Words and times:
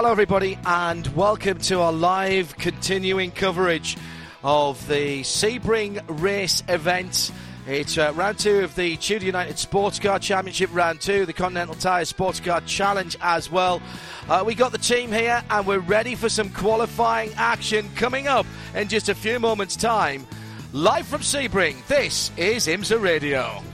Hello, 0.00 0.12
everybody, 0.12 0.56
and 0.64 1.04
welcome 1.16 1.58
to 1.58 1.80
our 1.80 1.92
live 1.92 2.56
continuing 2.56 3.32
coverage 3.32 3.96
of 4.44 4.86
the 4.86 5.22
Sebring 5.22 6.00
race 6.22 6.62
event. 6.68 7.32
It's 7.66 7.98
uh, 7.98 8.12
round 8.14 8.38
two 8.38 8.60
of 8.60 8.76
the 8.76 8.96
Tudor 8.96 9.26
United 9.26 9.58
Sports 9.58 9.98
Car 9.98 10.20
Championship, 10.20 10.70
round 10.72 11.00
two, 11.00 11.26
the 11.26 11.32
Continental 11.32 11.74
Tire 11.74 12.04
Sports 12.04 12.38
Car 12.38 12.60
Challenge 12.60 13.16
as 13.20 13.50
well. 13.50 13.82
Uh, 14.28 14.44
we 14.46 14.54
got 14.54 14.70
the 14.70 14.78
team 14.78 15.10
here, 15.10 15.42
and 15.50 15.66
we're 15.66 15.80
ready 15.80 16.14
for 16.14 16.28
some 16.28 16.50
qualifying 16.50 17.32
action 17.34 17.90
coming 17.96 18.28
up 18.28 18.46
in 18.76 18.86
just 18.86 19.08
a 19.08 19.16
few 19.16 19.40
moments' 19.40 19.74
time. 19.74 20.24
Live 20.72 21.08
from 21.08 21.22
Sebring, 21.22 21.84
this 21.88 22.30
is 22.36 22.68
IMSA 22.68 23.02
Radio. 23.02 23.64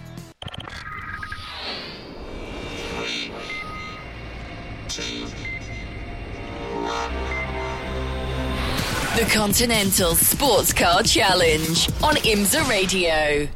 The 9.16 9.30
Continental 9.32 10.14
Sports 10.16 10.72
Car 10.72 11.02
Challenge 11.02 11.88
on 12.02 12.16
IMSA 12.16 12.68
Radio. 12.68 13.48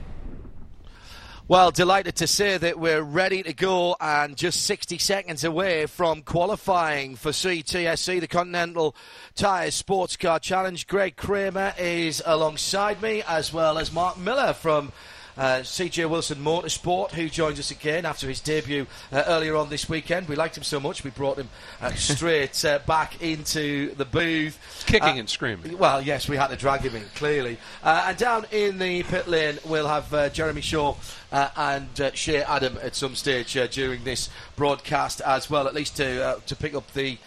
Well, 1.48 1.70
delighted 1.70 2.14
to 2.16 2.26
say 2.26 2.58
that 2.58 2.78
we're 2.78 3.02
ready 3.02 3.42
to 3.42 3.54
go 3.54 3.96
and 4.00 4.36
just 4.36 4.64
60 4.66 4.98
seconds 4.98 5.44
away 5.44 5.86
from 5.86 6.20
qualifying 6.20 7.16
for 7.16 7.30
CTSC, 7.30 8.20
the 8.20 8.28
Continental 8.28 8.94
Tyres 9.34 9.74
Sports 9.74 10.16
Car 10.18 10.38
Challenge. 10.38 10.86
Greg 10.86 11.16
Creamer 11.16 11.72
is 11.78 12.22
alongside 12.26 13.00
me, 13.00 13.22
as 13.26 13.50
well 13.50 13.78
as 13.78 13.90
Marc 13.90 14.18
Miller 14.18 14.52
from 14.52 14.92
uh, 15.38 15.60
CJ 15.60 16.10
Wilson 16.10 16.38
Motorsport, 16.38 17.12
who 17.12 17.28
joins 17.28 17.58
us 17.58 17.70
again 17.70 18.04
after 18.04 18.28
his 18.28 18.40
debut 18.40 18.86
uh, 19.12 19.22
earlier 19.26 19.56
on 19.56 19.70
this 19.70 19.88
weekend. 19.88 20.28
We 20.28 20.36
liked 20.36 20.56
him 20.56 20.64
so 20.64 20.80
much, 20.80 21.04
we 21.04 21.10
brought 21.10 21.38
him 21.38 21.48
uh, 21.80 21.92
straight 21.94 22.64
uh, 22.64 22.80
back 22.86 23.22
into 23.22 23.94
the 23.94 24.04
booth. 24.04 24.84
Kicking 24.86 25.16
Uh, 25.16 25.20
and 25.20 25.30
screaming. 25.30 25.78
Well, 25.78 26.02
yes, 26.02 26.28
we 26.28 26.36
had 26.36 26.48
to 26.48 26.56
drag 26.56 26.80
him 26.80 26.96
in, 26.96 27.04
clearly. 27.14 27.58
Uh, 27.82 28.06
and 28.08 28.18
down 28.18 28.46
in 28.50 28.78
the 28.78 29.04
pit 29.04 29.28
lane, 29.28 29.58
we'll 29.64 29.88
have 29.88 30.12
uh, 30.12 30.28
Jeremy 30.30 30.60
Shaw 30.60 30.96
uh, 31.30 31.50
and 31.56 32.00
uh, 32.00 32.10
Shea 32.12 32.42
Adam 32.42 32.78
at 32.82 32.94
some 32.94 33.14
stage 33.14 33.56
uh, 33.56 33.66
during 33.68 34.04
this 34.04 34.28
broadcast 34.56 35.20
as 35.20 35.48
well, 35.48 35.66
at 35.66 35.74
least 35.74 35.96
to, 35.96 36.24
uh, 36.24 36.40
to 36.46 36.56
pick 36.56 36.74
up 36.74 36.92
the. 36.92 37.18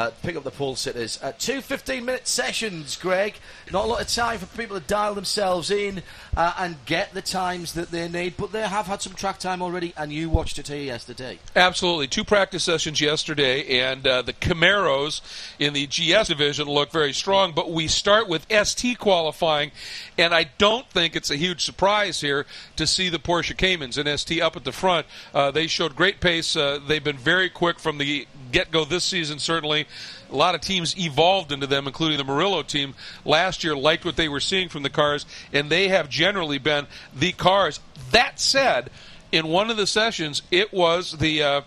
Uh, 0.00 0.10
pick 0.22 0.34
up 0.34 0.44
the 0.44 0.50
pole 0.50 0.74
sitters. 0.74 1.18
Uh, 1.22 1.30
two 1.38 1.60
15 1.60 2.02
minute 2.02 2.26
sessions, 2.26 2.96
Greg. 2.96 3.34
Not 3.70 3.84
a 3.84 3.86
lot 3.86 4.00
of 4.00 4.08
time 4.08 4.38
for 4.38 4.46
people 4.56 4.80
to 4.80 4.86
dial 4.86 5.14
themselves 5.14 5.70
in 5.70 6.02
uh, 6.38 6.54
and 6.56 6.76
get 6.86 7.12
the 7.12 7.20
times 7.20 7.74
that 7.74 7.90
they 7.90 8.08
need, 8.08 8.38
but 8.38 8.50
they 8.50 8.66
have 8.66 8.86
had 8.86 9.02
some 9.02 9.12
track 9.12 9.38
time 9.38 9.60
already, 9.60 9.92
and 9.98 10.10
you 10.10 10.30
watched 10.30 10.58
it 10.58 10.68
here 10.68 10.80
yesterday. 10.80 11.38
Absolutely. 11.54 12.06
Two 12.06 12.24
practice 12.24 12.64
sessions 12.64 12.98
yesterday, 12.98 13.80
and 13.80 14.06
uh, 14.06 14.22
the 14.22 14.32
Camaros 14.32 15.20
in 15.58 15.74
the 15.74 15.86
GS 15.86 16.28
division 16.28 16.66
look 16.66 16.90
very 16.90 17.12
strong. 17.12 17.52
But 17.52 17.70
we 17.70 17.86
start 17.86 18.26
with 18.26 18.46
ST 18.50 18.98
qualifying, 18.98 19.70
and 20.16 20.34
I 20.34 20.44
don't 20.56 20.88
think 20.88 21.14
it's 21.14 21.30
a 21.30 21.36
huge 21.36 21.62
surprise 21.62 22.22
here 22.22 22.46
to 22.76 22.86
see 22.86 23.10
the 23.10 23.18
Porsche 23.18 23.54
Caymans 23.54 23.98
and 23.98 24.18
ST 24.18 24.40
up 24.40 24.56
at 24.56 24.64
the 24.64 24.72
front. 24.72 25.06
Uh, 25.34 25.50
they 25.50 25.66
showed 25.66 25.94
great 25.94 26.20
pace. 26.20 26.56
Uh, 26.56 26.78
they've 26.88 27.04
been 27.04 27.18
very 27.18 27.50
quick 27.50 27.78
from 27.78 27.98
the 27.98 28.26
get 28.50 28.70
go 28.70 28.86
this 28.86 29.04
season, 29.04 29.38
certainly. 29.38 29.86
A 30.30 30.36
lot 30.36 30.54
of 30.54 30.60
teams 30.60 30.96
evolved 30.98 31.52
into 31.52 31.66
them, 31.66 31.86
including 31.86 32.18
the 32.18 32.24
Murillo 32.24 32.62
team 32.62 32.94
last 33.24 33.64
year, 33.64 33.76
liked 33.76 34.04
what 34.04 34.16
they 34.16 34.28
were 34.28 34.40
seeing 34.40 34.68
from 34.68 34.82
the 34.82 34.90
cars, 34.90 35.26
and 35.52 35.70
they 35.70 35.88
have 35.88 36.08
generally 36.08 36.58
been 36.58 36.86
the 37.14 37.32
cars. 37.32 37.80
That 38.12 38.38
said, 38.38 38.90
in 39.32 39.48
one 39.48 39.70
of 39.70 39.76
the 39.76 39.86
sessions, 39.86 40.42
it 40.50 40.72
was 40.72 41.18
the. 41.18 41.42
Uh, 41.42 41.60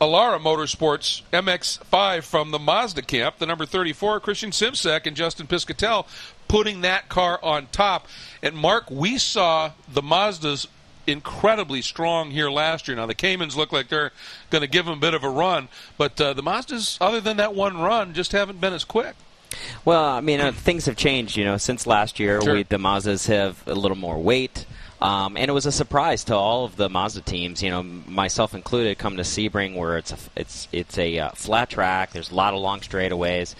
Alara 0.00 0.38
Motorsports 0.38 1.22
MX5 1.32 2.22
from 2.22 2.52
the 2.52 2.58
Mazda 2.60 3.02
camp, 3.02 3.38
the 3.38 3.46
number 3.46 3.66
34, 3.66 4.20
Christian 4.20 4.52
Simsek 4.52 5.06
and 5.06 5.16
Justin 5.16 5.48
Piscitell 5.48 6.06
putting 6.46 6.82
that 6.82 7.08
car 7.08 7.38
on 7.42 7.66
top. 7.66 8.06
And 8.40 8.56
Mark, 8.56 8.90
we 8.90 9.18
saw 9.18 9.72
the 9.92 10.02
Mazdas 10.02 10.68
incredibly 11.08 11.82
strong 11.82 12.30
here 12.30 12.50
last 12.50 12.86
year. 12.88 12.96
Now 12.96 13.06
the 13.06 13.14
Caymans 13.14 13.56
look 13.56 13.72
like 13.72 13.88
they're 13.88 14.12
going 14.50 14.62
to 14.62 14.68
give 14.68 14.84
them 14.86 14.98
a 14.98 15.00
bit 15.00 15.14
of 15.14 15.24
a 15.24 15.30
run, 15.30 15.68
but 15.96 16.20
uh, 16.20 16.32
the 16.34 16.42
Mazdas, 16.42 16.98
other 17.00 17.20
than 17.20 17.36
that 17.38 17.54
one 17.54 17.78
run, 17.78 18.14
just 18.14 18.32
haven't 18.32 18.60
been 18.60 18.72
as 18.72 18.84
quick. 18.84 19.16
Well, 19.84 20.04
I 20.04 20.20
mean, 20.20 20.40
uh, 20.40 20.52
things 20.52 20.86
have 20.86 20.96
changed. 20.96 21.36
You 21.36 21.44
know, 21.44 21.56
since 21.56 21.86
last 21.86 22.20
year, 22.20 22.40
Sure. 22.42 22.54
we, 22.54 22.62
the 22.64 22.76
Mazdas 22.76 23.28
have 23.28 23.66
a 23.66 23.74
little 23.74 23.96
more 23.96 24.18
weight. 24.18 24.66
Um, 25.00 25.36
and 25.36 25.48
it 25.48 25.52
was 25.52 25.64
a 25.64 25.70
surprise 25.72 26.24
to 26.24 26.34
all 26.34 26.64
of 26.64 26.74
the 26.74 26.88
Mazda 26.88 27.20
teams, 27.20 27.62
you 27.62 27.70
know, 27.70 27.84
myself 27.84 28.52
included, 28.52 28.98
come 28.98 29.16
to 29.16 29.22
Sebring 29.22 29.76
where 29.76 29.96
it's 29.96 30.12
a, 30.12 30.18
it's 30.34 30.66
it's 30.72 30.98
a 30.98 31.18
uh, 31.20 31.30
flat 31.30 31.70
track. 31.70 32.10
There's 32.10 32.32
a 32.32 32.34
lot 32.34 32.52
of 32.52 32.60
long 32.60 32.80
straightaways, 32.80 33.54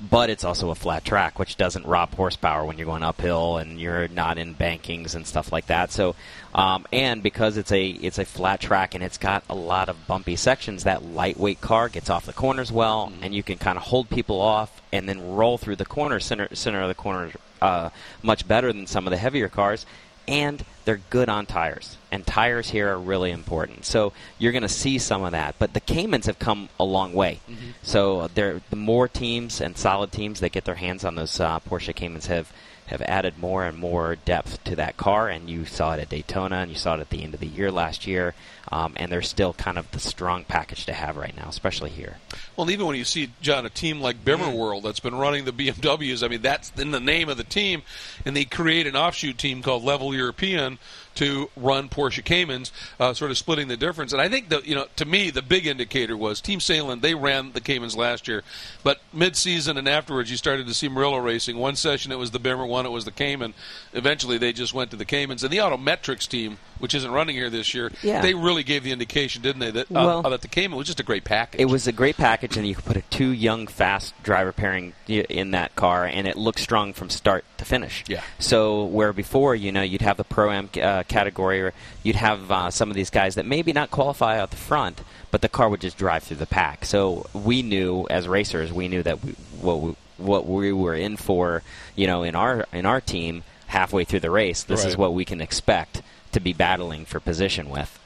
but 0.00 0.30
it's 0.30 0.44
also 0.44 0.70
a 0.70 0.74
flat 0.74 1.04
track, 1.04 1.38
which 1.38 1.56
doesn't 1.56 1.84
rob 1.84 2.14
horsepower 2.14 2.64
when 2.64 2.78
you're 2.78 2.86
going 2.86 3.02
uphill 3.02 3.56
and 3.56 3.80
you're 3.80 4.08
not 4.08 4.38
in 4.38 4.54
bankings 4.54 5.14
and 5.14 5.26
stuff 5.26 5.52
like 5.52 5.66
that. 5.66 5.90
So, 5.90 6.14
um, 6.54 6.86
and 6.92 7.22
because 7.22 7.56
it's 7.56 7.72
a 7.72 7.88
it's 7.88 8.18
a 8.18 8.24
flat 8.24 8.60
track 8.60 8.94
and 8.94 9.02
it's 9.02 9.18
got 9.18 9.42
a 9.50 9.54
lot 9.54 9.88
of 9.88 10.06
bumpy 10.06 10.36
sections, 10.36 10.84
that 10.84 11.04
lightweight 11.04 11.60
car 11.60 11.88
gets 11.88 12.10
off 12.10 12.26
the 12.26 12.32
corners 12.32 12.70
well, 12.70 13.12
and 13.22 13.34
you 13.34 13.42
can 13.42 13.58
kind 13.58 13.76
of 13.76 13.84
hold 13.84 14.08
people 14.08 14.40
off 14.40 14.80
and 14.92 15.08
then 15.08 15.34
roll 15.34 15.58
through 15.58 15.76
the 15.76 15.84
corner 15.84 16.20
center 16.20 16.48
center 16.54 16.80
of 16.80 16.88
the 16.88 16.94
corner 16.94 17.32
uh, 17.60 17.90
much 18.22 18.46
better 18.46 18.72
than 18.72 18.86
some 18.86 19.06
of 19.06 19.10
the 19.10 19.16
heavier 19.16 19.48
cars 19.48 19.84
and 20.28 20.64
they're 20.84 21.00
good 21.10 21.28
on 21.28 21.46
tires. 21.46 21.96
And 22.12 22.26
tires 22.26 22.70
here 22.70 22.88
are 22.88 22.98
really 22.98 23.30
important. 23.30 23.84
So 23.84 24.12
you're 24.38 24.52
going 24.52 24.62
to 24.62 24.68
see 24.68 24.98
some 24.98 25.24
of 25.24 25.32
that. 25.32 25.56
But 25.58 25.74
the 25.74 25.80
Caymans 25.80 26.26
have 26.26 26.38
come 26.38 26.68
a 26.78 26.84
long 26.84 27.12
way. 27.12 27.40
So 27.82 28.28
they're, 28.34 28.60
the 28.70 28.76
more 28.76 29.08
teams 29.08 29.60
and 29.60 29.76
solid 29.76 30.12
teams 30.12 30.40
that 30.40 30.52
get 30.52 30.64
their 30.64 30.76
hands 30.76 31.04
on 31.04 31.14
those 31.14 31.40
uh, 31.40 31.60
Porsche 31.60 31.94
Caymans 31.94 32.26
have 32.26 32.52
have 32.88 33.02
added 33.02 33.38
more 33.38 33.64
and 33.64 33.78
more 33.78 34.16
depth 34.16 34.62
to 34.64 34.76
that 34.76 34.96
car. 34.96 35.28
And 35.28 35.48
you 35.48 35.64
saw 35.64 35.94
it 35.94 36.00
at 36.00 36.08
Daytona, 36.08 36.56
and 36.56 36.70
you 36.70 36.76
saw 36.76 36.94
it 36.94 37.00
at 37.00 37.10
the 37.10 37.22
end 37.22 37.34
of 37.34 37.40
the 37.40 37.46
year 37.46 37.70
last 37.70 38.06
year. 38.06 38.34
Um, 38.70 38.92
and 38.96 39.10
they're 39.10 39.22
still 39.22 39.54
kind 39.54 39.78
of 39.78 39.90
the 39.92 39.98
strong 39.98 40.44
package 40.44 40.84
to 40.86 40.92
have 40.92 41.16
right 41.16 41.34
now, 41.34 41.48
especially 41.48 41.90
here. 41.90 42.18
Well, 42.56 42.70
even 42.70 42.86
when 42.86 42.96
you 42.96 43.04
see 43.04 43.30
John 43.40 43.64
a 43.64 43.70
team 43.70 44.00
like 44.00 44.24
Bimmer 44.24 44.54
World 44.54 44.82
that's 44.82 45.00
been 45.00 45.14
running 45.14 45.44
the 45.44 45.52
BMWs, 45.52 46.22
I 46.22 46.28
mean 46.28 46.42
that's 46.42 46.70
in 46.76 46.90
the 46.90 47.00
name 47.00 47.28
of 47.28 47.36
the 47.38 47.44
team, 47.44 47.82
and 48.26 48.36
they 48.36 48.44
create 48.44 48.86
an 48.86 48.96
offshoot 48.96 49.38
team 49.38 49.62
called 49.62 49.84
Level 49.84 50.14
European 50.14 50.78
to 51.18 51.50
run 51.56 51.88
Porsche 51.88 52.24
Caymans, 52.24 52.72
uh, 52.98 53.12
sort 53.14 53.30
of 53.30 53.38
splitting 53.38 53.68
the 53.68 53.76
difference. 53.76 54.12
And 54.12 54.20
I 54.22 54.28
think 54.28 54.48
that 54.50 54.66
you 54.66 54.74
know, 54.74 54.86
to 54.96 55.04
me, 55.04 55.30
the 55.30 55.42
big 55.42 55.66
indicator 55.66 56.16
was 56.16 56.40
Team 56.40 56.58
Sahlen. 56.60 57.00
They 57.00 57.14
ran 57.14 57.52
the 57.52 57.60
Caymans 57.60 57.96
last 57.96 58.28
year, 58.28 58.42
but 58.82 59.00
mid-season 59.12 59.76
and 59.76 59.88
afterwards, 59.88 60.30
you 60.30 60.36
started 60.36 60.66
to 60.66 60.74
see 60.74 60.88
Murillo 60.88 61.18
racing. 61.18 61.56
One 61.58 61.76
session 61.76 62.12
it 62.12 62.18
was 62.18 62.30
the 62.30 62.38
Bimmer, 62.40 62.66
one 62.68 62.86
it 62.86 62.90
was 62.90 63.04
the 63.04 63.10
Cayman. 63.10 63.54
Eventually, 63.92 64.38
they 64.38 64.52
just 64.52 64.72
went 64.74 64.90
to 64.92 64.96
the 64.96 65.04
Caymans, 65.04 65.42
and 65.42 65.52
the 65.52 65.58
Autometrics 65.58 66.28
team, 66.28 66.58
which 66.78 66.94
isn't 66.94 67.10
running 67.10 67.34
here 67.34 67.50
this 67.50 67.74
year, 67.74 67.90
Yeah. 68.02 68.20
they 68.22 68.34
really 68.34 68.62
gave 68.62 68.84
the 68.84 68.92
indication, 68.92 69.42
didn't 69.42 69.60
they, 69.60 69.70
that 69.72 69.90
uh, 69.90 69.94
Well- 69.94 70.22
that 70.22 70.42
the 70.42 70.48
Cayman 70.48 70.76
was 70.78 70.86
just 70.86 71.00
a 71.00 71.02
great 71.02 71.24
package. 71.24 71.60
It 71.60 71.64
was 71.66 71.86
a 71.86 71.92
great 71.92 72.16
package, 72.16 72.56
and 72.56 72.66
you 72.66 72.74
could 72.74 72.84
put 72.84 72.96
a 72.96 73.02
two 73.10 73.30
young, 73.30 73.66
fast 73.66 74.14
driver 74.22 74.52
pairing 74.52 74.92
in 75.08 75.50
that 75.50 75.74
car, 75.74 76.04
and 76.04 76.28
it 76.28 76.36
looked 76.36 76.60
strong 76.60 76.92
from 76.92 77.10
start 77.10 77.44
to 77.56 77.64
finish. 77.64 78.04
Yeah. 78.06 78.22
So 78.38 78.84
where 78.84 79.12
before, 79.12 79.54
you 79.56 79.72
know, 79.72 79.82
you'd 79.82 80.02
have 80.02 80.16
the 80.16 80.24
pro 80.24 80.50
am 80.52 80.70
uh, 80.80 81.02
category, 81.08 81.60
or 81.60 81.72
you'd 82.02 82.16
have 82.16 82.50
uh, 82.50 82.70
some 82.70 82.90
of 82.90 82.96
these 82.96 83.10
guys 83.10 83.34
that 83.34 83.46
maybe 83.46 83.72
not 83.72 83.90
qualify 83.90 84.38
out 84.38 84.50
the 84.50 84.56
front, 84.56 85.02
but 85.30 85.42
the 85.42 85.48
car 85.48 85.68
would 85.68 85.80
just 85.80 85.98
drive 85.98 86.22
through 86.22 86.36
the 86.36 86.46
pack. 86.46 86.84
So 86.84 87.26
we 87.32 87.62
knew 87.62 88.06
as 88.10 88.28
racers, 88.28 88.72
we 88.72 88.88
knew 88.88 89.02
that 89.02 89.24
we, 89.24 89.32
what 89.60 89.80
we, 89.80 89.96
what 90.18 90.46
we 90.46 90.72
were 90.72 90.94
in 90.94 91.16
for, 91.16 91.62
you 91.96 92.06
know, 92.06 92.22
in 92.22 92.34
our 92.34 92.66
in 92.72 92.86
our 92.86 93.00
team 93.00 93.44
halfway 93.68 94.04
through 94.04 94.20
the 94.20 94.30
race. 94.30 94.62
This 94.62 94.84
is 94.84 94.96
what 94.96 95.12
we 95.12 95.24
can 95.24 95.40
expect 95.40 96.02
to 96.32 96.40
be 96.40 96.52
battling 96.52 97.04
for 97.04 97.20
position 97.20 97.68
with. 97.68 97.98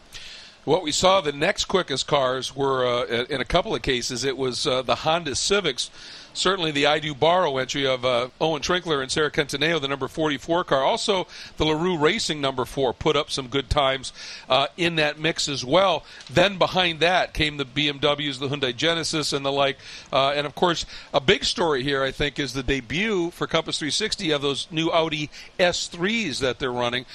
What 0.64 0.84
we 0.84 0.92
saw, 0.92 1.20
the 1.20 1.32
next 1.32 1.64
quickest 1.64 2.06
cars 2.06 2.54
were, 2.54 2.86
uh, 2.86 3.24
in 3.24 3.40
a 3.40 3.44
couple 3.44 3.74
of 3.74 3.82
cases, 3.82 4.22
it 4.22 4.36
was 4.36 4.64
uh, 4.64 4.82
the 4.82 4.94
Honda 4.94 5.34
Civics 5.34 5.90
certainly 6.34 6.70
the 6.70 6.86
I 6.86 6.98
Do 6.98 7.14
Borrow 7.14 7.58
entry 7.58 7.86
of 7.86 8.04
uh, 8.04 8.28
Owen 8.40 8.62
Trinkler 8.62 9.02
and 9.02 9.10
Sarah 9.10 9.30
Cattaneo, 9.30 9.80
the 9.80 9.88
number 9.88 10.08
44 10.08 10.64
car. 10.64 10.82
Also, 10.82 11.26
the 11.56 11.64
LaRue 11.64 11.98
Racing 11.98 12.40
number 12.40 12.64
four 12.64 12.92
put 12.92 13.16
up 13.16 13.30
some 13.30 13.48
good 13.48 13.70
times 13.70 14.12
uh, 14.48 14.68
in 14.76 14.96
that 14.96 15.18
mix 15.18 15.48
as 15.48 15.64
well. 15.64 16.04
Then 16.30 16.58
behind 16.58 17.00
that 17.00 17.34
came 17.34 17.56
the 17.56 17.64
BMWs, 17.64 18.38
the 18.38 18.48
Hyundai 18.48 18.74
Genesis, 18.74 19.32
and 19.32 19.44
the 19.44 19.52
like. 19.52 19.78
Uh, 20.12 20.30
and 20.30 20.46
of 20.46 20.54
course, 20.54 20.86
a 21.12 21.20
big 21.20 21.44
story 21.44 21.82
here, 21.82 22.02
I 22.02 22.10
think, 22.10 22.38
is 22.38 22.52
the 22.52 22.62
debut 22.62 23.30
for 23.30 23.46
Compass 23.46 23.78
360 23.78 24.30
of 24.30 24.42
those 24.42 24.66
new 24.70 24.90
Audi 24.90 25.30
S3s 25.58 26.40
that 26.40 26.58
they're 26.58 26.72
running. 26.72 27.06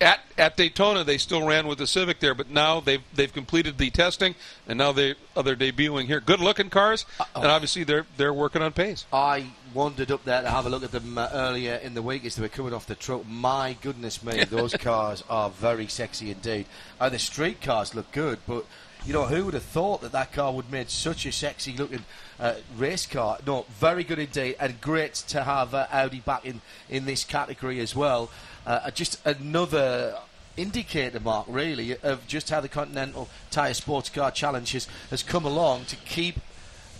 At, 0.00 0.20
at 0.38 0.56
Daytona, 0.56 1.04
they 1.04 1.18
still 1.18 1.46
ran 1.46 1.66
with 1.66 1.78
the 1.78 1.86
Civic 1.86 2.20
there, 2.20 2.34
but 2.34 2.50
now 2.50 2.80
they've, 2.80 3.02
they've 3.14 3.32
completed 3.32 3.78
the 3.78 3.90
testing, 3.90 4.34
and 4.66 4.78
now 4.78 4.92
they, 4.92 5.14
they're 5.34 5.56
debuting 5.56 6.06
here. 6.06 6.20
Good 6.20 6.40
looking 6.40 6.70
cars, 6.70 7.04
and 7.34 7.46
obviously 7.46 7.84
they're, 7.84 8.06
they're 8.16 8.34
working 8.34 8.45
on 8.54 8.72
pace. 8.72 9.06
I 9.12 9.46
wandered 9.74 10.10
up 10.10 10.24
there 10.24 10.42
to 10.42 10.48
have 10.48 10.66
a 10.66 10.68
look 10.68 10.84
at 10.84 10.92
them 10.92 11.18
uh, 11.18 11.28
earlier 11.32 11.74
in 11.74 11.94
the 11.94 12.02
week 12.02 12.24
as 12.24 12.36
they 12.36 12.42
were 12.42 12.48
coming 12.48 12.72
off 12.72 12.86
the 12.86 12.94
truck. 12.94 13.26
My 13.26 13.76
goodness 13.80 14.22
me, 14.22 14.44
those 14.50 14.74
cars 14.74 15.24
are 15.28 15.50
very 15.50 15.86
sexy 15.88 16.30
indeed. 16.30 16.66
Uh, 17.00 17.08
the 17.08 17.18
street 17.18 17.60
cars 17.60 17.94
look 17.94 18.12
good, 18.12 18.38
but 18.46 18.64
you 19.04 19.12
know 19.12 19.24
who 19.24 19.44
would 19.46 19.54
have 19.54 19.62
thought 19.62 20.00
that 20.02 20.12
that 20.12 20.32
car 20.32 20.52
would 20.52 20.70
made 20.70 20.90
such 20.90 21.26
a 21.26 21.32
sexy 21.32 21.76
looking 21.76 22.04
uh, 22.38 22.54
race 22.76 23.06
car? 23.06 23.38
No, 23.46 23.66
very 23.68 24.04
good 24.04 24.18
indeed, 24.18 24.56
and 24.60 24.80
great 24.80 25.14
to 25.14 25.42
have 25.42 25.74
uh, 25.74 25.86
Audi 25.90 26.20
back 26.20 26.44
in 26.44 26.60
in 26.88 27.04
this 27.04 27.24
category 27.24 27.80
as 27.80 27.96
well. 27.96 28.30
Uh, 28.66 28.90
just 28.90 29.24
another 29.26 30.16
indicator 30.56 31.20
mark, 31.20 31.46
really, 31.48 31.96
of 31.98 32.26
just 32.26 32.50
how 32.50 32.60
the 32.60 32.68
Continental 32.68 33.28
Tire 33.50 33.74
Sports 33.74 34.08
Car 34.08 34.30
Challenge 34.30 34.70
has, 34.72 34.88
has 35.10 35.22
come 35.22 35.44
along 35.44 35.84
to 35.86 35.96
keep 35.96 36.36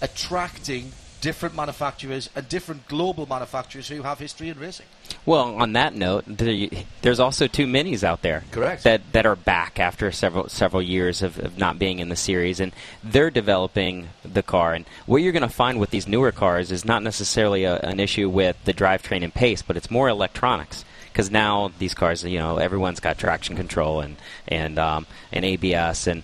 attracting 0.03 0.93
different 1.27 1.57
manufacturers 1.57 2.31
and 2.37 2.49
different 2.49 2.87
global 2.87 3.27
manufacturers 3.27 3.89
who 3.89 4.03
have 4.03 4.21
history 4.21 4.49
in 4.49 4.57
racing. 4.61 4.87
Well, 5.25 5.57
on 5.57 5.73
that 5.73 5.93
note, 5.93 6.23
there's 7.03 7.19
also 7.19 7.49
two 7.49 7.67
minis 7.67 8.05
out 8.05 8.23
there. 8.23 8.45
Correct. 8.53 8.85
That 8.85 9.01
that 9.11 9.27
are 9.27 9.35
back 9.35 9.81
after 9.81 10.13
several 10.13 10.49
several 10.49 10.81
years 10.81 11.23
of, 11.23 11.37
of 11.41 11.59
not 11.59 11.81
being 11.81 11.99
in 11.99 12.11
the 12.11 12.17
series, 12.17 12.61
and 12.61 12.73
they're 13.03 13.33
developing 13.33 14.11
the 14.23 14.45
car. 14.45 14.73
And 14.73 14.85
what 15.07 15.17
you're 15.17 15.33
going 15.33 15.43
to 15.43 15.49
find 15.49 15.81
with 15.81 15.91
these 15.91 16.07
newer 16.07 16.31
cars 16.31 16.71
is 16.71 16.85
not 16.85 17.03
necessarily 17.03 17.65
a, 17.65 17.81
an 17.81 17.99
issue 17.99 18.29
with 18.29 18.57
the 18.65 18.73
drivetrain 18.73 19.25
and 19.25 19.35
pace, 19.35 19.63
but 19.63 19.77
it's 19.77 19.91
more 19.91 20.09
electronics 20.09 20.85
because 21.13 21.29
now 21.29 21.73
these 21.81 21.95
cars, 21.95 22.23
you 22.23 22.39
know, 22.39 22.59
everyone's 22.59 23.01
got 23.01 23.19
traction 23.19 23.57
control 23.57 24.01
and 24.01 24.17
and 24.47 24.79
um, 24.79 25.07
and 25.33 25.45
ABS, 25.45 26.07
and 26.07 26.23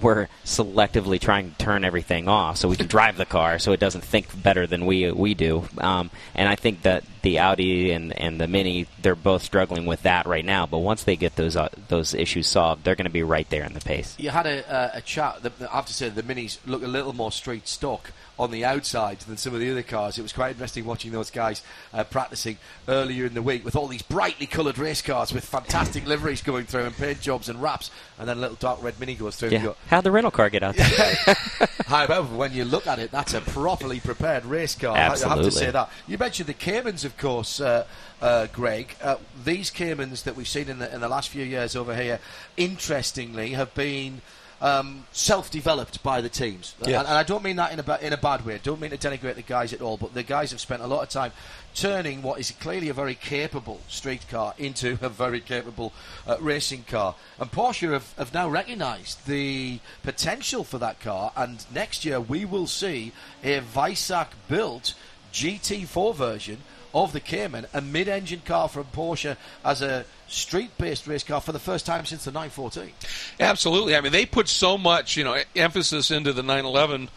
we're 0.00 0.28
selectively 0.44 1.20
trying 1.20 1.50
to 1.50 1.58
turn 1.58 1.84
everything 1.84 2.28
off 2.28 2.56
so 2.56 2.68
we 2.68 2.76
can 2.76 2.86
drive 2.86 3.16
the 3.16 3.26
car 3.26 3.58
so 3.58 3.72
it 3.72 3.80
doesn't 3.80 4.04
think 4.04 4.42
better 4.42 4.66
than 4.66 4.86
we 4.86 5.10
we 5.10 5.34
do. 5.34 5.68
Um, 5.78 6.10
and 6.34 6.48
I 6.48 6.56
think 6.56 6.82
that 6.82 7.04
the 7.22 7.38
Audi 7.38 7.92
and, 7.92 8.18
and 8.18 8.40
the 8.40 8.46
Mini 8.46 8.86
they're 9.02 9.14
both 9.14 9.42
struggling 9.42 9.86
with 9.86 10.02
that 10.02 10.26
right 10.26 10.44
now. 10.44 10.66
But 10.66 10.78
once 10.78 11.04
they 11.04 11.16
get 11.16 11.36
those 11.36 11.56
uh, 11.56 11.68
those 11.88 12.14
issues 12.14 12.46
solved, 12.46 12.84
they're 12.84 12.96
going 12.96 13.04
to 13.04 13.10
be 13.10 13.22
right 13.22 13.48
there 13.50 13.64
in 13.64 13.74
the 13.74 13.80
pace. 13.80 14.14
You 14.18 14.30
had 14.30 14.46
a, 14.46 14.70
uh, 14.70 14.90
a 14.94 15.00
chat. 15.00 15.42
The, 15.42 15.52
I 15.70 15.76
have 15.76 15.86
to 15.86 15.94
say 15.94 16.08
the 16.08 16.22
Minis 16.22 16.58
look 16.66 16.82
a 16.82 16.88
little 16.88 17.12
more 17.12 17.32
straight 17.32 17.68
stock 17.68 18.12
on 18.40 18.50
the 18.50 18.64
outside 18.64 19.20
than 19.20 19.36
some 19.36 19.52
of 19.52 19.60
the 19.60 19.70
other 19.70 19.82
cars. 19.82 20.18
It 20.18 20.22
was 20.22 20.32
quite 20.32 20.52
interesting 20.52 20.86
watching 20.86 21.12
those 21.12 21.30
guys 21.30 21.62
uh, 21.92 22.04
practicing 22.04 22.56
earlier 22.88 23.26
in 23.26 23.34
the 23.34 23.42
week 23.42 23.66
with 23.66 23.76
all 23.76 23.86
these 23.86 24.00
brightly 24.00 24.46
coloured 24.46 24.78
race 24.78 25.02
cars 25.02 25.30
with 25.30 25.44
fantastic 25.44 26.06
liveries 26.06 26.40
going 26.40 26.64
through 26.64 26.84
and 26.84 26.96
paint 26.96 27.20
jobs 27.20 27.50
and 27.50 27.60
wraps, 27.60 27.90
and 28.18 28.26
then 28.26 28.38
a 28.38 28.40
little 28.40 28.56
dark 28.56 28.82
red 28.82 28.98
Mini 28.98 29.14
goes 29.14 29.36
through. 29.36 29.50
Yeah. 29.50 29.74
How'd 29.88 30.04
the 30.04 30.10
rental 30.10 30.30
car 30.30 30.48
get 30.48 30.62
out 30.62 30.74
there? 30.74 30.86
However, 31.86 32.34
when 32.34 32.54
you 32.54 32.64
look 32.64 32.86
at 32.86 32.98
it, 32.98 33.10
that's 33.10 33.34
a 33.34 33.42
properly 33.42 34.00
prepared 34.00 34.46
race 34.46 34.74
car. 34.74 34.96
Absolutely. 34.96 35.32
I 35.32 35.36
have 35.36 35.44
to 35.44 35.58
say 35.58 35.70
that. 35.70 35.90
You 36.08 36.16
mentioned 36.16 36.48
the 36.48 36.54
Caymans, 36.54 37.04
of 37.04 37.18
course. 37.18 37.60
Uh, 37.60 37.84
uh, 38.22 38.46
Greg. 38.52 38.96
Uh, 39.02 39.16
these 39.44 39.70
Caymans 39.70 40.24
that 40.24 40.36
we've 40.36 40.48
seen 40.48 40.68
in 40.68 40.78
the, 40.78 40.94
in 40.94 41.00
the 41.00 41.08
last 41.08 41.30
few 41.30 41.44
years 41.44 41.74
over 41.74 41.96
here, 41.96 42.20
interestingly, 42.56 43.50
have 43.52 43.74
been 43.74 44.20
um, 44.60 45.04
self-developed 45.12 46.02
by 46.02 46.20
the 46.20 46.28
teams, 46.28 46.74
Yeah. 46.80 47.00
and, 47.00 47.08
and 47.08 47.16
I 47.16 47.22
don't 47.22 47.42
mean 47.42 47.56
that 47.56 47.72
in 47.72 47.78
a 47.78 47.82
ba- 47.82 47.98
in 48.04 48.12
a 48.12 48.16
bad 48.18 48.44
way. 48.44 48.54
I 48.54 48.58
don't 48.58 48.80
mean 48.80 48.90
to 48.90 48.98
denigrate 48.98 49.36
the 49.36 49.42
guys 49.42 49.72
at 49.72 49.80
all, 49.80 49.96
but 49.96 50.12
the 50.14 50.22
guys 50.22 50.50
have 50.50 50.60
spent 50.60 50.82
a 50.82 50.86
lot 50.86 51.02
of 51.02 51.08
time 51.08 51.32
turning 51.74 52.20
what 52.20 52.38
is 52.40 52.50
clearly 52.50 52.88
a 52.88 52.92
very 52.92 53.14
capable 53.14 53.80
street 53.88 54.26
car 54.28 54.54
into 54.58 54.98
a 55.02 55.08
very 55.08 55.40
capable 55.40 55.92
uh, 56.26 56.36
racing 56.40 56.84
car. 56.84 57.14
And 57.38 57.50
Porsche 57.50 57.92
have, 57.92 58.12
have 58.18 58.34
now 58.34 58.48
recognised 58.50 59.26
the 59.26 59.78
potential 60.02 60.64
for 60.64 60.78
that 60.78 61.00
car, 61.00 61.32
and 61.36 61.64
next 61.72 62.04
year 62.04 62.20
we 62.20 62.44
will 62.44 62.66
see 62.66 63.12
a 63.42 63.60
Weissach-built 63.60 64.94
GT4 65.32 66.14
version 66.14 66.58
of 66.94 67.12
the 67.12 67.20
Cayman, 67.20 67.66
a 67.72 67.80
mid-engine 67.80 68.42
car 68.44 68.68
from 68.68 68.84
Porsche 68.84 69.36
as 69.64 69.82
a 69.82 70.04
street-based 70.28 71.06
race 71.06 71.24
car 71.24 71.40
for 71.40 71.52
the 71.52 71.58
first 71.58 71.86
time 71.86 72.04
since 72.04 72.24
the 72.24 72.30
914. 72.30 72.92
Absolutely. 73.38 73.96
I 73.96 74.00
mean, 74.00 74.12
they 74.12 74.26
put 74.26 74.48
so 74.48 74.78
much, 74.78 75.16
you 75.16 75.24
know, 75.24 75.40
emphasis 75.56 76.10
into 76.10 76.32
the 76.32 76.42
911 76.42 77.08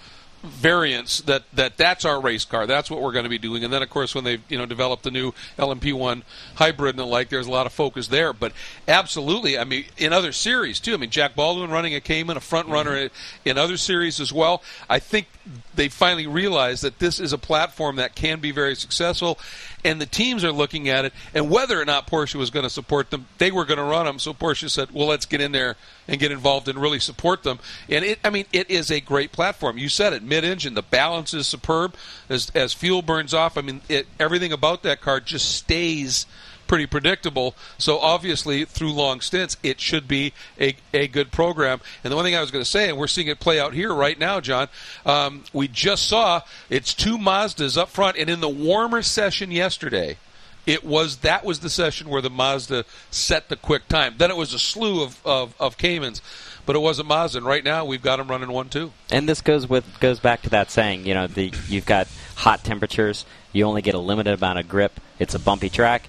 variants 0.44 1.22
that, 1.22 1.44
that 1.54 1.78
that's 1.78 2.06
our 2.06 2.20
race 2.20 2.46
car. 2.46 2.68
That's 2.68 2.92
what 2.92 3.02
we're 3.02 3.14
going 3.14 3.24
to 3.24 3.30
be 3.30 3.38
doing. 3.38 3.64
And 3.64 3.72
then, 3.72 3.82
of 3.82 3.90
course, 3.90 4.14
when 4.14 4.24
they 4.24 4.40
you 4.50 4.58
know 4.58 4.66
developed 4.66 5.04
the 5.04 5.12
new 5.12 5.32
LMP1 5.58 6.24
hybrid 6.56 6.92
and 6.92 7.00
the 7.00 7.06
like, 7.06 7.30
there's 7.30 7.48
a 7.48 7.52
lot 7.52 7.66
of 7.66 7.74
focus 7.74 8.08
there. 8.08 8.34
But 8.34 8.52
absolutely, 8.88 9.58
I 9.58 9.64
mean, 9.64 9.86
in 9.98 10.12
other 10.12 10.32
series 10.32 10.80
too. 10.80 10.94
I 10.94 10.98
mean, 10.98 11.10
Jack 11.10 11.36
Baldwin 11.36 11.72
running 11.72 11.96
a 11.96 12.02
Cayman, 12.02 12.38
a 12.38 12.42
front 12.42 12.66
mm-hmm. 12.66 12.74
runner 12.74 13.10
in 13.46 13.58
other 13.58 13.78
series 13.78 14.20
as 14.20 14.34
well. 14.34 14.62
I 14.90 15.00
think 15.00 15.28
they 15.76 15.90
finally 15.90 16.28
realized 16.28 16.84
that 16.84 17.00
this 17.00 17.20
is 17.20 17.34
a 17.34 17.38
platform 17.38 17.96
that 17.96 18.16
can 18.16 18.40
be 18.40 18.52
very 18.52 18.76
successful. 18.76 19.40
And 19.84 20.00
the 20.00 20.06
teams 20.06 20.44
are 20.44 20.52
looking 20.52 20.90
at 20.90 21.06
it, 21.06 21.14
and 21.34 21.50
whether 21.50 21.80
or 21.80 21.86
not 21.86 22.08
Porsche 22.08 22.36
was 22.36 22.50
going 22.50 22.64
to 22.64 22.70
support 22.70 23.10
them, 23.10 23.28
they 23.38 23.52
were 23.52 23.66
going 23.66 23.78
to 23.78 23.84
run 23.84 24.06
them. 24.06 24.20
So 24.20 24.34
Porsche 24.34 24.70
said, 24.70 24.92
"Well, 24.92 25.08
let's 25.08 25.26
get 25.26 25.42
in 25.42 25.52
there 25.52 25.76
and 26.08 26.20
get 26.20 26.32
involved 26.32 26.68
and 26.68 26.80
really 26.80 27.00
support 27.00 27.44
them." 27.44 27.60
And 27.90 28.06
it, 28.06 28.20
I 28.24 28.30
mean, 28.30 28.46
it 28.54 28.70
is 28.70 28.90
a 28.92 29.00
great 29.00 29.32
platform. 29.32 29.78
You 29.78 29.90
said 29.90 30.14
it, 30.14 30.24
mid-engine, 30.24 30.74
the 30.74 30.82
balance 30.82 31.34
is 31.34 31.48
superb. 31.48 31.96
As 32.30 32.50
as 32.56 32.74
fuel 32.74 33.02
burns 33.02 33.34
off, 33.34 33.58
I 33.58 33.62
mean, 33.62 33.82
it, 33.90 34.08
everything 34.20 34.54
about 34.54 34.84
that 34.84 35.02
car 35.02 35.20
just 35.20 35.54
stays 35.56 36.26
pretty 36.74 36.88
predictable. 36.88 37.54
So 37.78 38.00
obviously, 38.00 38.66
through 38.66 38.94
long 38.94 39.22
stints, 39.22 39.58
it 39.62 39.80
should 39.80 40.08
be 40.08 40.34
a, 40.60 40.76
a 40.92 41.08
good 41.08 41.32
program. 41.32 41.82
And 42.04 42.12
the 42.12 42.16
one 42.16 42.26
thing 42.26 42.36
I 42.36 42.42
was 42.42 42.50
going 42.50 42.66
to 42.66 42.70
say, 42.70 42.90
and 42.90 42.98
we're 42.98 43.06
seeing 43.06 43.28
it 43.28 43.40
play 43.40 43.60
out 43.60 43.76
here 43.76 43.94
right 43.94 44.18
now, 44.18 44.40
John. 44.40 44.70
Um, 45.06 45.44
we 45.54 45.68
just 45.68 46.08
saw 46.08 46.42
it's 46.72 46.96
two 46.96 47.20
Mazdas 47.20 47.78
up 47.78 47.90
front, 47.90 48.18
and 48.18 48.28
in 48.28 48.40
the 48.40 48.50
warmer 48.50 49.04
session 49.04 49.52
yesterday. 49.52 50.18
It 50.66 50.84
was 50.84 51.18
that 51.18 51.44
was 51.44 51.60
the 51.60 51.70
session 51.70 52.08
where 52.10 52.22
the 52.22 52.30
Mazda 52.30 52.86
set 53.12 53.50
the 53.50 53.58
quick 53.58 53.90
time. 53.90 54.16
Then 54.18 54.32
it 54.32 54.38
was 54.38 54.54
a 54.54 54.60
slew 54.60 55.04
of, 55.04 55.20
of, 55.26 55.54
of 55.60 55.78
Caymans, 55.78 56.22
but 56.66 56.78
it 56.78 56.80
wasn't 56.80 57.10
Mazda. 57.10 57.40
And 57.40 57.46
right 57.46 57.66
now 57.66 57.84
we've 57.84 58.02
got 58.02 58.16
them 58.16 58.30
running 58.30 58.50
one 58.50 58.70
two. 58.70 58.94
And 59.12 59.28
this 59.28 59.42
goes 59.42 59.68
with 59.68 60.00
goes 60.00 60.22
back 60.22 60.42
to 60.44 60.50
that 60.52 60.72
saying, 60.72 61.06
you 61.06 61.14
know, 61.14 61.28
the 61.28 61.54
you've 61.68 61.86
got 61.86 62.08
hot 62.38 62.64
temperatures, 62.64 63.26
you 63.52 63.66
only 63.66 63.82
get 63.82 63.94
a 63.94 64.00
limited 64.00 64.34
amount 64.36 64.58
of 64.58 64.70
grip. 64.70 65.02
It's 65.20 65.36
a 65.36 65.40
bumpy 65.40 65.68
track. 65.68 66.08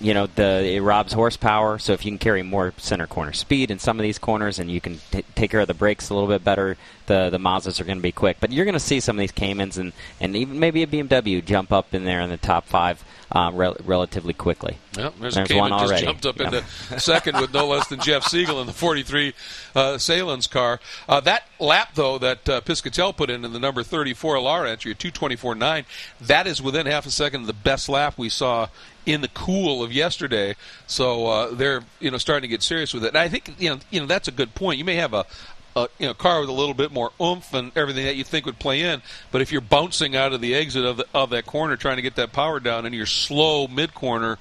You 0.00 0.12
know, 0.12 0.26
the 0.26 0.74
it 0.74 0.80
robs 0.80 1.12
horsepower. 1.12 1.78
So 1.78 1.92
if 1.92 2.04
you 2.04 2.10
can 2.10 2.18
carry 2.18 2.42
more 2.42 2.74
center 2.76 3.06
corner 3.06 3.32
speed 3.32 3.70
in 3.70 3.78
some 3.78 3.98
of 3.98 4.02
these 4.02 4.18
corners, 4.18 4.58
and 4.58 4.70
you 4.70 4.80
can 4.80 5.00
t- 5.10 5.24
take 5.34 5.50
care 5.50 5.60
of 5.60 5.68
the 5.68 5.74
brakes 5.74 6.10
a 6.10 6.14
little 6.14 6.28
bit 6.28 6.44
better, 6.44 6.76
the 7.06 7.30
the 7.30 7.38
Mazdas 7.38 7.80
are 7.80 7.84
going 7.84 7.98
to 7.98 8.02
be 8.02 8.12
quick. 8.12 8.38
But 8.40 8.52
you're 8.52 8.64
going 8.64 8.74
to 8.74 8.80
see 8.80 9.00
some 9.00 9.16
of 9.16 9.20
these 9.20 9.32
Caymans 9.32 9.78
and 9.78 9.92
and 10.20 10.34
even 10.36 10.58
maybe 10.58 10.82
a 10.82 10.86
BMW 10.86 11.44
jump 11.44 11.72
up 11.72 11.94
in 11.94 12.04
there 12.04 12.20
in 12.20 12.30
the 12.30 12.36
top 12.36 12.66
five 12.66 13.04
um, 13.32 13.56
rel- 13.56 13.76
relatively 13.84 14.32
quickly. 14.32 14.78
Well, 14.96 15.12
there's, 15.20 15.34
There's 15.34 15.50
a 15.50 15.52
Cayman 15.54 15.70
one 15.70 15.88
just 15.88 16.02
jumped 16.04 16.24
up 16.26 16.38
Yeah. 16.38 16.46
into 16.46 17.00
second 17.00 17.40
with 17.40 17.52
no 17.52 17.66
less 17.66 17.88
than 17.88 17.98
Jeff 18.00 18.24
Siegel 18.24 18.60
in 18.60 18.66
the 18.66 18.72
43 18.72 19.34
uh, 19.74 19.80
Sahlen's 19.98 20.46
car. 20.46 20.78
Uh, 21.08 21.18
that 21.20 21.44
lap, 21.58 21.90
though, 21.94 22.16
that 22.18 22.48
uh, 22.48 22.60
Piscitell 22.60 23.16
put 23.16 23.30
in 23.30 23.44
in 23.44 23.52
the 23.52 23.58
number 23.58 23.82
34 23.82 24.36
LR 24.36 24.68
entry 24.68 24.92
at 24.92 24.98
224.9, 24.98 25.84
that 26.20 26.46
is 26.46 26.62
within 26.62 26.86
half 26.86 27.06
a 27.06 27.10
second 27.10 27.40
of 27.40 27.46
the 27.48 27.52
best 27.52 27.88
lap 27.88 28.14
we 28.16 28.28
saw 28.28 28.68
in 29.04 29.20
the 29.20 29.28
cool 29.28 29.82
of 29.82 29.92
yesterday. 29.92 30.54
So 30.86 31.26
uh, 31.26 31.54
they're 31.54 31.82
you 32.00 32.10
know 32.12 32.18
starting 32.18 32.42
to 32.42 32.48
get 32.48 32.62
serious 32.62 32.94
with 32.94 33.04
it. 33.04 33.08
And 33.08 33.18
I 33.18 33.28
think 33.28 33.50
you 33.58 33.70
know 33.70 33.78
you 33.90 34.00
know 34.00 34.06
that's 34.06 34.28
a 34.28 34.32
good 34.32 34.54
point. 34.54 34.78
You 34.78 34.84
may 34.84 34.94
have 34.96 35.12
a 35.12 35.26
a 35.76 35.88
you 35.98 36.06
know 36.06 36.14
car 36.14 36.40
with 36.40 36.48
a 36.48 36.52
little 36.52 36.74
bit 36.74 36.92
more 36.92 37.10
oomph 37.20 37.52
and 37.54 37.72
everything 37.76 38.04
that 38.04 38.16
you 38.16 38.24
think 38.24 38.46
would 38.46 38.58
play 38.58 38.80
in. 38.82 39.02
But 39.32 39.40
if 39.42 39.50
you're 39.52 39.60
bouncing 39.60 40.14
out 40.16 40.32
of 40.32 40.40
the 40.40 40.54
exit 40.54 40.84
of 40.84 40.98
the, 40.98 41.06
of 41.14 41.30
that 41.30 41.46
corner 41.46 41.76
trying 41.76 41.96
to 41.96 42.02
get 42.02 42.16
that 42.16 42.32
power 42.32 42.60
down 42.60 42.86
and 42.86 42.94
you're 42.94 43.06
slow 43.06 43.66
mid 43.66 43.94
corner, 43.94 44.38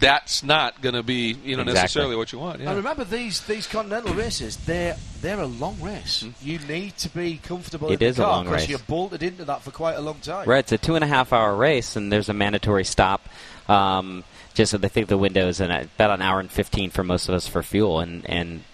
that's 0.00 0.42
not 0.42 0.80
going 0.82 0.94
to 0.96 1.02
be 1.02 1.36
you 1.44 1.54
know 1.56 1.62
Exactly. 1.62 1.72
necessarily 1.74 2.16
what 2.16 2.32
you 2.32 2.38
want. 2.38 2.60
Yeah. 2.60 2.68
And 2.68 2.76
remember 2.78 3.04
these 3.04 3.40
these 3.46 3.66
continental 3.66 4.14
races, 4.14 4.56
they're 4.58 4.96
they're 5.20 5.40
a 5.40 5.46
long 5.46 5.80
race. 5.80 6.24
You 6.42 6.58
need 6.60 6.96
to 6.98 7.08
be 7.08 7.38
comfortable 7.38 7.90
It 7.92 8.02
in 8.02 8.08
is 8.08 8.16
the 8.16 8.22
a 8.22 8.26
car 8.26 8.34
long 8.36 8.44
because 8.46 8.62
race. 8.62 8.68
you're 8.70 8.78
bolted 8.80 9.22
into 9.22 9.44
that 9.44 9.62
for 9.62 9.70
quite 9.70 9.94
a 9.94 10.00
long 10.00 10.18
time. 10.20 10.48
Right, 10.48 10.58
it's 10.58 10.72
a 10.72 10.78
two 10.78 10.96
and 10.96 11.04
a 11.04 11.06
half 11.06 11.32
hour 11.32 11.54
race, 11.54 11.94
and 11.96 12.10
there's 12.12 12.28
a 12.28 12.34
mandatory 12.34 12.84
stop. 12.84 13.28
Um, 13.68 14.24
just 14.54 14.72
so 14.72 14.76
they 14.78 14.88
think 14.88 15.08
the 15.08 15.16
window 15.16 15.48
is 15.48 15.60
in 15.60 15.70
about 15.70 16.10
an 16.10 16.20
hour 16.20 16.38
and 16.40 16.50
15 16.50 16.90
for 16.90 17.02
most 17.04 17.28
of 17.28 17.34
us 17.34 17.46
for 17.46 17.62
fuel, 17.62 18.00
and 18.00 18.28
and 18.28 18.50
it, 18.58 18.64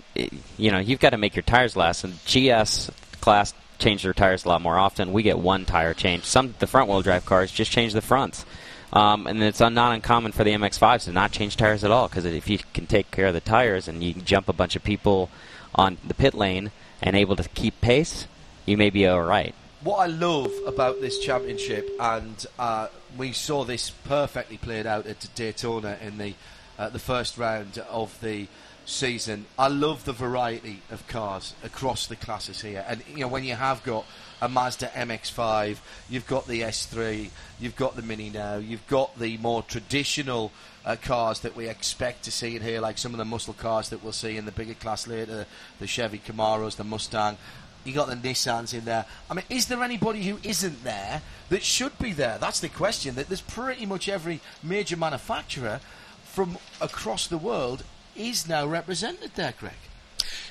you 0.56 0.70
know 0.70 0.78
you've 0.78 1.00
got 1.00 1.10
to 1.10 1.18
make 1.18 1.36
your 1.36 1.42
tires 1.42 1.76
last. 1.76 2.04
And 2.04 2.14
GS 2.24 2.90
class 3.20 3.54
change 3.78 4.02
their 4.02 4.12
tires 4.12 4.44
a 4.44 4.48
lot 4.48 4.60
more 4.60 4.78
often. 4.78 5.12
We 5.12 5.22
get 5.22 5.38
one 5.38 5.64
tire 5.64 5.94
change. 5.94 6.24
Some 6.24 6.54
the 6.58 6.66
front 6.66 6.88
wheel 6.88 7.02
drive 7.02 7.24
cars 7.24 7.50
just 7.50 7.70
change 7.70 7.92
the 7.92 8.02
fronts. 8.02 8.44
Um, 8.92 9.26
and 9.26 9.42
it's 9.42 9.60
not 9.60 9.92
uncommon 9.92 10.32
for 10.32 10.44
the 10.44 10.52
MX5s 10.52 11.04
to 11.04 11.12
not 11.12 11.30
change 11.30 11.56
tires 11.56 11.84
at 11.84 11.90
all 11.90 12.08
because 12.08 12.24
if 12.24 12.48
you 12.48 12.58
can 12.72 12.86
take 12.86 13.10
care 13.10 13.26
of 13.26 13.34
the 13.34 13.40
tires 13.40 13.86
and 13.86 14.02
you 14.02 14.14
jump 14.14 14.48
a 14.48 14.54
bunch 14.54 14.76
of 14.76 14.82
people 14.82 15.28
on 15.74 15.98
the 16.06 16.14
pit 16.14 16.32
lane 16.32 16.70
and 17.02 17.14
able 17.14 17.36
to 17.36 17.46
keep 17.50 17.80
pace, 17.82 18.26
you 18.64 18.76
may 18.76 18.88
be 18.88 19.06
all 19.06 19.22
right. 19.22 19.54
What 19.82 19.98
I 19.98 20.06
love 20.06 20.52
about 20.66 21.00
this 21.00 21.18
championship, 21.18 21.88
and 22.00 22.44
uh, 22.58 22.88
we 23.16 23.32
saw 23.32 23.64
this 23.64 23.90
perfectly 23.90 24.56
played 24.56 24.86
out 24.86 25.06
at 25.06 25.28
Daytona 25.34 25.98
in 26.02 26.18
the 26.18 26.34
uh, 26.78 26.88
the 26.88 26.98
first 26.98 27.38
round 27.38 27.78
of 27.90 28.18
the 28.20 28.46
season. 28.88 29.44
I 29.58 29.68
love 29.68 30.04
the 30.04 30.12
variety 30.12 30.80
of 30.90 31.06
cars 31.06 31.54
across 31.62 32.06
the 32.06 32.16
classes 32.16 32.62
here, 32.62 32.84
and 32.88 33.02
you 33.08 33.18
know 33.18 33.28
when 33.28 33.44
you 33.44 33.54
have 33.54 33.84
got 33.84 34.06
a 34.40 34.48
Mazda 34.48 34.86
MX-5, 34.94 35.78
you've 36.08 36.26
got 36.26 36.46
the 36.46 36.62
S3, 36.62 37.30
you've 37.60 37.76
got 37.76 37.96
the 37.96 38.02
Mini 38.02 38.30
now, 38.30 38.56
you've 38.56 38.86
got 38.86 39.18
the 39.18 39.36
more 39.38 39.62
traditional 39.62 40.52
uh, 40.86 40.96
cars 40.96 41.40
that 41.40 41.54
we 41.54 41.68
expect 41.68 42.24
to 42.24 42.30
see 42.30 42.56
in 42.56 42.62
here, 42.62 42.80
like 42.80 42.98
some 42.98 43.12
of 43.12 43.18
the 43.18 43.24
muscle 43.24 43.52
cars 43.52 43.90
that 43.90 44.02
we'll 44.02 44.12
see 44.12 44.36
in 44.36 44.46
the 44.46 44.52
bigger 44.52 44.74
class 44.74 45.06
later, 45.06 45.44
the 45.78 45.86
Chevy 45.86 46.18
Camaros, 46.18 46.76
the 46.76 46.84
Mustang. 46.84 47.36
You 47.84 47.92
got 47.92 48.08
the 48.08 48.16
Nissans 48.16 48.74
in 48.74 48.84
there. 48.84 49.06
I 49.30 49.34
mean, 49.34 49.44
is 49.50 49.66
there 49.66 49.82
anybody 49.82 50.22
who 50.22 50.38
isn't 50.42 50.82
there 50.82 51.22
that 51.50 51.62
should 51.62 51.98
be 51.98 52.12
there? 52.12 52.38
That's 52.38 52.60
the 52.60 52.68
question. 52.68 53.14
That 53.14 53.28
there's 53.28 53.40
pretty 53.40 53.86
much 53.86 54.08
every 54.08 54.40
major 54.62 54.96
manufacturer 54.96 55.80
from 56.24 56.58
across 56.80 57.26
the 57.26 57.38
world 57.38 57.84
is 58.18 58.48
now 58.48 58.66
represented 58.66 59.32
there, 59.34 59.54
Greg. 59.58 59.72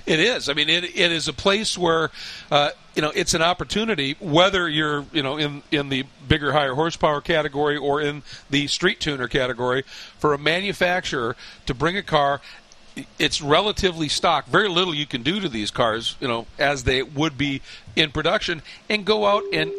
It 0.06 0.22
is. 0.22 0.48
I 0.48 0.54
mean, 0.54 0.70
it, 0.70 0.86
it 0.86 1.12
is 1.12 1.28
a 1.28 1.34
place 1.34 1.78
where, 1.78 2.10
uh, 2.50 2.70
you 2.96 3.02
know, 3.02 3.12
it's 3.14 3.34
an 3.34 3.42
opportunity, 3.42 4.16
whether 4.20 4.70
you're, 4.70 5.06
you 5.12 5.22
know, 5.22 5.38
in, 5.38 5.62
in 5.70 5.90
the 5.90 6.06
bigger, 6.28 6.54
higher 6.54 6.76
horsepower 6.76 7.20
category 7.20 7.76
or 7.76 8.02
in 8.02 8.24
the 8.50 8.68
street 8.68 9.02
tuner 9.02 9.28
category, 9.28 9.84
for 10.18 10.34
a 10.34 10.38
manufacturer 10.38 11.36
to 11.66 11.74
bring 11.74 11.98
a 11.98 12.04
car. 12.04 12.40
It's 13.20 13.42
relatively 13.42 14.08
stock. 14.08 14.48
Very 14.48 14.70
little 14.70 14.96
you 14.96 15.06
can 15.06 15.24
do 15.24 15.42
to 15.42 15.50
these 15.50 15.72
cars, 15.72 16.16
you 16.22 16.28
know, 16.28 16.48
as 16.58 16.86
they 16.86 17.04
would 17.04 17.38
be 17.38 17.62
in 17.96 18.12
production, 18.12 18.62
and 18.90 19.06
go 19.06 19.26
out 19.26 19.44
and 19.52 19.72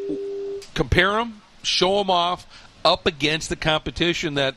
compare 0.75 1.13
them, 1.13 1.41
show 1.63 1.99
them 1.99 2.11
off 2.11 2.47
up 2.85 3.07
against 3.07 3.49
the 3.49 3.57
competition 3.57 4.35
that 4.35 4.55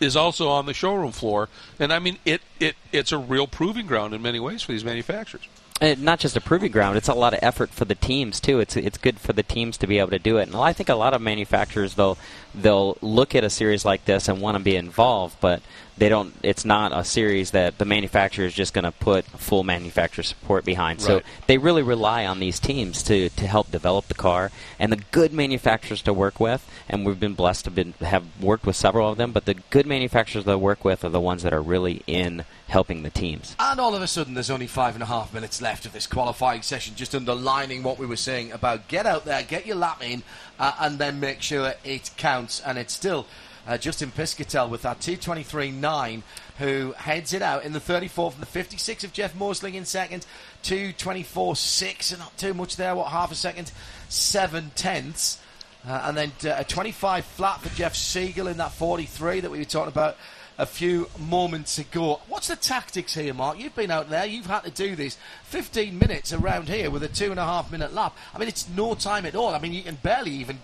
is 0.00 0.16
also 0.16 0.48
on 0.48 0.66
the 0.66 0.74
showroom 0.74 1.12
floor. 1.12 1.48
And 1.78 1.92
I 1.92 1.98
mean, 1.98 2.18
it, 2.24 2.42
it 2.60 2.76
it's 2.92 3.12
a 3.12 3.18
real 3.18 3.46
proving 3.46 3.86
ground 3.86 4.14
in 4.14 4.22
many 4.22 4.40
ways 4.40 4.62
for 4.62 4.72
these 4.72 4.84
manufacturers. 4.84 5.48
And 5.80 6.02
not 6.02 6.20
just 6.20 6.36
a 6.36 6.40
proving 6.40 6.70
ground; 6.70 6.96
it's 6.96 7.08
a 7.08 7.14
lot 7.14 7.34
of 7.34 7.40
effort 7.42 7.70
for 7.70 7.84
the 7.84 7.96
teams 7.96 8.40
too. 8.40 8.60
It's 8.60 8.76
it's 8.76 8.96
good 8.96 9.18
for 9.18 9.32
the 9.32 9.42
teams 9.42 9.76
to 9.78 9.86
be 9.86 9.98
able 9.98 10.10
to 10.10 10.20
do 10.20 10.38
it. 10.38 10.46
And 10.46 10.54
I 10.56 10.72
think 10.72 10.88
a 10.88 10.94
lot 10.94 11.14
of 11.14 11.20
manufacturers, 11.20 11.94
though, 11.94 12.16
they'll 12.54 12.96
look 13.00 13.34
at 13.34 13.42
a 13.42 13.50
series 13.50 13.84
like 13.84 14.04
this 14.04 14.28
and 14.28 14.40
want 14.40 14.56
to 14.56 14.62
be 14.62 14.76
involved, 14.76 15.36
but 15.40 15.62
they 15.96 16.08
don't 16.08 16.34
it's 16.42 16.64
not 16.64 16.92
a 16.92 17.04
series 17.04 17.52
that 17.52 17.78
the 17.78 17.84
manufacturer 17.84 18.44
is 18.44 18.54
just 18.54 18.74
going 18.74 18.84
to 18.84 18.92
put 18.92 19.24
full 19.24 19.62
manufacturer 19.62 20.24
support 20.24 20.64
behind. 20.64 21.00
Right. 21.00 21.06
so 21.06 21.22
they 21.46 21.58
really 21.58 21.82
rely 21.82 22.26
on 22.26 22.40
these 22.40 22.58
teams 22.58 23.02
to, 23.04 23.28
to 23.30 23.46
help 23.46 23.70
develop 23.70 24.08
the 24.08 24.14
car. 24.14 24.50
And 24.78 24.92
the 24.92 25.02
good 25.12 25.32
manufacturers 25.32 26.02
to 26.02 26.12
work 26.12 26.40
with 26.40 26.68
and 26.88 27.06
we've 27.06 27.20
been 27.20 27.34
blessed 27.34 27.64
to 27.64 27.70
been, 27.70 27.94
have 28.00 28.24
worked 28.40 28.66
with 28.66 28.76
several 28.76 29.10
of 29.10 29.18
them 29.18 29.32
but 29.32 29.44
the 29.44 29.54
good 29.54 29.86
manufacturers 29.86 30.44
that 30.44 30.58
work 30.58 30.84
with 30.84 31.04
are 31.04 31.10
the 31.10 31.20
ones 31.20 31.42
that 31.42 31.52
are 31.52 31.62
really 31.62 32.02
in 32.06 32.44
helping 32.68 33.02
the 33.02 33.10
teams. 33.10 33.54
And 33.58 33.78
all 33.78 33.94
of 33.94 34.02
a 34.02 34.08
sudden 34.08 34.34
there's 34.34 34.50
only 34.50 34.66
five 34.66 34.94
and 34.94 35.02
a 35.02 35.06
half 35.06 35.32
minutes 35.32 35.62
left 35.62 35.86
of 35.86 35.92
this 35.92 36.06
qualifying 36.06 36.62
session 36.62 36.94
just 36.96 37.14
underlining 37.14 37.82
what 37.82 37.98
we 37.98 38.06
were 38.06 38.16
saying 38.16 38.52
about 38.52 38.88
get 38.88 39.06
out 39.06 39.24
there 39.24 39.42
get 39.42 39.66
your 39.66 39.76
lap 39.76 40.02
in 40.02 40.22
uh, 40.58 40.72
and 40.80 40.98
then 40.98 41.20
make 41.20 41.42
sure 41.42 41.74
it 41.84 42.10
counts. 42.16 42.60
And 42.60 42.78
it's 42.78 42.94
still 42.94 43.26
uh, 43.66 43.78
Justin 43.78 44.10
Piscitell 44.10 44.68
with 44.68 44.82
that 44.82 45.00
223.9, 45.00 46.22
who 46.58 46.92
heads 46.92 47.32
it 47.32 47.42
out 47.42 47.64
in 47.64 47.72
the 47.72 47.80
34 47.80 48.32
from 48.32 48.40
the 48.40 48.46
56 48.46 49.04
of 49.04 49.12
Jeff 49.12 49.34
Mosing 49.34 49.74
in 49.74 49.84
second, 49.84 50.26
224.6, 50.62 52.10
and 52.10 52.20
not 52.20 52.36
too 52.36 52.54
much 52.54 52.76
there, 52.76 52.94
what, 52.94 53.08
half 53.08 53.32
a 53.32 53.34
second, 53.34 53.72
seven 54.08 54.70
tenths. 54.74 55.38
Uh, 55.86 56.02
and 56.04 56.16
then 56.16 56.32
uh, 56.44 56.54
a 56.58 56.64
25 56.64 57.24
flat 57.24 57.60
for 57.60 57.74
Jeff 57.76 57.94
Siegel 57.94 58.48
in 58.48 58.56
that 58.56 58.72
43 58.72 59.40
that 59.40 59.50
we 59.50 59.58
were 59.58 59.64
talking 59.64 59.92
about 59.92 60.16
a 60.56 60.66
few 60.66 61.08
moments 61.18 61.78
ago. 61.78 62.20
What's 62.28 62.48
the 62.48 62.56
tactics 62.56 63.14
here, 63.14 63.34
Mark? 63.34 63.58
You've 63.58 63.74
been 63.74 63.90
out 63.90 64.08
there, 64.08 64.24
you've 64.24 64.46
had 64.46 64.64
to 64.64 64.70
do 64.70 64.94
this 64.94 65.18
15 65.44 65.98
minutes 65.98 66.32
around 66.32 66.68
here 66.68 66.90
with 66.90 67.02
a 67.02 67.08
two 67.08 67.30
and 67.30 67.40
a 67.40 67.44
half 67.44 67.72
minute 67.72 67.92
lap. 67.92 68.16
I 68.34 68.38
mean, 68.38 68.48
it's 68.48 68.68
no 68.68 68.94
time 68.94 69.26
at 69.26 69.34
all. 69.34 69.54
I 69.54 69.58
mean, 69.58 69.72
you 69.72 69.82
can 69.82 69.96
barely 69.96 70.30
even. 70.30 70.60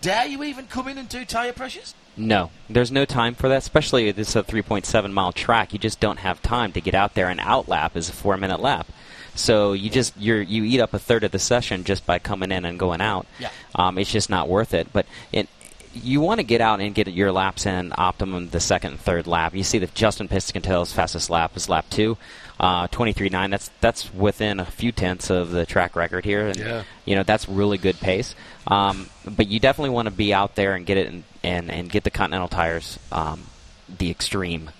Dare 0.00 0.26
you 0.26 0.42
even 0.44 0.66
come 0.66 0.88
in 0.88 0.98
and 0.98 1.08
do 1.08 1.24
tyre 1.24 1.52
pressures? 1.52 1.94
No, 2.16 2.50
there's 2.68 2.92
no 2.92 3.04
time 3.04 3.34
for 3.34 3.48
that. 3.48 3.58
Especially 3.58 4.10
this 4.12 4.30
is 4.30 4.36
a 4.36 4.42
3.7 4.42 5.12
mile 5.12 5.32
track. 5.32 5.72
You 5.72 5.78
just 5.78 6.00
don't 6.00 6.18
have 6.18 6.42
time 6.42 6.72
to 6.72 6.80
get 6.80 6.94
out 6.94 7.14
there. 7.14 7.28
An 7.28 7.38
outlap 7.38 7.96
is 7.96 8.08
a 8.08 8.12
four 8.12 8.36
minute 8.36 8.60
lap. 8.60 8.86
So 9.34 9.72
you 9.72 9.90
just 9.90 10.16
you 10.16 10.36
you 10.36 10.62
eat 10.64 10.80
up 10.80 10.94
a 10.94 10.98
third 10.98 11.24
of 11.24 11.32
the 11.32 11.38
session 11.38 11.84
just 11.84 12.06
by 12.06 12.18
coming 12.18 12.52
in 12.52 12.64
and 12.64 12.78
going 12.78 13.00
out. 13.00 13.26
Yeah. 13.40 13.50
Um, 13.74 13.98
it's 13.98 14.12
just 14.12 14.30
not 14.30 14.48
worth 14.48 14.74
it. 14.74 14.92
But 14.92 15.06
it, 15.32 15.48
you 15.92 16.20
want 16.20 16.38
to 16.38 16.44
get 16.44 16.60
out 16.60 16.80
and 16.80 16.94
get 16.94 17.08
your 17.08 17.32
laps 17.32 17.66
in 17.66 17.92
optimum 17.96 18.50
the 18.50 18.60
second 18.60 18.92
and 18.92 19.00
third 19.00 19.26
lap. 19.26 19.54
You 19.54 19.64
see 19.64 19.78
that 19.78 19.94
Justin 19.94 20.28
Piscitell's 20.28 20.92
fastest 20.92 21.30
lap 21.30 21.56
is 21.56 21.68
lap 21.68 21.86
two, 21.90 22.16
uh, 22.58 22.88
23.9. 22.88 23.50
That's 23.50 23.70
that's 23.80 24.12
within 24.14 24.60
a 24.60 24.64
few 24.64 24.92
tenths 24.92 25.30
of 25.30 25.50
the 25.50 25.66
track 25.66 25.96
record 25.96 26.24
here, 26.24 26.46
and 26.48 26.56
yeah. 26.56 26.82
you 27.04 27.14
know 27.16 27.22
that's 27.22 27.48
really 27.48 27.78
good 27.78 27.98
pace. 27.98 28.34
Um, 28.66 29.08
but 29.24 29.48
you 29.48 29.60
definitely 29.60 29.90
want 29.90 30.06
to 30.06 30.14
be 30.14 30.32
out 30.32 30.54
there 30.54 30.74
and 30.74 30.86
get 30.86 30.96
it 30.96 31.08
in, 31.08 31.24
and 31.42 31.70
and 31.70 31.90
get 31.90 32.04
the 32.04 32.10
Continental 32.10 32.48
tires 32.48 32.98
um, 33.12 33.44
the 33.88 34.10
extreme 34.10 34.70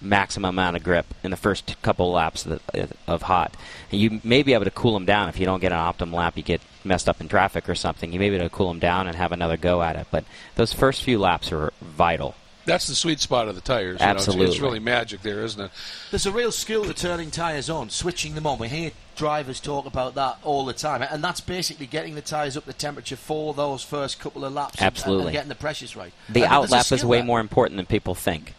maximum 0.00 0.50
amount 0.50 0.76
of 0.76 0.82
grip 0.82 1.06
in 1.22 1.30
the 1.30 1.36
first 1.36 1.80
couple 1.82 2.12
laps 2.12 2.46
of, 2.46 2.62
the, 2.72 2.88
of 3.06 3.22
hot. 3.22 3.54
And 3.90 4.00
you 4.00 4.20
may 4.22 4.42
be 4.42 4.54
able 4.54 4.64
to 4.64 4.70
cool 4.70 4.94
them 4.94 5.06
down 5.06 5.28
if 5.28 5.38
you 5.38 5.46
don't 5.46 5.60
get 5.60 5.72
an 5.72 5.78
optimum 5.78 6.14
lap. 6.14 6.36
You 6.36 6.42
get 6.42 6.60
messed 6.84 7.08
up 7.08 7.20
in 7.20 7.28
traffic 7.28 7.68
or 7.68 7.74
something. 7.74 8.12
You 8.12 8.20
may 8.20 8.30
be 8.30 8.36
able 8.36 8.48
to 8.48 8.54
cool 8.54 8.68
them 8.68 8.78
down 8.78 9.06
and 9.06 9.16
have 9.16 9.32
another 9.32 9.56
go 9.56 9.82
at 9.82 9.96
it. 9.96 10.06
But 10.10 10.24
those 10.54 10.72
first 10.72 11.02
few 11.02 11.18
laps 11.18 11.52
are 11.52 11.72
vital. 11.80 12.34
That's 12.68 12.86
the 12.86 12.94
sweet 12.94 13.20
spot 13.20 13.48
of 13.48 13.54
the 13.54 13.60
tires. 13.60 14.00
Absolutely, 14.00 14.44
know? 14.44 14.48
it's, 14.48 14.56
it's, 14.56 14.62
really 14.62 14.78
magic 14.78 15.22
there, 15.22 15.40
isn't 15.40 15.60
it? 15.60 15.70
There's 16.10 16.26
a 16.26 16.32
real 16.32 16.52
skill 16.52 16.84
to 16.84 16.94
turning 16.94 17.30
tires 17.30 17.70
on, 17.70 17.90
switching 17.90 18.34
them 18.34 18.46
on. 18.46 18.58
We 18.58 18.68
hear 18.68 18.92
drivers 19.16 19.60
talk 19.60 19.86
about 19.86 20.14
that 20.14 20.38
all 20.42 20.64
the 20.64 20.72
time, 20.72 21.02
and 21.02 21.22
that's 21.24 21.40
basically 21.40 21.86
getting 21.86 22.14
the 22.14 22.22
tires 22.22 22.56
up 22.56 22.66
to 22.66 22.72
temperature 22.72 23.16
for 23.16 23.54
those 23.54 23.82
first 23.82 24.20
couple 24.20 24.44
of 24.44 24.52
laps. 24.52 24.80
Absolutely, 24.80 25.20
and, 25.20 25.26
and 25.28 25.32
getting 25.32 25.48
the 25.48 25.54
pressures 25.54 25.96
right. 25.96 26.12
The 26.28 26.44
out 26.44 26.70
lap 26.70 26.90
is 26.92 27.04
way 27.04 27.18
there. 27.18 27.24
more 27.24 27.40
important 27.40 27.76
than 27.76 27.86
people 27.86 28.14
think. 28.14 28.54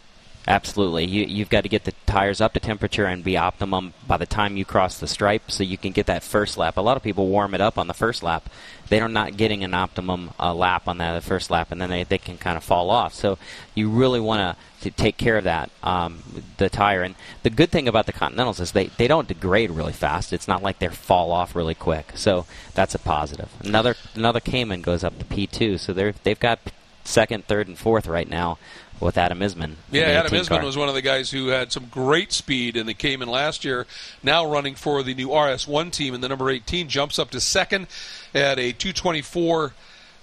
Absolutely. 0.50 1.04
You, 1.04 1.26
you've 1.26 1.48
got 1.48 1.60
to 1.60 1.68
get 1.68 1.84
the 1.84 1.92
tires 2.06 2.40
up 2.40 2.54
to 2.54 2.60
temperature 2.60 3.06
and 3.06 3.22
be 3.22 3.36
optimum 3.36 3.92
by 4.08 4.16
the 4.16 4.26
time 4.26 4.56
you 4.56 4.64
cross 4.64 4.98
the 4.98 5.06
stripe 5.06 5.48
so 5.48 5.62
you 5.62 5.78
can 5.78 5.92
get 5.92 6.06
that 6.06 6.24
first 6.24 6.58
lap. 6.58 6.76
A 6.76 6.80
lot 6.80 6.96
of 6.96 7.04
people 7.04 7.28
warm 7.28 7.54
it 7.54 7.60
up 7.60 7.78
on 7.78 7.86
the 7.86 7.94
first 7.94 8.20
lap. 8.24 8.50
They're 8.88 9.08
not 9.08 9.36
getting 9.36 9.62
an 9.62 9.74
optimum 9.74 10.32
uh, 10.40 10.52
lap 10.52 10.88
on 10.88 10.98
that 10.98 11.22
first 11.22 11.52
lap, 11.52 11.70
and 11.70 11.80
then 11.80 11.88
they, 11.88 12.02
they 12.02 12.18
can 12.18 12.36
kind 12.36 12.56
of 12.56 12.64
fall 12.64 12.90
off. 12.90 13.14
So 13.14 13.38
you 13.76 13.88
really 13.88 14.18
want 14.18 14.58
to 14.80 14.90
take 14.90 15.16
care 15.16 15.38
of 15.38 15.44
that, 15.44 15.70
um, 15.84 16.42
the 16.56 16.68
tire. 16.68 17.04
And 17.04 17.14
the 17.44 17.50
good 17.50 17.70
thing 17.70 17.86
about 17.86 18.06
the 18.06 18.12
Continentals 18.12 18.58
is 18.58 18.72
they, 18.72 18.86
they 18.86 19.06
don't 19.06 19.28
degrade 19.28 19.70
really 19.70 19.92
fast. 19.92 20.32
It's 20.32 20.48
not 20.48 20.64
like 20.64 20.80
they 20.80 20.88
fall 20.88 21.30
off 21.30 21.54
really 21.54 21.76
quick. 21.76 22.10
So 22.16 22.44
that's 22.74 22.96
a 22.96 22.98
positive. 22.98 23.50
Another 23.60 23.94
another 24.16 24.40
Cayman 24.40 24.82
goes 24.82 25.04
up 25.04 25.16
to 25.20 25.24
P2, 25.24 25.78
so 25.78 25.92
they're, 25.92 26.14
they've 26.24 26.40
got 26.40 26.58
second, 27.04 27.46
third, 27.46 27.68
and 27.68 27.78
fourth 27.78 28.06
right 28.06 28.28
now 28.28 28.58
with 29.00 29.16
Adam 29.16 29.40
Isman. 29.40 29.76
Yeah, 29.90 30.02
Adam 30.02 30.32
Isman 30.32 30.48
car. 30.48 30.64
was 30.64 30.76
one 30.76 30.88
of 30.88 30.94
the 30.94 31.02
guys 31.02 31.30
who 31.30 31.48
had 31.48 31.72
some 31.72 31.86
great 31.86 32.32
speed 32.32 32.76
and 32.76 32.88
they 32.88 32.94
came 32.94 33.22
in 33.22 33.28
last 33.28 33.64
year. 33.64 33.86
Now 34.22 34.44
running 34.44 34.74
for 34.74 35.02
the 35.02 35.14
new 35.14 35.28
RS1 35.28 35.90
team 35.90 36.14
in 36.14 36.20
the 36.20 36.28
number 36.28 36.50
18, 36.50 36.88
jumps 36.88 37.18
up 37.18 37.30
to 37.30 37.40
second 37.40 37.86
at 38.34 38.58
a 38.58 38.72
224. 38.72 39.72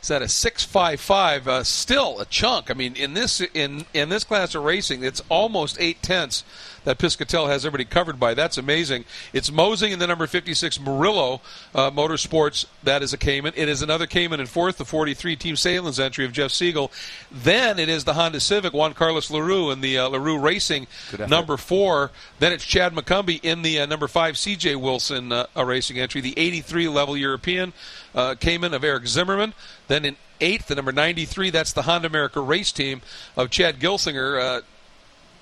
Is 0.08 0.10
that 0.10 0.22
a 0.22 0.30
655? 0.30 1.50
Uh, 1.50 1.64
still 1.66 2.22
a 2.22 2.26
chunk. 2.26 2.72
I 2.72 2.74
mean, 2.74 2.96
in 2.96 3.14
this 3.14 3.42
in 3.42 3.84
in 3.94 4.08
this 4.08 4.24
class 4.24 4.56
of 4.56 4.64
racing, 4.64 5.04
it's 5.04 5.22
almost 5.28 5.76
eight 5.82 6.02
tenths 6.02 6.46
that 6.86 6.98
Piscitell 6.98 7.50
has 7.50 7.66
everybody 7.66 7.84
covered 7.84 8.18
by. 8.18 8.34
That's 8.34 8.58
amazing. 8.58 9.04
It's 9.34 9.52
Mosing 9.52 9.92
in 9.92 10.00
the 10.00 10.08
number 10.08 10.26
56 10.26 10.80
Murillo 10.80 11.42
uh, 11.76 11.92
Motorsports. 11.92 12.66
That 12.84 13.04
is 13.04 13.12
a 13.12 13.18
Cayman. 13.18 13.52
It 13.58 13.68
is 13.68 13.82
another 13.82 14.08
Cayman 14.08 14.40
in 14.40 14.46
fourth, 14.46 14.78
the 14.78 14.86
43 14.86 15.36
Team 15.36 15.56
Sahlen's 15.56 16.00
entry 16.00 16.24
of 16.24 16.32
Jeff 16.32 16.52
Siegel. 16.52 16.90
Then 17.30 17.78
it 17.78 17.90
is 17.90 18.06
the 18.06 18.14
Honda 18.14 18.40
Civic, 18.40 18.72
Juan 18.72 18.94
Carlos 18.94 19.30
LaRue 19.30 19.72
in 19.72 19.82
the 19.82 19.98
uh, 19.98 20.08
Leroux 20.08 20.40
Racing 20.40 20.88
number 21.28 21.58
four. 21.58 22.12
Then 22.40 22.54
it's 22.54 22.64
Chad 22.64 22.94
McCumbee 22.94 23.42
in 23.44 23.64
the 23.64 23.82
uh, 23.82 23.86
number 23.86 24.08
five 24.08 24.36
CJ 24.36 24.78
Wilson 24.78 25.34
uh, 25.34 25.48
racing 25.58 26.00
entry, 26.00 26.22
the 26.22 26.36
83 26.38 26.88
level 26.88 27.18
European 27.18 27.74
uh, 28.18 28.36
Cayman 28.36 28.74
of 28.74 28.84
Eric 28.84 29.08
Zimmerman. 29.08 29.54
Then 29.88 30.04
in 30.04 30.18
eighth, 30.42 30.68
the 30.68 30.76
number 30.76 30.92
93, 30.92 31.52
that's 31.52 31.72
the 31.72 31.84
Honda 31.84 32.08
America 32.08 32.42
race 32.42 32.72
team 32.72 33.02
of 33.38 33.50
Chad 33.50 33.80
Gilsinger. 33.80 34.42
Uh, 34.42 34.62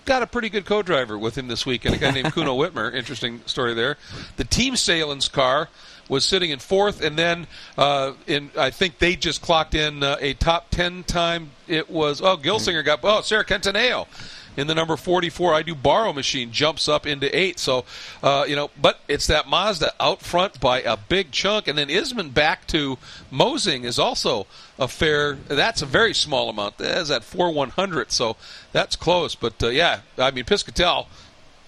got 0.04 0.22
a 0.22 0.28
pretty 0.28 0.50
good 0.50 0.66
co-driver 0.66 1.18
with 1.18 1.38
him 1.38 1.48
this 1.48 1.66
weekend, 1.66 1.96
a 1.96 1.98
guy 1.98 2.12
named 2.12 2.34
Kuno 2.34 2.56
Wittmer. 2.62 2.94
Interesting 2.94 3.42
story 3.46 3.74
there. 3.74 3.98
The 4.36 4.44
team 4.44 4.76
Sahlen's 4.76 5.30
car 5.30 5.70
was 6.10 6.26
sitting 6.26 6.52
in 6.52 6.60
fourth, 6.60 7.02
and 7.02 7.18
then 7.18 7.48
uh, 7.78 8.14
in 8.28 8.52
I 8.58 8.70
think 8.70 9.00
they 9.00 9.16
just 9.16 9.42
clocked 9.42 9.74
in 9.74 10.04
uh, 10.04 10.18
a 10.20 10.34
top 10.34 10.70
ten 10.70 11.04
time. 11.04 11.52
It 11.68 11.90
was 11.90 12.22
oh 12.22 12.38
Gilsinger 12.38 12.86
got 12.86 13.00
oh 13.04 13.22
Sarah 13.22 13.46
Cattaneo 13.46 14.06
in 14.58 14.68
the 14.68 14.76
number 14.76 14.96
44 14.96 15.54
I 15.54 15.62
do 15.62 15.76
borrow 15.76 16.14
machine 16.14 16.52
jumps 16.52 16.88
up 16.88 17.06
into 17.06 17.36
eight. 17.38 17.60
So, 17.60 17.86
uh, 18.24 18.46
you 18.48 18.56
know, 18.56 18.72
but 18.82 19.00
it's 19.08 19.28
that 19.28 19.48
Mazda 19.48 19.94
out 20.00 20.22
front 20.22 20.60
by 20.60 20.82
a 20.82 20.98
big 20.98 21.32
chunk, 21.32 21.68
and 21.68 21.78
then 21.78 21.90
Isman 21.90 22.34
back 22.34 22.68
to 22.68 22.98
Mosing 23.32 23.84
is 23.84 24.00
also 24.00 24.48
a 24.78 24.88
fair. 24.88 25.34
That's 25.34 25.82
a 25.82 25.86
very 25.86 26.14
small 26.14 26.50
amount. 26.50 26.78
That's 26.78 27.12
at 27.12 27.24
four 27.24 27.52
one 27.52 27.70
hundred, 27.70 28.12
so 28.12 28.36
that's 28.72 28.96
close. 28.96 29.36
But 29.36 29.62
uh, 29.64 29.70
yeah, 29.70 30.02
I 30.18 30.32
mean 30.32 30.46
Piscitell 30.46 31.08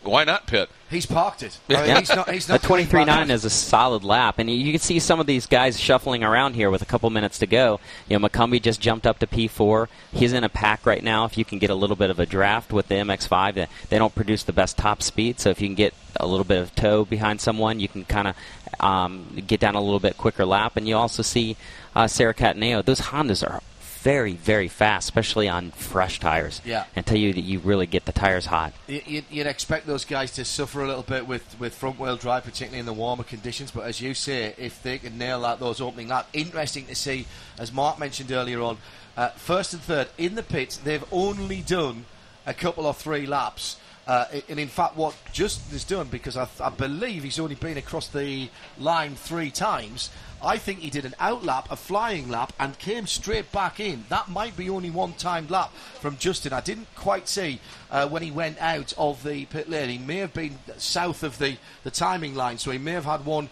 why 0.04 0.24
not 0.24 0.48
pit? 0.48 0.70
He's 0.90 1.06
parked 1.06 1.44
it. 1.44 1.60
I 1.70 1.86
mean, 1.86 1.98
he's 1.98 2.10
not, 2.10 2.30
he's 2.30 2.48
not 2.48 2.64
a 2.64 2.68
23.9 2.68 3.30
is 3.30 3.44
a 3.44 3.50
solid 3.50 4.06
lap, 4.06 4.40
and 4.40 4.50
you 4.50 4.72
can 4.72 4.80
see 4.80 5.00
some 5.00 5.20
of 5.20 5.26
these 5.28 5.46
guys 5.46 5.78
shuffling 5.78 6.24
around 6.24 6.54
here 6.54 6.70
with 6.70 6.82
a 6.82 6.86
couple 6.86 7.10
minutes 7.10 7.40
to 7.40 7.48
go. 7.48 7.82
You 8.08 8.18
know, 8.18 8.28
McCumbee 8.28 8.62
just 8.62 8.80
jumped 8.80 9.06
up 9.06 9.20
to 9.20 9.28
P4. 9.28 9.90
He's 10.14 10.32
in 10.32 10.46
a 10.46 10.50
pack 10.50 10.86
right 10.86 11.04
now. 11.04 11.26
If 11.26 11.38
you 11.38 11.44
can 11.44 11.60
get 11.60 11.70
a 11.70 11.76
little 11.76 11.98
bit 11.98 12.10
of 12.10 12.20
a 12.20 12.26
draft 12.26 12.72
with 12.72 12.88
the 12.88 12.96
MX5, 12.96 13.68
they 13.90 13.98
don't 13.98 14.16
produce 14.16 14.44
the 14.44 14.54
best 14.54 14.78
top 14.78 15.02
speed. 15.02 15.42
So 15.42 15.50
if 15.50 15.60
you 15.60 15.68
can 15.68 15.76
get 15.76 15.94
a 16.20 16.26
little 16.26 16.46
bit 16.46 16.62
of 16.62 16.74
toe 16.74 17.04
behind 17.04 17.42
someone, 17.42 17.82
you 17.82 17.90
can 17.90 18.06
kind 18.06 18.30
of 18.30 18.36
um, 18.80 19.44
get 19.46 19.60
down 19.60 19.76
a 19.76 19.82
little 19.82 20.00
bit 20.00 20.18
quicker 20.18 20.46
lap. 20.46 20.78
And 20.78 20.88
you 20.88 20.96
also 20.96 21.22
see 21.22 21.58
uh, 21.96 22.08
Sarah 22.08 22.34
Cattaneo. 22.34 22.84
Those 22.84 23.02
Hondas 23.02 23.46
are 23.46 23.62
very, 24.08 24.36
very 24.36 24.70
fast, 24.70 25.10
especially 25.10 25.50
on 25.50 25.70
fresh 25.72 26.18
tires. 26.22 26.62
Yeah. 26.64 26.86
Until 26.96 27.18
you 27.18 27.32
you 27.34 27.60
really 27.60 27.88
get 27.88 28.06
the 28.06 28.14
tires 28.14 28.46
hot. 28.46 28.72
You'd, 28.88 29.26
you'd 29.30 29.48
expect 29.48 29.86
those 29.86 30.06
guys 30.06 30.32
to 30.36 30.46
suffer 30.46 30.82
a 30.82 30.88
little 30.88 31.04
bit 31.04 31.28
with, 31.28 31.60
with 31.60 31.74
front 31.74 32.00
wheel 32.00 32.16
drive, 32.16 32.46
particularly 32.46 32.80
in 32.80 32.86
the 32.86 32.94
warmer 32.94 33.26
conditions. 33.26 33.70
But 33.70 33.84
as 33.84 34.00
you 34.00 34.14
say, 34.14 34.56
if 34.58 34.82
they 34.82 34.98
can 34.98 35.18
nail 35.18 35.44
out 35.44 35.60
those 35.60 35.82
opening 35.82 36.08
laps, 36.08 36.30
interesting 36.32 36.86
to 36.86 36.96
see, 36.96 37.28
as 37.60 37.74
Mark 37.74 38.00
mentioned 38.00 38.32
earlier 38.32 38.62
on, 38.62 38.78
uh, 39.18 39.32
first 39.32 39.74
and 39.74 39.82
third 39.82 40.08
in 40.18 40.36
the 40.36 40.44
pits, 40.44 40.78
they've 40.78 41.04
only 41.12 41.60
done 41.62 42.06
a 42.46 42.54
couple 42.54 42.86
or 42.86 42.94
three 42.94 43.26
laps. 43.26 43.76
Uh, 44.08 44.24
and 44.48 44.58
in 44.58 44.70
fact, 44.70 44.96
what 44.96 45.14
Justin 45.34 45.70
has 45.72 45.84
done, 45.84 46.08
because 46.08 46.38
I, 46.38 46.48
I 46.62 46.70
believe 46.70 47.24
he's 47.24 47.40
only 47.40 47.56
been 47.56 47.78
across 47.78 48.08
the 48.08 48.50
line 48.80 49.16
three 49.16 49.52
times, 49.52 50.12
I 50.42 50.58
think 50.58 50.80
he 50.80 50.90
did 50.90 51.06
an 51.06 51.16
out 51.20 51.44
lap, 51.44 51.68
a 51.72 51.76
flying 51.76 52.30
lap, 52.30 52.54
and 52.60 52.78
came 52.78 53.08
straight 53.08 53.52
back 53.52 53.80
in. 53.80 54.06
That 54.10 54.30
might 54.30 54.56
be 54.56 54.70
only 54.70 54.90
one 54.90 55.14
timed 55.14 55.50
lap 55.50 55.74
from 56.00 56.18
Justin. 56.18 56.54
I 56.54 56.62
didn't 56.62 56.88
quite 56.96 57.28
see 57.28 57.60
uh, 57.90 58.08
when 58.08 58.22
he 58.22 58.32
went 58.32 58.62
out 58.62 58.94
of 58.98 59.24
the 59.24 59.46
pit 59.46 59.70
lane. 59.70 59.90
He 59.90 59.98
may 59.98 60.18
have 60.18 60.34
been 60.34 60.60
south 60.78 61.24
of 61.24 61.38
the, 61.40 61.58
the 61.84 61.92
timing 61.92 62.36
line, 62.36 62.58
so 62.58 62.72
he 62.72 62.78
may 62.78 62.92
have 62.92 63.06
had 63.06 63.26
one 63.26 63.50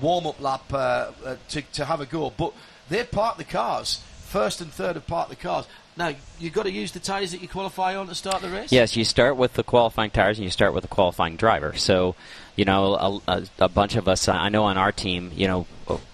warm 0.00 0.26
up 0.26 0.40
lap 0.40 0.72
uh, 0.72 1.12
uh, 1.24 1.36
to, 1.50 1.62
to 1.62 1.84
have 1.84 2.00
a 2.00 2.06
go. 2.06 2.32
But 2.36 2.52
they 2.88 3.04
parked 3.04 3.38
the 3.38 3.44
cars. 3.44 4.02
First 4.24 4.60
and 4.60 4.72
third 4.72 4.96
have 4.96 5.06
parked 5.06 5.30
the 5.30 5.36
cars. 5.36 5.66
Now, 5.96 6.12
you've 6.40 6.52
got 6.52 6.64
to 6.64 6.72
use 6.72 6.90
the 6.90 6.98
tyres 6.98 7.30
that 7.30 7.40
you 7.40 7.48
qualify 7.48 7.94
on 7.94 8.08
to 8.08 8.16
start 8.16 8.42
the 8.42 8.48
race? 8.48 8.72
Yes, 8.72 8.96
you 8.96 9.04
start 9.04 9.36
with 9.36 9.54
the 9.54 9.62
qualifying 9.62 10.10
tyres 10.10 10.38
and 10.38 10.44
you 10.44 10.50
start 10.50 10.74
with 10.74 10.82
the 10.82 10.88
qualifying 10.88 11.36
driver. 11.36 11.74
So, 11.76 12.16
you 12.56 12.64
know, 12.64 12.94
a, 12.94 13.32
a, 13.32 13.44
a, 13.60 13.68
bunch 13.68 13.94
of 13.94 14.08
us, 14.08 14.28
I 14.28 14.48
know 14.48 14.64
on 14.64 14.76
our 14.76 14.90
team, 14.90 15.30
you 15.36 15.46
know, 15.46 15.66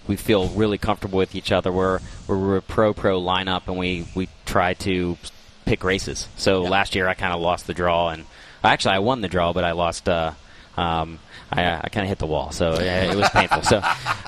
we 0.07 0.15
feel 0.15 0.47
really 0.49 0.77
comfortable 0.77 1.17
with 1.17 1.35
each 1.35 1.51
other. 1.51 1.71
We're, 1.71 1.99
we're 2.27 2.57
a 2.57 2.61
pro 2.61 2.93
pro 2.93 3.21
lineup 3.21 3.67
and 3.67 3.77
we, 3.77 4.07
we 4.15 4.29
try 4.45 4.73
to 4.75 5.17
pick 5.65 5.83
races. 5.83 6.27
So 6.37 6.63
last 6.63 6.95
year 6.95 7.07
I 7.07 7.13
kind 7.13 7.33
of 7.33 7.41
lost 7.41 7.67
the 7.67 7.73
draw 7.73 8.09
and 8.09 8.25
actually 8.63 8.95
I 8.95 8.99
won 8.99 9.21
the 9.21 9.27
draw, 9.27 9.53
but 9.53 9.63
I 9.63 9.71
lost. 9.71 10.07
Uh, 10.07 10.33
um, 10.77 11.19
I, 11.51 11.81
I 11.83 11.89
kind 11.89 12.05
of 12.05 12.09
hit 12.09 12.19
the 12.19 12.27
wall, 12.27 12.51
so 12.51 12.73
it 12.73 13.15
was 13.15 13.29
painful. 13.29 13.61
So, 13.63 13.81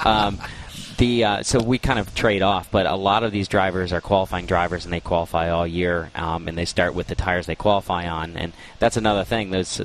um, 0.03 0.39
the 1.03 1.23
uh, 1.25 1.43
so 1.43 1.61
we 1.61 1.77
kind 1.77 1.99
of 1.99 2.15
trade 2.15 2.41
off, 2.41 2.71
but 2.71 2.85
a 2.85 2.95
lot 2.95 3.23
of 3.23 3.33
these 3.33 3.49
drivers 3.49 3.91
are 3.91 3.99
qualifying 3.99 4.45
drivers, 4.45 4.85
and 4.85 4.93
they 4.93 5.01
qualify 5.01 5.49
all 5.49 5.67
year, 5.67 6.09
um, 6.15 6.47
and 6.47 6.57
they 6.57 6.63
start 6.63 6.95
with 6.95 7.07
the 7.07 7.15
tires 7.15 7.45
they 7.45 7.55
qualify 7.55 8.07
on, 8.07 8.37
and 8.37 8.53
that's 8.79 8.95
another 8.95 9.25
thing. 9.25 9.51
There's 9.51 9.81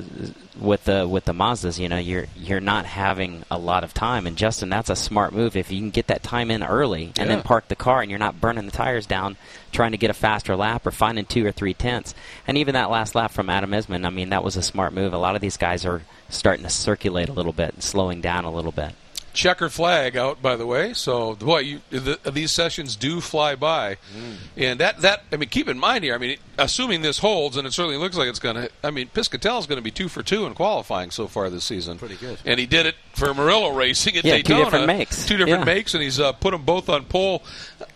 with 0.57 0.85
the 0.85 1.05
with 1.07 1.25
the 1.25 1.33
Mazdas, 1.33 1.77
you 1.77 1.89
know, 1.89 1.97
you're 1.97 2.27
you're 2.37 2.61
not 2.61 2.85
having 2.85 3.43
a 3.51 3.57
lot 3.57 3.83
of 3.83 3.93
time, 3.93 4.27
and 4.27 4.37
Justin, 4.37 4.69
that's 4.69 4.89
a 4.89 4.95
smart 4.95 5.33
move 5.33 5.57
if 5.57 5.71
you 5.71 5.79
can 5.79 5.89
get 5.89 6.07
that 6.07 6.23
time 6.23 6.49
in 6.49 6.63
early 6.63 7.07
and 7.17 7.17
yeah. 7.17 7.25
then 7.25 7.43
park 7.43 7.67
the 7.67 7.75
car, 7.75 8.01
and 8.01 8.09
you're 8.09 8.17
not 8.17 8.39
burning 8.39 8.65
the 8.65 8.71
tires 8.71 9.05
down 9.05 9.35
trying 9.73 9.91
to 9.91 9.97
get 9.97 10.09
a 10.09 10.13
faster 10.13 10.55
lap 10.55 10.87
or 10.87 10.91
finding 10.91 11.25
two 11.25 11.45
or 11.45 11.51
three 11.51 11.73
tenths. 11.73 12.15
And 12.47 12.57
even 12.57 12.73
that 12.73 12.89
last 12.89 13.13
lap 13.13 13.31
from 13.31 13.49
Adam 13.49 13.71
Isman, 13.71 14.05
I 14.05 14.09
mean, 14.09 14.29
that 14.29 14.43
was 14.43 14.55
a 14.55 14.63
smart 14.63 14.93
move. 14.93 15.13
A 15.13 15.17
lot 15.17 15.35
of 15.35 15.41
these 15.41 15.57
guys 15.57 15.85
are 15.85 16.01
starting 16.29 16.63
to 16.63 16.69
circulate 16.69 17.27
a 17.27 17.33
little 17.33 17.53
bit 17.53 17.73
and 17.73 17.83
slowing 17.83 18.21
down 18.21 18.45
a 18.45 18.51
little 18.51 18.71
bit 18.71 18.93
checker 19.33 19.69
flag 19.69 20.17
out, 20.17 20.41
by 20.41 20.55
the 20.55 20.65
way. 20.65 20.93
So, 20.93 21.35
boy, 21.35 21.59
you, 21.59 21.81
the, 21.89 22.19
these 22.31 22.51
sessions 22.51 22.95
do 22.95 23.21
fly 23.21 23.55
by, 23.55 23.97
mm. 24.15 24.35
and 24.57 24.79
that 24.79 25.01
that 25.01 25.23
I 25.31 25.37
mean, 25.37 25.49
keep 25.49 25.67
in 25.67 25.79
mind 25.79 26.03
here. 26.03 26.15
I 26.15 26.17
mean, 26.17 26.37
assuming 26.57 27.01
this 27.01 27.19
holds, 27.19 27.57
and 27.57 27.67
it 27.67 27.73
certainly 27.73 27.97
looks 27.97 28.17
like 28.17 28.27
it's 28.27 28.39
going 28.39 28.55
to. 28.55 28.69
I 28.83 28.91
mean, 28.91 29.07
Piscitell 29.07 29.59
is 29.59 29.67
going 29.67 29.77
to 29.77 29.83
be 29.83 29.91
two 29.91 30.09
for 30.09 30.23
two 30.23 30.45
in 30.45 30.53
qualifying 30.53 31.11
so 31.11 31.27
far 31.27 31.49
this 31.49 31.63
season. 31.63 31.97
Pretty 31.97 32.15
good. 32.15 32.39
And 32.45 32.59
he 32.59 32.65
did 32.65 32.85
it 32.85 32.95
for 33.13 33.33
Murillo 33.33 33.73
Racing 33.73 34.17
at 34.17 34.25
yeah, 34.25 34.37
Daytona. 34.37 34.59
two 34.59 34.63
different 34.65 34.87
makes. 34.87 35.25
Two 35.25 35.37
different 35.37 35.67
yeah. 35.67 35.73
makes, 35.73 35.93
and 35.93 36.03
he's 36.03 36.19
uh, 36.19 36.31
put 36.33 36.51
them 36.51 36.63
both 36.63 36.89
on 36.89 37.05
pole. 37.05 37.43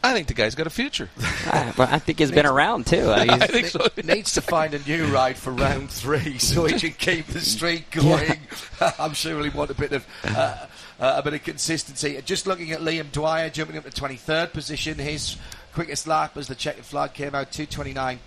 I 0.04 0.13
think 0.13 0.28
the 0.28 0.34
guy's 0.34 0.56
got 0.56 0.67
a 0.67 0.69
future. 0.69 1.10
I, 1.19 1.74
well, 1.78 1.88
I 1.91 2.00
think 2.00 2.19
he's 2.19 2.32
been 2.32 2.46
around 2.46 2.88
too. 2.88 3.10
I 3.12 3.48
think 3.48 3.67
so. 3.67 3.88
Needs 4.04 4.34
to 4.34 4.41
find 4.41 4.74
a 4.74 4.80
new 4.80 5.06
ride 5.08 5.38
for 5.38 5.52
round 5.52 5.89
three 5.89 6.38
so 6.38 6.65
he 6.65 6.80
can 6.80 6.91
keep 6.91 7.28
the 7.28 7.39
streak 7.39 7.91
going. 7.91 8.39
Yeah. 8.82 8.91
I'm 9.00 9.13
sure 9.13 9.41
he'll 9.41 9.54
want 9.54 9.72
a 9.72 9.76
bit 9.76 9.93
of. 9.93 10.06
Uh, 10.24 10.65
uh, 10.99 11.13
a 11.17 11.23
bit 11.23 11.34
of 11.34 11.43
consistency. 11.43 12.21
Just 12.25 12.47
looking 12.47 12.71
at 12.71 12.82
Liam 12.82 13.12
Dwyer 13.12 13.49
jumping 13.49 13.77
up 13.77 13.84
to 13.84 13.89
23rd 13.89 14.53
position, 14.53 14.97
his 14.97 15.38
quickest 15.73 16.08
lap 16.08 16.38
as 16.38 16.47
the 16.47 16.56
checkered 16.56 16.86
flag 16.86 17.13
came 17.13 17.36
out 17.36 17.51
229. 17.51 18.19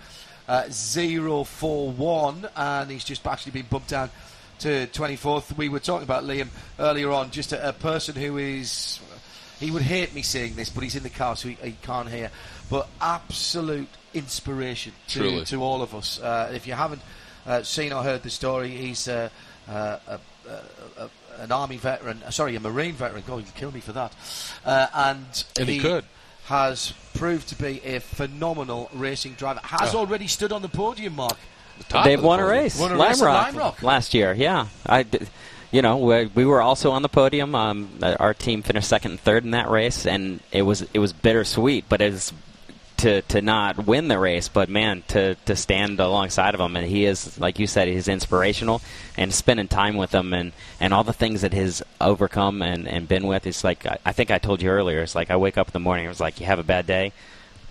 Uh, 0.48 0.68
041, 0.68 2.48
and 2.54 2.90
he's 2.90 3.02
just 3.02 3.26
actually 3.26 3.50
been 3.50 3.66
bumped 3.68 3.88
down 3.88 4.08
to 4.60 4.86
24th. 4.88 5.56
We 5.56 5.68
were 5.68 5.80
talking 5.80 6.04
about 6.04 6.22
Liam 6.22 6.48
earlier 6.78 7.10
on, 7.10 7.30
just 7.32 7.52
a, 7.52 7.70
a 7.70 7.72
person 7.72 8.14
who 8.14 8.36
is. 8.38 9.00
He 9.58 9.70
would 9.70 9.82
hate 9.82 10.14
me 10.14 10.22
saying 10.22 10.54
this, 10.54 10.68
but 10.68 10.84
he's 10.84 10.94
in 10.94 11.02
the 11.02 11.10
car, 11.10 11.34
so 11.34 11.48
he, 11.48 11.54
he 11.62 11.72
can't 11.82 12.08
hear. 12.08 12.30
But 12.70 12.88
absolute 13.00 13.88
inspiration 14.12 14.92
to, 15.08 15.44
to 15.46 15.62
all 15.62 15.82
of 15.82 15.94
us. 15.94 16.20
Uh, 16.20 16.52
if 16.54 16.66
you 16.66 16.74
haven't 16.74 17.02
uh, 17.46 17.62
seen 17.62 17.92
or 17.92 18.02
heard 18.02 18.22
the 18.22 18.30
story, 18.30 18.70
he's 18.70 19.08
uh, 19.08 19.28
uh, 19.68 19.98
a, 20.06 20.14
a, 20.14 20.20
an 21.38 21.52
army 21.52 21.76
veteran, 21.76 22.22
uh, 22.24 22.30
sorry, 22.30 22.56
a 22.56 22.60
marine 22.60 22.94
veteran. 22.94 23.22
God, 23.26 23.38
you 23.38 23.52
kill 23.54 23.72
me 23.72 23.80
for 23.80 23.92
that. 23.92 24.14
Uh, 24.64 24.86
and, 24.94 25.44
and, 25.58 25.68
he, 25.68 25.76
he 25.76 25.80
could. 25.80 26.04
has 26.46 26.92
proved 27.14 27.48
to 27.48 27.56
be 27.56 27.80
a 27.84 28.00
phenomenal 28.00 28.90
racing 28.92 29.34
driver. 29.34 29.60
Has 29.62 29.94
oh. 29.94 29.98
already 29.98 30.26
stood 30.26 30.52
on 30.52 30.62
the 30.62 30.68
podium, 30.68 31.16
Mark. 31.16 31.36
The 31.88 32.02
They've 32.04 32.20
the 32.20 32.26
won 32.26 32.40
a 32.40 32.46
race. 32.46 32.78
Won 32.78 32.92
a 32.92 32.96
Lime, 32.96 33.08
race 33.08 33.22
Rock 33.22 33.46
Lime 33.46 33.56
Rock 33.56 33.82
last 33.82 34.14
year. 34.14 34.32
Yeah, 34.32 34.68
I. 34.84 35.02
Did, 35.02 35.28
you 35.72 35.82
know, 35.82 35.98
we, 35.98 36.26
we 36.26 36.44
were 36.46 36.62
also 36.62 36.92
on 36.92 37.02
the 37.02 37.08
podium. 37.08 37.54
Um, 37.54 37.90
our 38.00 38.32
team 38.32 38.62
finished 38.62 38.88
second 38.88 39.10
and 39.10 39.20
third 39.20 39.44
in 39.44 39.50
that 39.50 39.68
race, 39.68 40.06
and 40.06 40.40
it 40.52 40.62
was 40.62 40.86
it 40.94 40.98
was 41.00 41.12
bittersweet. 41.12 41.84
But 41.88 42.00
it's 42.00 42.32
to 43.06 43.22
to 43.22 43.40
not 43.40 43.86
win 43.86 44.08
the 44.08 44.18
race, 44.18 44.48
but 44.48 44.68
man, 44.68 45.04
to 45.06 45.36
to 45.46 45.54
stand 45.54 46.00
alongside 46.00 46.54
of 46.54 46.60
him, 46.60 46.74
and 46.74 46.84
he 46.84 47.04
is 47.04 47.38
like 47.38 47.60
you 47.60 47.68
said, 47.68 47.86
he's 47.86 48.08
inspirational, 48.08 48.82
and 49.16 49.32
spending 49.32 49.68
time 49.68 49.96
with 49.96 50.12
him, 50.12 50.32
and 50.32 50.50
and 50.80 50.92
all 50.92 51.04
the 51.04 51.12
things 51.12 51.42
that 51.42 51.52
he's 51.52 51.82
overcome 52.00 52.62
and 52.62 52.88
and 52.88 53.06
been 53.06 53.28
with. 53.28 53.46
It's 53.46 53.62
like 53.62 53.86
I, 53.86 53.98
I 54.04 54.12
think 54.12 54.32
I 54.32 54.38
told 54.38 54.60
you 54.60 54.70
earlier. 54.70 55.02
It's 55.02 55.14
like 55.14 55.30
I 55.30 55.36
wake 55.36 55.56
up 55.56 55.68
in 55.68 55.72
the 55.72 55.78
morning, 55.78 56.06
it 56.06 56.08
was 56.08 56.20
like 56.20 56.40
you 56.40 56.46
have 56.46 56.58
a 56.58 56.64
bad 56.64 56.86
day. 56.88 57.12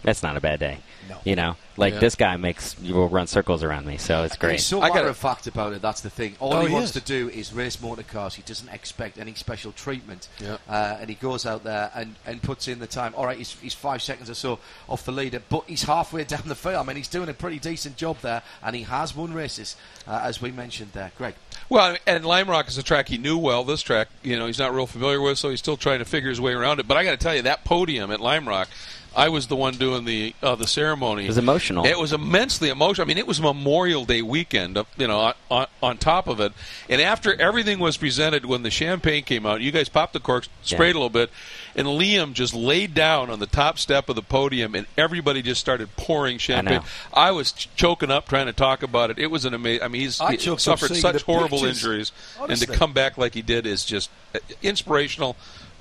That's 0.04 0.24
not 0.24 0.38
a 0.38 0.42
bad 0.42 0.62
day. 0.62 0.78
No. 1.10 1.18
You 1.24 1.36
know, 1.36 1.56
like 1.78 1.94
yeah. 1.94 2.00
this 2.00 2.16
guy 2.16 2.38
makes 2.38 2.76
you 2.82 2.96
will 2.96 3.10
run 3.10 3.28
circles 3.28 3.64
around 3.64 3.86
me, 3.86 3.98
so 3.98 4.24
it's 4.24 4.38
great. 4.38 4.54
He's 4.54 4.66
so 4.66 4.82
I 4.82 4.90
matter 4.90 5.08
of 5.08 5.18
fact 5.18 5.48
about 5.48 5.74
it. 5.74 5.82
That's 5.82 6.02
the 6.02 6.10
thing. 6.10 6.36
All 6.40 6.54
oh, 6.54 6.62
he, 6.62 6.68
he 6.68 6.74
wants 6.74 6.96
is. 6.96 7.02
to 7.02 7.08
do 7.08 7.30
is 7.30 7.54
race 7.54 7.82
motor 7.82 8.04
cars. 8.04 8.36
He 8.36 8.42
doesn't 8.42 8.70
expect 8.70 9.18
any 9.18 9.34
special 9.34 9.72
treatment, 9.72 10.28
yeah. 10.40 10.58
uh, 10.68 10.98
and 11.00 11.10
he 11.10 11.16
goes 11.16 11.46
out 11.46 11.64
there 11.64 11.92
and, 11.94 12.16
and 12.26 12.42
puts 12.42 12.68
in 12.68 12.80
the 12.80 12.88
time. 12.88 13.14
All 13.16 13.26
right, 13.26 13.38
he's, 13.38 13.54
he's 13.60 13.74
five 13.74 14.02
seconds 14.02 14.30
or 14.30 14.34
so 14.34 14.60
off 14.88 15.06
the 15.06 15.12
leader, 15.12 15.42
but 15.50 15.66
he's 15.68 15.84
halfway 15.84 16.24
down 16.26 16.44
the 16.46 16.56
field. 16.56 16.76
I 16.76 16.84
mean, 16.84 16.98
he's 16.98 17.08
doing 17.08 17.30
a 17.30 17.34
pretty 17.34 17.60
decent 17.60 17.98
job 17.98 18.20
there, 18.22 18.42
and 18.64 18.76
he 18.76 18.84
has 18.84 19.16
won 19.16 19.34
races, 19.34 19.76
uh, 20.08 20.22
as 20.24 20.42
we 20.42 20.52
mentioned 20.52 20.92
there. 20.94 21.12
Greg. 21.18 21.36
Well, 21.70 21.98
and 22.06 22.26
Lime 22.26 22.50
Rock 22.50 22.68
is 22.68 22.78
a 22.78 22.84
track 22.84 23.10
he 23.10 23.18
knew 23.18 23.38
well. 23.38 23.64
This 23.64 23.82
track, 23.82 24.10
you 24.24 24.38
know, 24.38 24.46
he's 24.48 24.60
not 24.60 24.74
real 24.74 24.88
familiar 24.88 25.22
with, 25.22 25.38
so 25.38 25.50
he's 25.50 25.60
still 25.60 25.78
trying 25.78 26.00
to 26.00 26.06
figure 26.06 26.30
his 26.30 26.40
way 26.40 26.54
around 26.54 26.80
it. 26.80 26.88
But 26.88 26.98
I 26.98 27.04
got 27.04 27.12
to 27.12 27.18
tell 27.18 27.36
you, 27.36 27.42
that 27.44 27.64
podium 27.64 28.12
at 28.12 28.20
Lime 28.20 28.48
Rock 28.48 28.70
I 29.16 29.30
was 29.30 29.48
the 29.48 29.56
one 29.56 29.76
doing 29.76 30.04
the 30.06 30.36
uh, 30.44 30.56
the 30.56 30.68
ceremony. 30.68 31.24
It 31.24 31.28
was 31.30 31.38
emotional. 31.38 31.86
It 31.86 31.98
was 31.98 32.12
immensely 32.12 32.70
emotional. 32.70 33.06
I 33.06 33.08
mean, 33.08 33.18
it 33.18 33.26
was 33.28 33.40
Memorial 33.40 34.04
Day 34.06 34.22
weekend, 34.22 34.78
uh, 34.78 34.84
you 34.98 35.08
know, 35.08 35.34
on, 35.50 35.68
on 35.82 35.98
top 35.98 36.28
of 36.28 36.40
it. 36.40 36.52
And 36.90 37.02
after 37.02 37.34
everything 37.40 37.80
was 37.80 37.96
presented, 37.98 38.46
when 38.46 38.64
the 38.64 38.70
champagne 38.72 39.24
came 39.24 39.46
out, 39.46 39.62
you 39.62 39.72
guys 39.72 39.88
popped 39.90 40.14
the 40.14 40.20
corks, 40.20 40.50
sprayed 40.64 40.96
Yeah. 40.96 41.00
a 41.00 41.02
little 41.02 41.10
bit, 41.10 41.30
and 41.76 41.88
Liam 41.88 42.34
just 42.34 42.54
laid 42.54 42.94
down 42.94 43.30
on 43.30 43.40
the 43.40 43.46
top 43.48 43.80
step 43.80 44.10
of 44.10 44.16
the 44.16 44.22
podium, 44.22 44.76
and 44.76 44.86
everybody 44.98 45.42
just 45.42 45.62
started 45.62 45.96
pouring 45.96 46.38
champagne. 46.38 46.80
know. 46.80 46.86
I, 47.14 47.32
was 47.32 47.52
ch- 47.54 47.70
choking 47.76 48.12
up 48.12 48.28
trying 48.28 48.48
to 48.48 48.54
talk 48.54 48.84
about 48.84 49.12
it. 49.12 49.18
It 49.20 49.28
was 49.28 49.46
an 49.46 49.54
amazing. 49.54 49.84
I 49.84 49.88
mean, 49.88 50.02
he's 50.02 50.20
I 50.20 50.36
he 50.36 50.58
suffered 50.58 50.96
such 50.96 51.22
horrible 51.24 51.60
pictures. 51.60 51.78
injuries, 51.84 52.12
and 52.50 52.60
to 52.60 52.68
come 52.68 52.92
back 52.94 53.18
like 53.18 53.34
he 53.34 53.42
did 53.42 53.66
is 53.66 53.86
just 53.86 54.10
uh, 54.34 54.40
inspirational. 54.62 55.36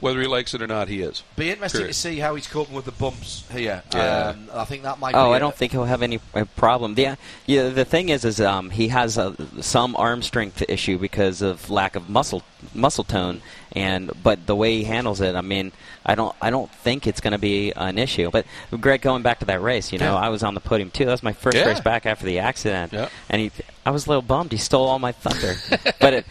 Whether 0.04 0.20
he 0.20 0.26
likes 0.26 0.52
it 0.52 0.60
or 0.60 0.66
not, 0.66 0.88
he 0.88 1.00
is. 1.00 1.22
Be 1.34 1.50
interesting 1.50 1.78
Period. 1.78 1.94
to 1.94 1.98
see 1.98 2.18
how 2.18 2.34
he's 2.34 2.46
coping 2.46 2.74
with 2.74 2.84
the 2.84 2.92
bumps 2.92 3.44
here. 3.50 3.82
Yeah. 3.94 4.34
Um, 4.34 4.50
I 4.52 4.66
think 4.66 4.82
that 4.82 4.98
might. 4.98 5.14
Oh, 5.14 5.30
be 5.30 5.32
I 5.32 5.36
a- 5.38 5.40
don't 5.40 5.54
think 5.54 5.72
he'll 5.72 5.84
have 5.84 6.02
any 6.02 6.20
uh, 6.34 6.44
problem. 6.56 6.92
Yeah, 6.98 7.14
yeah. 7.46 7.70
The 7.70 7.86
thing 7.86 8.10
is, 8.10 8.22
is 8.22 8.38
um, 8.38 8.68
he 8.68 8.88
has 8.88 9.16
a, 9.16 9.34
some 9.62 9.96
arm 9.96 10.20
strength 10.20 10.62
issue 10.68 10.98
because 10.98 11.40
of 11.40 11.70
lack 11.70 11.96
of 11.96 12.10
muscle 12.10 12.42
muscle 12.74 13.04
tone, 13.04 13.40
and 13.72 14.10
but 14.22 14.46
the 14.46 14.54
way 14.56 14.76
he 14.78 14.84
handles 14.84 15.20
it, 15.20 15.34
I 15.34 15.40
mean, 15.40 15.72
I 16.06 16.14
don't 16.14 16.34
I 16.40 16.50
don't 16.50 16.70
think 16.70 17.06
it's 17.06 17.20
going 17.20 17.32
to 17.32 17.38
be 17.38 17.72
an 17.72 17.98
issue. 17.98 18.30
But 18.30 18.46
Greg, 18.80 19.00
going 19.02 19.22
back 19.22 19.40
to 19.40 19.44
that 19.46 19.62
race, 19.62 19.92
you 19.92 19.98
know, 19.98 20.12
Yeah. 20.14 20.18
I 20.26 20.28
was 20.28 20.42
on 20.42 20.54
the 20.54 20.60
podium 20.60 20.90
too. 20.90 21.04
That 21.04 21.10
was 21.12 21.22
my 21.22 21.32
first 21.32 21.56
Yeah. 21.56 21.64
race 21.66 21.80
back 21.80 22.06
after 22.06 22.24
the 22.26 22.38
accident, 22.40 22.92
Yeah. 22.92 23.08
and 23.28 23.40
he. 23.40 23.50
I 23.86 23.90
was 23.90 24.06
a 24.06 24.08
little 24.08 24.22
bummed. 24.22 24.50
He 24.52 24.58
stole 24.58 24.86
all 24.86 24.98
my 24.98 25.12
thunder. 25.12 25.56
but 26.00 26.14
it, 26.14 26.26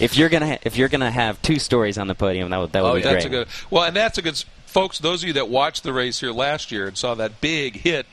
if 0.00 0.16
you're 0.16 0.28
gonna 0.28 0.58
if 0.62 0.76
you're 0.76 0.88
gonna 0.88 1.10
have 1.10 1.40
two 1.42 1.58
stories 1.58 1.98
on 1.98 2.06
the 2.06 2.14
podium, 2.14 2.50
that 2.50 2.58
would 2.58 2.72
that 2.72 2.82
would 2.82 2.88
Oh, 2.90 2.94
be 2.96 3.02
that's 3.02 3.14
great. 3.14 3.26
a 3.26 3.28
good. 3.28 3.48
Well, 3.70 3.84
and 3.84 3.94
that's 3.96 4.18
a 4.18 4.22
good. 4.22 4.42
Folks, 4.72 4.98
those 4.98 5.22
of 5.22 5.26
you 5.26 5.34
that 5.34 5.48
watched 5.50 5.82
the 5.82 5.92
race 5.92 6.20
here 6.20 6.32
last 6.32 6.72
year 6.72 6.86
and 6.88 6.96
saw 6.96 7.14
that 7.16 7.42
big 7.42 7.76
hit, 7.76 8.06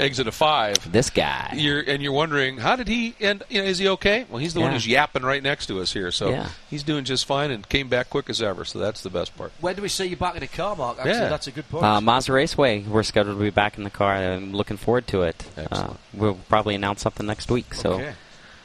exit 0.00 0.26
of 0.26 0.34
five, 0.34 0.90
this 0.90 1.10
guy. 1.10 1.52
you're 1.56 1.80
and 1.80 2.02
you're 2.02 2.12
wondering 2.12 2.56
how 2.56 2.74
did 2.74 2.88
he 2.88 3.14
end? 3.20 3.42
You 3.50 3.60
know, 3.60 3.68
is 3.68 3.78
he 3.78 3.88
okay? 3.88 4.24
Well, 4.30 4.38
he's 4.38 4.54
the 4.54 4.60
one 4.60 4.72
who's 4.72 4.86
yapping 4.86 5.22
right 5.24 5.42
next 5.42 5.66
to 5.66 5.78
us 5.80 5.92
here, 5.92 6.10
so 6.10 6.30
Yeah. 6.30 6.48
he's 6.70 6.82
doing 6.82 7.04
just 7.04 7.26
fine 7.26 7.50
and 7.50 7.68
came 7.68 7.88
back 7.88 8.08
quick 8.08 8.30
as 8.30 8.40
ever. 8.40 8.64
So 8.64 8.78
that's 8.78 9.02
the 9.02 9.10
best 9.10 9.36
part. 9.36 9.52
When 9.60 9.76
do 9.76 9.82
we 9.82 9.88
see 9.88 10.06
you 10.06 10.16
back 10.16 10.34
in 10.34 10.40
the 10.40 10.46
car, 10.46 10.74
Mark? 10.74 10.96
Actually, 10.98 11.12
Yeah. 11.12 11.28
that's 11.28 11.48
a 11.48 11.50
good 11.50 11.68
point. 11.68 11.84
Uh, 11.84 12.00
Mazda 12.00 12.32
Raceway, 12.32 12.80
we're 12.84 13.02
scheduled 13.02 13.36
to 13.36 13.42
be 13.42 13.50
back 13.50 13.76
in 13.76 13.84
the 13.84 13.90
car. 13.90 14.14
I'm 14.16 14.52
looking 14.54 14.78
forward 14.78 15.06
to 15.08 15.20
it. 15.22 15.44
Uh, 15.70 15.94
we'll 16.14 16.38
probably 16.48 16.74
announce 16.74 17.02
something 17.02 17.26
next 17.26 17.50
week. 17.50 17.74
So 17.74 17.92
Okay. 17.92 18.12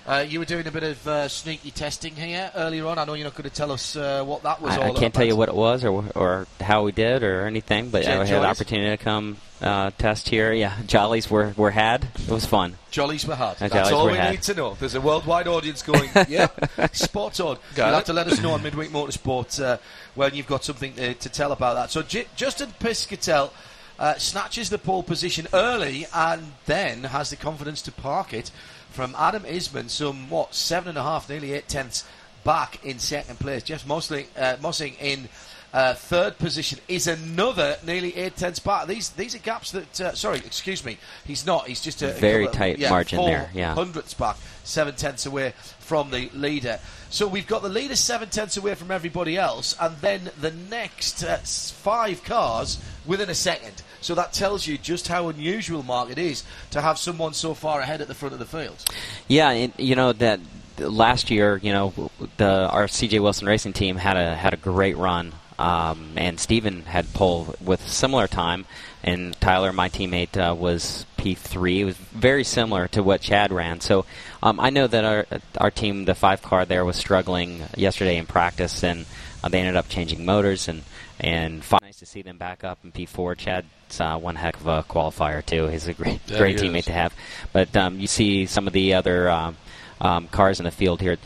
Uh, 0.08 0.26
you 0.28 0.40
were 0.40 0.46
doing 0.46 0.66
a 0.66 0.72
bit 0.72 0.84
of 0.84 1.08
uh, 1.08 1.28
sneaky 1.28 1.70
testing 1.70 2.16
here 2.16 2.52
earlier 2.56 2.88
on. 2.88 2.98
I 2.98 3.06
know 3.06 3.14
you're 3.14 3.26
not 3.26 3.36
going 3.36 3.50
to 3.50 3.56
tell 3.56 3.72
us 3.72 3.96
uh, 3.96 4.24
what 4.24 4.42
that 4.44 4.62
was 4.62 4.76
all 4.76 4.84
I, 4.84 4.88
I 4.90 4.94
can't 4.94 5.14
tell 5.14 5.26
you 5.26 5.36
what 5.36 5.48
it 5.48 5.56
was 5.56 5.86
or 5.86 6.04
or 6.16 6.48
how 6.60 6.84
we 6.84 6.92
did 6.92 7.24
or 7.24 7.46
anything, 7.46 7.90
but 7.90 8.04
Jet 8.04 8.20
I 8.20 8.26
had 8.26 8.42
the 8.42 8.48
opportunity 8.48 8.98
to 8.98 9.04
come 9.04 9.38
uh, 9.62 9.92
test 9.98 10.30
here. 10.30 10.52
Yeah, 10.54 10.76
jollies 10.88 11.30
were, 11.30 11.54
were 11.56 11.72
had. 11.72 12.08
It 12.16 12.30
was 12.30 12.46
fun. 12.46 12.78
Jollies 12.90 13.28
were 13.28 13.36
had. 13.36 13.58
That's 13.58 13.92
all 13.92 14.08
we 14.08 14.18
had. 14.18 14.32
need 14.32 14.42
to 14.44 14.54
know. 14.56 14.76
There's 14.80 14.96
a 14.96 15.02
worldwide 15.02 15.48
audience 15.48 15.84
going, 15.84 16.10
yeah, 16.28 16.48
spot 16.92 17.40
on. 17.40 17.58
Got 17.76 17.86
You'll 17.86 17.94
it. 17.94 17.98
have 17.98 18.06
to 18.06 18.14
let 18.14 18.28
us 18.28 18.42
know 18.42 18.52
on 18.52 18.64
Midweek 18.64 18.90
Motorsport 18.90 19.64
uh, 19.64 19.78
when 20.16 20.34
you've 20.34 20.48
got 20.48 20.64
something 20.64 20.94
to, 20.96 21.14
to 21.14 21.30
tell 21.30 21.52
about 21.52 21.76
that. 21.76 21.92
So 21.92 22.02
J- 22.02 22.26
Justin 22.36 22.70
Piscitell 22.80 23.52
uh, 24.00 24.16
snatches 24.16 24.70
the 24.70 24.80
pole 24.80 25.04
position 25.04 25.48
early 25.54 26.08
and 26.14 26.54
then 26.66 27.04
has 27.04 27.30
the 27.30 27.36
confidence 27.36 27.84
to 27.84 27.92
park 27.92 28.34
it 28.34 28.50
from 28.92 29.16
Adam 29.18 29.44
Isman, 29.44 29.90
some, 29.90 30.30
what, 30.30 30.54
seven 30.54 30.90
and 30.90 30.98
a 30.98 31.04
half, 31.04 31.30
nearly 31.30 31.54
eight 31.54 31.68
tenths 31.68 32.06
back 32.44 32.84
in 32.86 33.00
second 33.00 33.40
place. 33.40 33.64
Jeff 33.64 33.88
Mosing, 33.88 34.28
uh, 34.38 34.58
Mosing 34.62 34.96
in 34.96 35.30
uh, 35.74 35.94
third 35.94 36.38
position 36.38 36.80
is 36.88 37.08
another 37.08 37.78
nearly 37.86 38.16
eight 38.16 38.36
tenths 38.36 38.60
back. 38.60 38.88
These 38.88 39.10
these 39.12 39.36
are 39.36 39.40
gaps 39.40 39.72
that. 39.72 40.02
Uh, 40.02 40.14
sorry, 40.14 40.38
excuse 40.40 40.84
me. 40.84 40.98
He's 41.26 41.46
not. 41.46 41.68
He's 41.68 41.82
just 41.82 42.02
a 42.02 42.10
a 42.10 42.14
Very 42.14 42.46
couple 42.46 42.60
tight 42.60 42.80
yeah, 42.80 42.90
margin 42.90 43.24
there, 43.26 43.50
yeah. 43.54 43.74
hundredths 43.74 44.14
back, 44.14 44.36
seven 44.64 44.96
tenths 44.96 45.26
away 45.26 45.54
from 45.80 46.12
the 46.12 46.30
leader. 46.34 46.80
So 47.12 47.28
we've 47.28 47.46
got 47.46 47.62
the 47.62 47.68
leader 47.68 47.98
seven 47.98 48.30
tenths 48.30 48.56
away 48.56 48.74
from 48.74 48.90
everybody 48.90 49.38
else, 49.38 49.76
and 49.82 49.98
then 49.98 50.32
the 50.40 50.52
next 50.52 51.24
uh, 51.24 51.38
five 51.40 52.24
cars 52.24 52.82
within 53.06 53.30
a 53.30 53.36
second. 53.36 53.84
So 54.00 54.16
that 54.16 54.32
tells 54.32 54.66
you 54.66 54.78
just 54.78 55.10
how 55.10 55.28
unusual, 55.28 55.84
Mark, 55.84 56.10
it 56.10 56.18
is 56.18 56.46
to 56.72 56.80
have 56.80 56.98
someone 56.98 57.34
so 57.34 57.54
far 57.54 57.82
ahead 57.82 58.00
at 58.00 58.08
the 58.08 58.16
front 58.16 58.32
of 58.32 58.40
the 58.40 58.46
field. 58.46 58.84
Yeah, 59.28 59.52
it, 59.52 59.78
you 59.78 59.96
know 59.96 60.14
that 60.14 60.40
last 60.80 61.30
year, 61.30 61.58
you 61.58 61.74
know, 61.74 61.94
the 62.38 62.70
our 62.70 62.88
CJ 62.88 63.22
Wilson 63.22 63.46
Racing 63.46 63.74
team 63.74 63.98
had 63.98 64.16
a 64.16 64.34
had 64.34 64.54
a 64.54 64.58
great 64.58 64.96
run, 64.96 65.34
um, 65.60 66.14
and 66.16 66.40
Steven 66.40 66.84
had 66.84 67.14
pole 67.14 67.56
with 67.60 67.86
similar 67.90 68.28
time, 68.28 68.66
and 69.04 69.40
Tyler, 69.42 69.74
my 69.74 69.90
teammate, 69.90 70.38
uh, 70.38 70.56
was 70.56 71.06
P 71.22 71.36
three. 71.36 71.82
It 71.82 71.86
was 71.86 71.98
very 71.98 72.44
similar 72.44 72.88
to 72.90 73.04
what 73.04 73.22
Chad 73.22 73.52
ran. 73.52 73.80
So 73.80 74.06
um, 74.42 74.60
I 74.60 74.72
know 74.72 74.88
that 74.88 75.06
our 75.06 75.26
our 75.58 75.70
team, 75.72 76.06
the 76.06 76.16
five 76.16 76.42
car 76.42 76.66
there, 76.66 76.84
was 76.84 76.96
struggling 76.96 77.64
yesterday 77.78 78.18
in 78.18 78.26
practice, 78.26 78.84
and 78.84 79.06
uh, 79.44 79.50
they 79.50 79.60
ended 79.60 79.76
up 79.76 79.88
changing 79.88 80.26
motors 80.26 80.68
and 80.68 80.82
and 81.20 81.64
fi- 81.64 81.78
nice 81.82 82.00
to 82.00 82.06
see 82.06 82.24
them 82.24 82.38
back 82.38 82.64
up 82.64 82.80
in 82.84 82.92
P 82.92 83.06
four. 83.06 83.36
Chad's 83.36 84.02
uh, 84.02 84.18
one 84.18 84.36
heck 84.36 84.56
of 84.60 84.66
a 84.66 84.84
qualifier 84.84 85.46
too. 85.46 85.68
He's 85.68 85.88
a 85.88 85.94
great 85.94 86.20
Yeah, 86.26 86.40
great 86.40 86.58
teammate 86.58 86.80
is. 86.80 86.86
to 86.86 86.94
have. 86.94 87.14
But 87.54 87.78
um, 87.78 88.00
you 88.00 88.08
see 88.08 88.48
some 88.48 88.66
of 88.66 88.74
the 88.74 88.96
other 88.96 89.30
um, 89.30 89.58
um, 90.00 90.28
cars 90.28 90.60
in 90.60 90.66
the 90.66 90.72
field 90.72 91.02
here. 91.02 91.18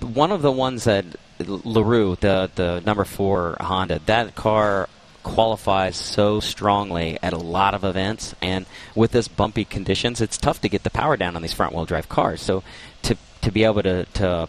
One 0.00 0.32
of 0.32 0.42
the 0.42 0.52
ones 0.52 0.84
that 0.84 1.04
Larue, 1.40 2.16
the 2.20 2.50
the 2.54 2.82
number 2.84 3.04
four 3.04 3.56
Honda, 3.60 4.00
that 4.04 4.34
car 4.34 4.88
qualifies 5.22 5.96
so 5.96 6.40
strongly 6.40 7.18
at 7.22 7.32
a 7.32 7.38
lot 7.38 7.74
of 7.74 7.84
events, 7.84 8.34
and 8.42 8.66
with 8.94 9.12
this 9.12 9.28
bumpy 9.28 9.64
conditions, 9.64 10.20
it's 10.20 10.38
tough 10.38 10.60
to 10.62 10.68
get 10.68 10.82
the 10.82 10.90
power 10.90 11.16
down 11.16 11.36
on 11.36 11.42
these 11.42 11.52
front 11.52 11.74
wheel 11.74 11.84
drive 11.86 12.08
cars. 12.08 12.40
So 12.40 12.62
to 13.02 13.16
to 13.42 13.50
be 13.52 13.64
able 13.64 13.82
to 13.82 14.04
to 14.04 14.48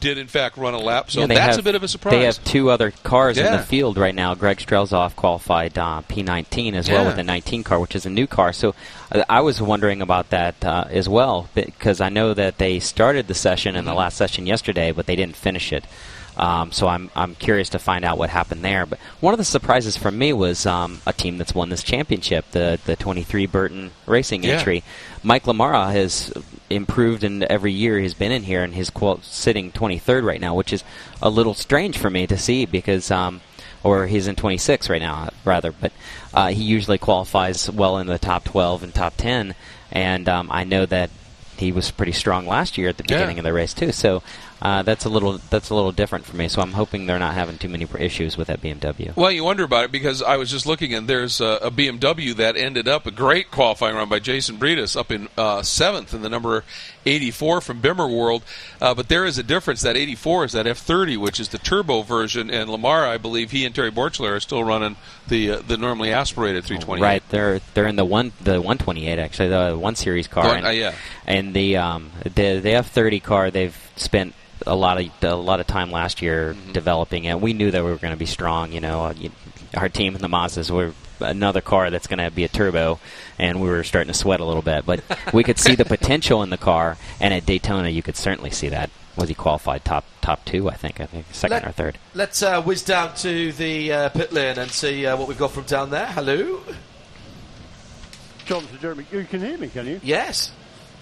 Did 0.00 0.18
in 0.18 0.26
fact 0.26 0.56
run 0.56 0.74
a 0.74 0.78
lap, 0.78 1.10
so 1.10 1.20
yeah, 1.20 1.26
that's 1.26 1.56
have- 1.56 1.58
a 1.58 1.62
bit 1.62 1.74
of 1.74 1.82
a 1.82 1.88
surprise. 1.88 2.12
They 2.12 2.24
have 2.24 2.42
two 2.44 2.68
other 2.70 2.90
cars 2.90 3.38
in 3.38 3.50
the 3.50 3.58
field 3.60 3.96
right 3.96 4.14
now. 4.14 4.34
Greg 4.34 4.58
Strelzoff 4.58 5.14
qualified 5.16 5.78
uh, 5.78 6.02
P19 6.08 6.74
as 6.74 6.90
well 6.90 7.06
with 7.06 7.16
the 7.16 7.22
19 7.22 7.62
car, 7.64 7.78
which 7.78 7.94
is 7.94 8.04
a 8.06 8.10
new 8.10 8.26
car. 8.26 8.52
So 8.52 8.74
uh, 9.12 9.24
I 9.28 9.40
was 9.42 9.62
wondering 9.62 10.02
about 10.02 10.30
that 10.30 10.64
uh, 10.64 10.84
as 10.90 11.08
well 11.08 11.48
because 11.54 12.00
I 12.00 12.08
know 12.08 12.34
that 12.34 12.58
they 12.58 12.80
started 12.80 13.28
the 13.28 13.34
session 13.34 13.76
in 13.76 13.84
the 13.84 13.90
Mm-hmm. 13.92 13.98
last 13.98 14.16
session 14.16 14.46
yesterday, 14.46 14.90
but 14.92 15.06
they 15.06 15.14
didn't 15.16 15.36
finish 15.36 15.72
it. 15.72 15.84
Um, 16.36 16.72
so 16.72 16.88
I'm 16.88 17.10
I'm 17.14 17.34
curious 17.36 17.68
to 17.70 17.78
find 17.78 18.04
out 18.04 18.18
what 18.18 18.30
happened 18.30 18.64
there. 18.64 18.86
But 18.86 18.98
one 19.20 19.34
of 19.34 19.38
the 19.38 19.44
surprises 19.44 19.96
for 19.96 20.10
me 20.10 20.32
was 20.32 20.66
um, 20.66 21.00
a 21.06 21.12
team 21.12 21.38
that's 21.38 21.54
won 21.54 21.68
this 21.68 21.82
championship, 21.82 22.50
the 22.50 22.80
the 22.84 22.96
23 22.96 23.46
Burton 23.46 23.90
Racing 24.06 24.42
Yeah. 24.42 24.54
entry. 24.54 24.82
Mike 25.22 25.44
LaMarra 25.44 25.92
has 25.92 26.32
improved 26.70 27.22
in 27.24 27.44
every 27.50 27.72
year 27.72 27.98
he's 28.00 28.14
been 28.14 28.32
in 28.32 28.42
here, 28.42 28.62
and 28.64 28.74
he's 28.74 28.90
sitting 29.22 29.70
23rd 29.70 30.24
right 30.24 30.40
now, 30.40 30.54
which 30.54 30.72
is 30.72 30.82
a 31.22 31.30
little 31.30 31.54
strange 31.54 31.96
for 31.98 32.10
me 32.10 32.26
to 32.26 32.36
see 32.36 32.66
because, 32.66 33.10
um, 33.10 33.40
or 33.84 34.06
he's 34.06 34.26
in 34.26 34.34
26 34.34 34.90
right 34.90 35.00
now, 35.02 35.28
rather. 35.44 35.70
But 35.72 35.92
uh, 36.32 36.48
he 36.48 36.64
usually 36.64 36.98
qualifies 36.98 37.70
well 37.70 37.98
in 37.98 38.06
the 38.08 38.18
top 38.18 38.44
12 38.44 38.82
and 38.82 38.94
top 38.94 39.14
10, 39.16 39.54
and 39.92 40.28
um, 40.28 40.48
I 40.50 40.64
know 40.64 40.84
that 40.86 41.10
he 41.56 41.70
was 41.70 41.90
pretty 41.92 42.12
strong 42.12 42.46
last 42.46 42.76
year 42.76 42.88
at 42.88 42.96
the 42.96 43.04
Yeah. 43.08 43.18
beginning 43.18 43.38
of 43.38 43.44
the 43.44 43.52
race 43.52 43.72
too. 43.72 43.92
So. 43.92 44.22
Uh, 44.62 44.82
that's 44.82 45.04
a 45.04 45.08
little 45.08 45.38
that's 45.50 45.70
a 45.70 45.74
little 45.74 45.92
different 45.92 46.24
for 46.24 46.36
me, 46.36 46.48
so 46.48 46.62
I'm 46.62 46.72
hoping 46.72 47.06
they're 47.06 47.18
not 47.18 47.34
having 47.34 47.58
too 47.58 47.68
many 47.68 47.86
issues 47.98 48.36
with 48.36 48.48
that 48.48 48.62
BMW. 48.62 49.14
Well, 49.14 49.30
you 49.30 49.44
wonder 49.44 49.64
about 49.64 49.84
it 49.84 49.92
because 49.92 50.22
I 50.22 50.36
was 50.36 50.50
just 50.50 50.64
looking, 50.64 50.94
and 50.94 51.06
there's 51.08 51.40
a, 51.40 51.58
a 51.62 51.70
BMW 51.70 52.34
that 52.36 52.56
ended 52.56 52.88
up 52.88 53.06
a 53.06 53.10
great 53.10 53.50
qualifying 53.50 53.96
run 53.96 54.08
by 54.08 54.20
Jason 54.20 54.56
Breedis 54.56 54.96
up 54.96 55.10
in 55.10 55.28
uh, 55.36 55.62
seventh 55.62 56.14
in 56.14 56.22
the 56.22 56.30
number 56.30 56.64
84 57.04 57.60
from 57.60 57.82
Bimmer 57.82 58.10
World. 58.10 58.42
Uh, 58.80 58.94
but 58.94 59.08
there 59.08 59.24
is 59.24 59.38
a 59.38 59.42
difference. 59.42 59.82
That 59.82 59.96
84 59.96 60.46
is 60.46 60.52
that 60.52 60.66
F30, 60.66 61.18
which 61.18 61.40
is 61.40 61.48
the 61.48 61.58
turbo 61.58 62.02
version, 62.02 62.50
and 62.50 62.70
Lamar, 62.70 63.06
I 63.06 63.18
believe, 63.18 63.50
he 63.50 63.66
and 63.66 63.74
Terry 63.74 63.90
Borcheller 63.90 64.36
are 64.36 64.40
still 64.40 64.64
running 64.64 64.96
the 65.28 65.52
uh, 65.52 65.62
the 65.66 65.76
normally 65.76 66.12
aspirated 66.12 66.64
328. 66.64 67.02
Right, 67.02 67.22
they're 67.28 67.60
they're 67.74 67.86
in 67.86 67.96
the 67.96 68.04
one 68.04 68.32
the 68.42 68.52
128 68.52 69.18
actually 69.18 69.48
the 69.48 69.76
one 69.76 69.94
series 69.94 70.28
car. 70.28 70.46
One- 70.46 70.56
and, 70.58 70.66
uh, 70.66 70.70
yeah. 70.70 70.94
and 71.26 71.54
the 71.54 71.76
um 71.76 72.10
the 72.22 72.60
the 72.60 72.70
F30 72.70 73.22
car 73.22 73.50
they've 73.50 73.76
spent 73.96 74.34
a 74.66 74.74
lot 74.74 75.00
of 75.00 75.10
a 75.22 75.34
lot 75.34 75.60
of 75.60 75.66
time 75.66 75.90
last 75.90 76.22
year 76.22 76.54
Mm-hmm. 76.54 76.72
developing 76.72 77.24
it. 77.24 77.40
We 77.40 77.52
knew 77.52 77.70
that 77.70 77.84
we 77.84 77.90
were 77.90 77.96
going 77.98 78.12
to 78.12 78.18
be 78.18 78.26
strong. 78.26 78.72
You 78.72 78.80
know, 78.80 79.04
uh, 79.06 79.12
you, 79.16 79.30
our 79.76 79.88
team 79.88 80.14
in 80.14 80.22
the 80.22 80.28
Mazdas 80.28 80.70
were 80.70 80.92
another 81.20 81.60
car 81.60 81.90
that's 81.90 82.06
going 82.06 82.18
to 82.18 82.30
be 82.30 82.44
a 82.44 82.48
turbo, 82.48 82.98
and 83.38 83.60
we 83.60 83.68
were 83.68 83.82
starting 83.84 84.12
to 84.12 84.18
sweat 84.18 84.40
a 84.40 84.44
little 84.44 84.62
bit. 84.62 84.84
But 84.86 85.02
we 85.32 85.42
could 85.44 85.58
see 85.58 85.74
the 85.74 85.84
potential 85.84 86.42
in 86.42 86.50
the 86.50 86.56
car, 86.58 86.96
and 87.20 87.32
at 87.34 87.46
Daytona 87.46 87.88
you 87.88 88.02
could 88.02 88.16
certainly 88.16 88.50
see 88.50 88.68
that. 88.70 88.90
Was 89.16 89.28
he 89.28 89.34
qualified 89.34 89.84
top 89.84 90.04
top 90.20 90.44
two? 90.44 90.68
I 90.68 90.74
think 90.74 91.00
I 91.00 91.06
think 91.06 91.26
second 91.32 91.58
Let- 91.58 91.66
or 91.66 91.72
third. 91.72 91.98
Let's 92.14 92.42
uh, 92.42 92.60
whiz 92.62 92.82
down 92.82 93.14
to 93.16 93.52
the 93.52 93.92
uh, 93.92 94.08
pit 94.10 94.32
lane 94.32 94.58
and 94.58 94.70
see 94.70 95.06
uh, 95.06 95.16
what 95.16 95.28
we've 95.28 95.38
got 95.38 95.52
from 95.52 95.64
down 95.64 95.90
there. 95.90 96.06
Hello. 96.06 96.60
John 98.44 98.66
to 98.66 98.78
Jeremy, 98.78 99.06
you 99.10 99.24
can 99.24 99.40
hear 99.40 99.56
me, 99.56 99.68
can 99.68 99.86
you? 99.86 100.00
Yes, 100.02 100.52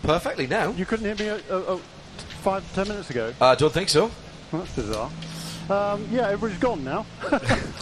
perfectly 0.03 0.47
now. 0.47 0.71
You 0.71 0.85
couldn't 0.87 1.07
hear 1.17 1.17
me 1.17 1.41
uh, 1.51 1.55
uh, 1.55 1.75
uh, 1.75 1.79
five, 2.43 2.75
ten 2.75 2.89
minutes 2.89 3.09
ago. 3.09 3.33
I 3.41 3.55
don't 3.55 3.73
think 3.73 3.89
so. 3.89 4.11
That's 4.51 4.75
bizarre. 4.75 5.11
Um, 5.71 6.07
yeah, 6.11 6.29
everybody's 6.29 6.59
gone 6.59 6.83
now. 6.83 7.07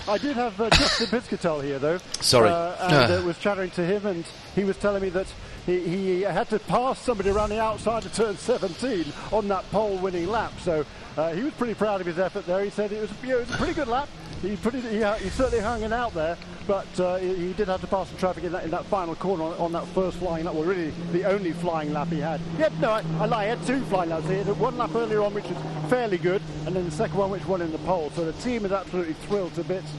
I 0.06 0.18
did 0.18 0.36
have 0.36 0.60
uh, 0.60 0.68
Justin 0.70 1.06
Piscitell 1.06 1.64
here, 1.64 1.78
though. 1.78 1.96
Sorry. 2.20 2.50
Uh, 2.50 2.76
and 2.78 3.12
uh, 3.12 3.26
was 3.26 3.38
chattering 3.38 3.70
to 3.70 3.84
him, 3.84 4.04
and 4.04 4.24
he 4.54 4.64
was 4.64 4.76
telling 4.76 5.02
me 5.02 5.08
that 5.08 5.26
he, 5.64 5.80
he 5.80 6.20
had 6.20 6.48
to 6.50 6.58
pass 6.58 6.98
somebody 7.00 7.30
around 7.30 7.48
the 7.48 7.60
outside 7.60 8.04
of 8.04 8.14
turn 8.14 8.36
17 8.36 9.06
on 9.32 9.48
that 9.48 9.68
pole-winning 9.70 10.28
lap. 10.28 10.52
So 10.60 10.84
uh, 11.16 11.32
he 11.32 11.42
was 11.42 11.54
pretty 11.54 11.74
proud 11.74 12.02
of 12.02 12.06
his 12.06 12.18
effort 12.18 12.44
there. 12.46 12.62
He 12.62 12.70
said 12.70 12.92
it 12.92 13.00
was, 13.00 13.10
you 13.22 13.30
know, 13.30 13.38
it 13.38 13.48
was 13.48 13.54
a 13.54 13.58
pretty 13.58 13.74
good 13.74 13.88
lap. 13.88 14.08
He, 14.42 14.56
pretty, 14.56 14.80
he, 14.80 15.04
he 15.22 15.28
certainly 15.30 15.60
hung 15.60 15.82
it 15.82 15.92
out 15.92 16.14
there, 16.14 16.38
but 16.66 17.00
uh, 17.00 17.16
he, 17.16 17.34
he, 17.34 17.52
did 17.52 17.68
have 17.68 17.82
to 17.82 17.86
pass 17.86 18.08
some 18.08 18.16
traffic 18.16 18.44
in 18.44 18.52
that, 18.52 18.64
in 18.64 18.70
that 18.70 18.86
final 18.86 19.14
corner 19.14 19.44
on, 19.44 19.52
on, 19.54 19.72
that 19.72 19.86
first 19.88 20.16
flying 20.16 20.46
lap. 20.46 20.54
Well, 20.54 20.64
really, 20.64 20.90
the 21.12 21.24
only 21.24 21.52
flying 21.52 21.92
lap 21.92 22.08
he 22.08 22.20
had. 22.20 22.40
Yep, 22.58 22.72
no, 22.80 22.90
I, 22.90 23.04
I 23.18 23.26
lie. 23.26 23.44
He 23.44 23.50
had 23.50 23.66
two 23.66 23.82
flying 23.82 24.08
laps. 24.08 24.26
He 24.28 24.36
had 24.36 24.58
one 24.58 24.78
lap 24.78 24.94
earlier 24.94 25.22
on, 25.22 25.34
which 25.34 25.44
was 25.44 25.58
fairly 25.90 26.16
good, 26.16 26.40
and 26.64 26.74
then 26.74 26.86
the 26.86 26.90
second 26.90 27.18
one, 27.18 27.30
which 27.30 27.44
won 27.44 27.60
in 27.60 27.70
the 27.70 27.78
pole. 27.78 28.10
So 28.14 28.24
the 28.24 28.32
team 28.40 28.64
is 28.64 28.72
absolutely 28.72 29.14
thrilled 29.14 29.54
to 29.56 29.64
bits. 29.64 29.90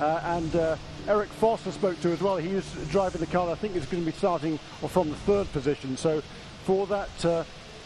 Uh, 0.00 0.20
and 0.24 0.56
uh, 0.56 0.76
Eric 1.06 1.28
Foster 1.28 1.70
spoke 1.70 2.00
to 2.00 2.10
as 2.10 2.20
well. 2.20 2.36
He 2.36 2.50
is 2.50 2.64
driving 2.90 3.20
the 3.20 3.26
car. 3.26 3.48
I 3.48 3.54
think 3.54 3.76
is 3.76 3.86
going 3.86 4.04
to 4.04 4.10
be 4.10 4.16
starting 4.16 4.58
from 4.88 5.10
the 5.10 5.16
third 5.16 5.50
position. 5.52 5.96
So 5.96 6.20
for 6.64 6.86
that 6.88 7.24
uh, 7.24 7.44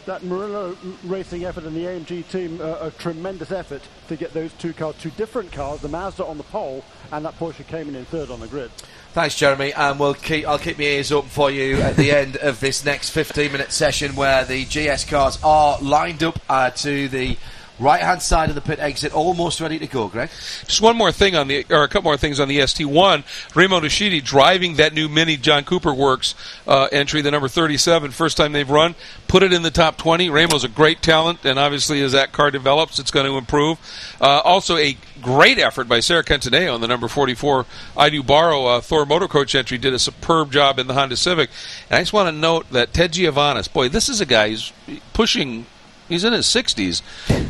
that 0.09 0.23
Murillo 0.23 0.75
Racing 1.05 1.45
effort 1.45 1.65
and 1.65 1.77
the 1.77 1.85
AMG 1.85 2.27
team, 2.31 2.59
uh, 2.63 2.79
a 2.81 2.91
tremendous 2.93 3.53
effort 3.53 3.83
to 4.09 4.17
get 4.17 4.33
those 4.33 4.51
two 4.55 4.73
cars, 4.73 4.97
two 4.99 5.11
different 5.11 5.53
cars, 5.53 5.83
the 5.83 5.89
Mazda 5.89 6.25
on 6.25 6.39
the 6.39 6.45
pole 6.45 6.83
and 7.13 7.27
that 7.27 7.39
Porsche 7.39 7.67
came 7.67 7.91
in 7.91 7.95
in 7.95 8.07
third 8.07 8.31
on 8.31 8.41
the 8.41 8.47
grid. 8.47 8.71
Thanks, 9.13 9.37
Jeremy, 9.37 9.75
and 9.75 10.01
we'll 10.01 10.15
keep. 10.15 10.49
I'll 10.49 10.59
keep 10.59 10.79
my 10.79 10.85
ears 10.85 11.13
open 11.13 11.29
for 11.29 11.51
you 11.51 11.77
at 11.83 11.97
the 11.97 12.11
end 12.11 12.37
of 12.37 12.61
this 12.61 12.85
next 12.85 13.15
15-minute 13.15 13.71
session 13.71 14.17
where 14.17 14.45
the 14.45 14.65
GS 14.65 15.05
cars 15.05 15.39
are 15.45 15.79
lined 15.81 16.23
up 16.23 16.41
uh, 16.49 16.71
to 16.71 17.09
the 17.09 17.37
Right 17.79 18.01
hand 18.01 18.23
side 18.23 18.49
of 18.49 18.57
the 18.57 18.61
pit 18.61 18.81
exit, 18.81 19.15
almost 19.15 19.61
ready 19.61 19.79
to 19.79 19.87
go, 19.87 20.09
Greg. 20.09 20.31
Just 20.67 20.81
one 20.81 20.97
more 20.97 21.13
thing 21.13 21.37
on 21.37 21.47
the, 21.47 21.65
or 21.71 21.85
a 21.85 21.89
couple 21.89 22.09
more 22.09 22.17
things 22.17 22.41
on 22.41 22.49
the 22.49 22.59
ST1. 22.59 23.55
Raymond 23.55 23.85
Nishidi 23.85 24.23
driving 24.23 24.75
that 24.77 24.93
new 24.93 25.09
Mini 25.09 25.37
John 25.37 25.65
Cooper 25.65 25.95
Works 25.95 26.35
uh, 26.67 26.89
entry, 26.91 27.23
the 27.23 27.31
number 27.31 27.47
37, 27.47 28.11
first 28.11 28.37
time 28.37 28.53
they've 28.53 28.69
run, 28.69 28.97
put 29.29 29.43
it 29.43 29.53
in 29.53 29.63
the 29.63 29.71
top 29.71 29.97
20. 29.97 30.29
Raymond's 30.29 30.65
a 30.65 30.69
great 30.69 31.03
talent, 31.03 31.45
and 31.45 31.59
obviously 31.59 32.03
as 32.03 32.13
that 32.13 32.33
car 32.33 32.51
develops, 32.51 32.99
it's 32.99 33.13
going 33.13 33.27
to 33.27 33.39
improve. 33.39 33.79
Uh, 34.21 34.41
also, 34.45 34.77
a 34.77 34.97
great 35.23 35.59
effort 35.59 35.89
by 35.89 36.01
Sarah 36.01 36.25
Cattaneo 36.25 36.75
on 36.75 36.81
the 36.81 36.89
number 36.89 37.07
44 37.07 37.67
I 37.97 38.11
Do 38.11 38.23
Borrow 38.23 38.67
uh, 38.67 38.81
Thor 38.81 39.07
Motor 39.07 39.29
Coach 39.29 39.55
entry. 39.55 39.79
Did 39.79 39.95
a 39.95 39.99
superb 39.99 40.51
job 40.53 40.79
in 40.79 40.87
the 40.87 40.95
Honda 40.95 41.17
Civic. 41.17 41.51
And 41.91 41.99
I 41.99 42.03
just 42.03 42.13
want 42.13 42.29
to 42.29 42.33
note 42.33 42.71
that 42.71 42.93
Ted 42.93 43.13
Giovanis, 43.13 43.73
boy, 43.73 43.89
this 43.89 44.09
is 44.09 44.21
a 44.21 44.27
guy 44.27 44.51
who's 44.51 44.73
pushing 45.13 45.67
He's 46.09 46.25
in 46.25 46.33
his 46.33 46.47
60s. 46.47 47.03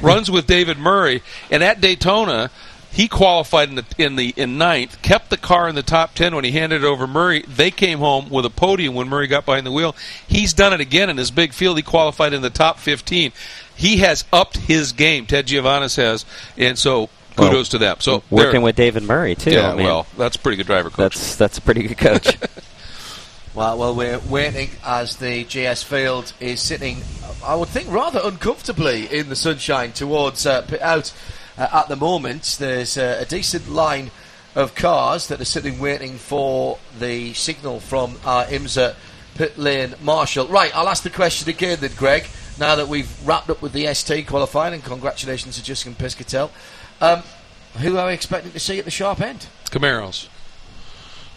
runs 0.02 0.30
with 0.30 0.46
David 0.46 0.78
Murray, 0.78 1.22
and 1.50 1.62
at 1.62 1.80
Daytona, 1.80 2.50
he 2.90 3.06
qualified 3.06 3.68
in 3.68 3.74
the 3.76 3.84
in 3.98 4.16
the 4.16 4.32
in 4.36 4.58
ninth, 4.58 5.00
kept 5.02 5.30
the 5.30 5.36
car 5.36 5.68
in 5.68 5.74
the 5.74 5.82
top 5.82 6.14
ten 6.14 6.34
when 6.34 6.44
he 6.44 6.52
handed 6.52 6.82
it 6.82 6.86
over 6.86 7.06
Murray. 7.06 7.42
They 7.46 7.70
came 7.70 7.98
home 7.98 8.30
with 8.30 8.44
a 8.44 8.50
podium 8.50 8.94
when 8.94 9.08
Murray 9.08 9.26
got 9.26 9.44
behind 9.44 9.66
the 9.66 9.72
wheel. 9.72 9.94
He's 10.26 10.52
done 10.54 10.72
it 10.72 10.80
again 10.80 11.10
in 11.10 11.16
his 11.16 11.30
big 11.30 11.52
field. 11.52 11.76
He 11.76 11.82
qualified 11.82 12.32
in 12.32 12.42
the 12.42 12.50
top 12.50 12.78
fifteen. 12.78 13.32
He 13.76 13.98
has 13.98 14.24
upped 14.32 14.56
his 14.56 14.92
game. 14.92 15.26
Ted 15.26 15.46
Giovanis 15.46 15.96
has, 15.96 16.24
and 16.56 16.78
so 16.78 17.10
kudos 17.36 17.52
well, 17.52 17.64
to 17.64 17.78
them. 17.78 17.96
So 18.00 18.22
working 18.30 18.62
with 18.62 18.76
David 18.76 19.02
Murray 19.02 19.34
too. 19.34 19.52
Yeah, 19.52 19.70
I 19.70 19.76
mean, 19.76 19.86
well, 19.86 20.06
that's 20.16 20.36
a 20.36 20.38
pretty 20.38 20.56
good 20.56 20.66
driver 20.66 20.90
coach. 20.90 21.14
That's 21.14 21.36
that's 21.36 21.58
a 21.58 21.62
pretty 21.62 21.86
good 21.86 21.98
coach. 21.98 22.38
well, 23.58 23.76
well, 23.76 23.92
we're 23.92 24.20
waiting 24.20 24.70
as 24.84 25.16
the 25.16 25.42
GS 25.42 25.82
field 25.82 26.32
is 26.38 26.62
sitting 26.62 27.02
I 27.44 27.56
would 27.56 27.68
think, 27.68 27.90
rather 27.90 28.20
uncomfortably 28.22 29.06
in 29.06 29.28
the 29.28 29.34
sunshine 29.36 29.90
towards 29.92 30.46
uh, 30.46 30.62
pit 30.62 30.80
out 30.80 31.12
uh, 31.56 31.66
at 31.72 31.88
the 31.88 31.96
moment. 31.96 32.56
There's 32.60 32.96
uh, 32.96 33.18
a 33.20 33.24
decent 33.24 33.68
line 33.68 34.12
of 34.54 34.76
cars 34.76 35.26
that 35.26 35.40
are 35.40 35.44
sitting 35.44 35.80
waiting 35.80 36.18
for 36.18 36.78
the 37.00 37.34
signal 37.34 37.80
from 37.80 38.16
our 38.24 38.44
IMSA 38.44 38.94
pit 39.34 39.58
lane 39.58 39.94
marshal. 40.02 40.46
Right, 40.46 40.76
I'll 40.76 40.88
ask 40.88 41.02
the 41.02 41.10
question 41.10 41.48
again 41.48 41.78
then, 41.80 41.92
Greg, 41.96 42.28
now 42.60 42.76
that 42.76 42.86
we've 42.86 43.26
wrapped 43.26 43.50
up 43.50 43.60
with 43.60 43.72
the 43.72 43.92
ST 43.92 44.28
qualifying, 44.28 44.74
and 44.74 44.84
congratulations 44.84 45.56
to 45.56 45.64
Justin 45.64 45.96
Piscitell. 45.96 46.50
Um, 47.00 47.22
who 47.80 47.96
are 47.96 48.06
we 48.06 48.14
expecting 48.14 48.52
to 48.52 48.60
see 48.60 48.78
at 48.78 48.84
the 48.84 48.92
sharp 48.92 49.20
end? 49.20 49.46
Camaros. 49.70 50.28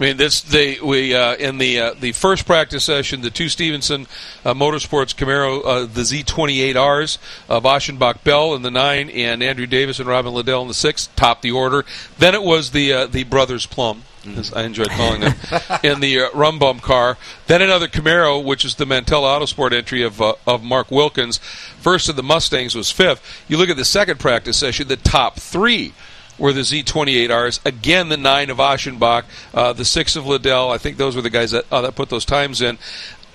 I 0.01 0.05
mean, 0.05 0.17
this 0.17 0.41
they 0.41 0.79
we 0.79 1.13
uh, 1.13 1.35
in 1.35 1.59
the 1.59 1.79
uh, 1.79 1.93
the 1.93 2.11
first 2.13 2.47
practice 2.47 2.83
session, 2.83 3.21
the 3.21 3.29
two 3.29 3.49
Stevenson 3.49 4.07
uh, 4.43 4.55
Motorsports 4.55 5.15
Camaro, 5.15 5.61
uh, 5.63 5.79
the 5.81 6.01
Z28Rs, 6.01 7.19
uh, 7.47 7.61
Aschenbach 7.61 8.23
Bell 8.23 8.55
in 8.55 8.63
the 8.63 8.71
nine, 8.71 9.11
and 9.11 9.43
Andrew 9.43 9.67
Davis 9.67 9.99
and 9.99 10.09
Robin 10.09 10.33
Liddell 10.33 10.63
in 10.63 10.67
the 10.67 10.73
six, 10.73 11.09
topped 11.15 11.43
the 11.43 11.51
order. 11.51 11.85
Then 12.17 12.33
it 12.33 12.41
was 12.41 12.71
the 12.71 12.91
uh, 12.91 13.05
the 13.05 13.25
brothers 13.25 13.67
Plumb. 13.67 14.01
As 14.35 14.51
I 14.53 14.63
enjoyed 14.63 14.89
calling 14.89 15.21
them, 15.21 15.33
in 15.83 15.99
the 15.99 16.21
uh, 16.21 16.29
rum 16.33 16.57
bum 16.57 16.79
car. 16.79 17.17
Then 17.45 17.61
another 17.61 17.87
Camaro, 17.87 18.43
which 18.43 18.65
is 18.65 18.75
the 18.75 18.87
Mantella 18.87 19.39
Autosport 19.39 19.71
entry 19.71 20.01
of 20.01 20.19
uh, 20.19 20.33
of 20.47 20.63
Mark 20.63 20.89
Wilkins. 20.89 21.37
First 21.37 22.09
of 22.09 22.15
the 22.15 22.23
Mustangs 22.23 22.73
was 22.73 22.89
fifth. 22.89 23.45
You 23.47 23.57
look 23.57 23.69
at 23.69 23.77
the 23.77 23.85
second 23.85 24.19
practice 24.19 24.57
session, 24.57 24.87
the 24.87 24.95
top 24.95 25.39
three 25.39 25.93
were 26.37 26.53
the 26.53 26.61
Z28Rs. 26.61 27.65
Again, 27.65 28.09
the 28.09 28.17
nine 28.17 28.49
of 28.49 28.57
Aschenbach, 28.57 29.23
uh, 29.53 29.73
the 29.73 29.85
six 29.85 30.15
of 30.15 30.25
Liddell. 30.25 30.71
I 30.71 30.77
think 30.77 30.97
those 30.97 31.15
were 31.15 31.21
the 31.21 31.29
guys 31.29 31.51
that, 31.51 31.65
uh, 31.71 31.81
that 31.81 31.95
put 31.95 32.09
those 32.09 32.25
times 32.25 32.61
in. 32.61 32.77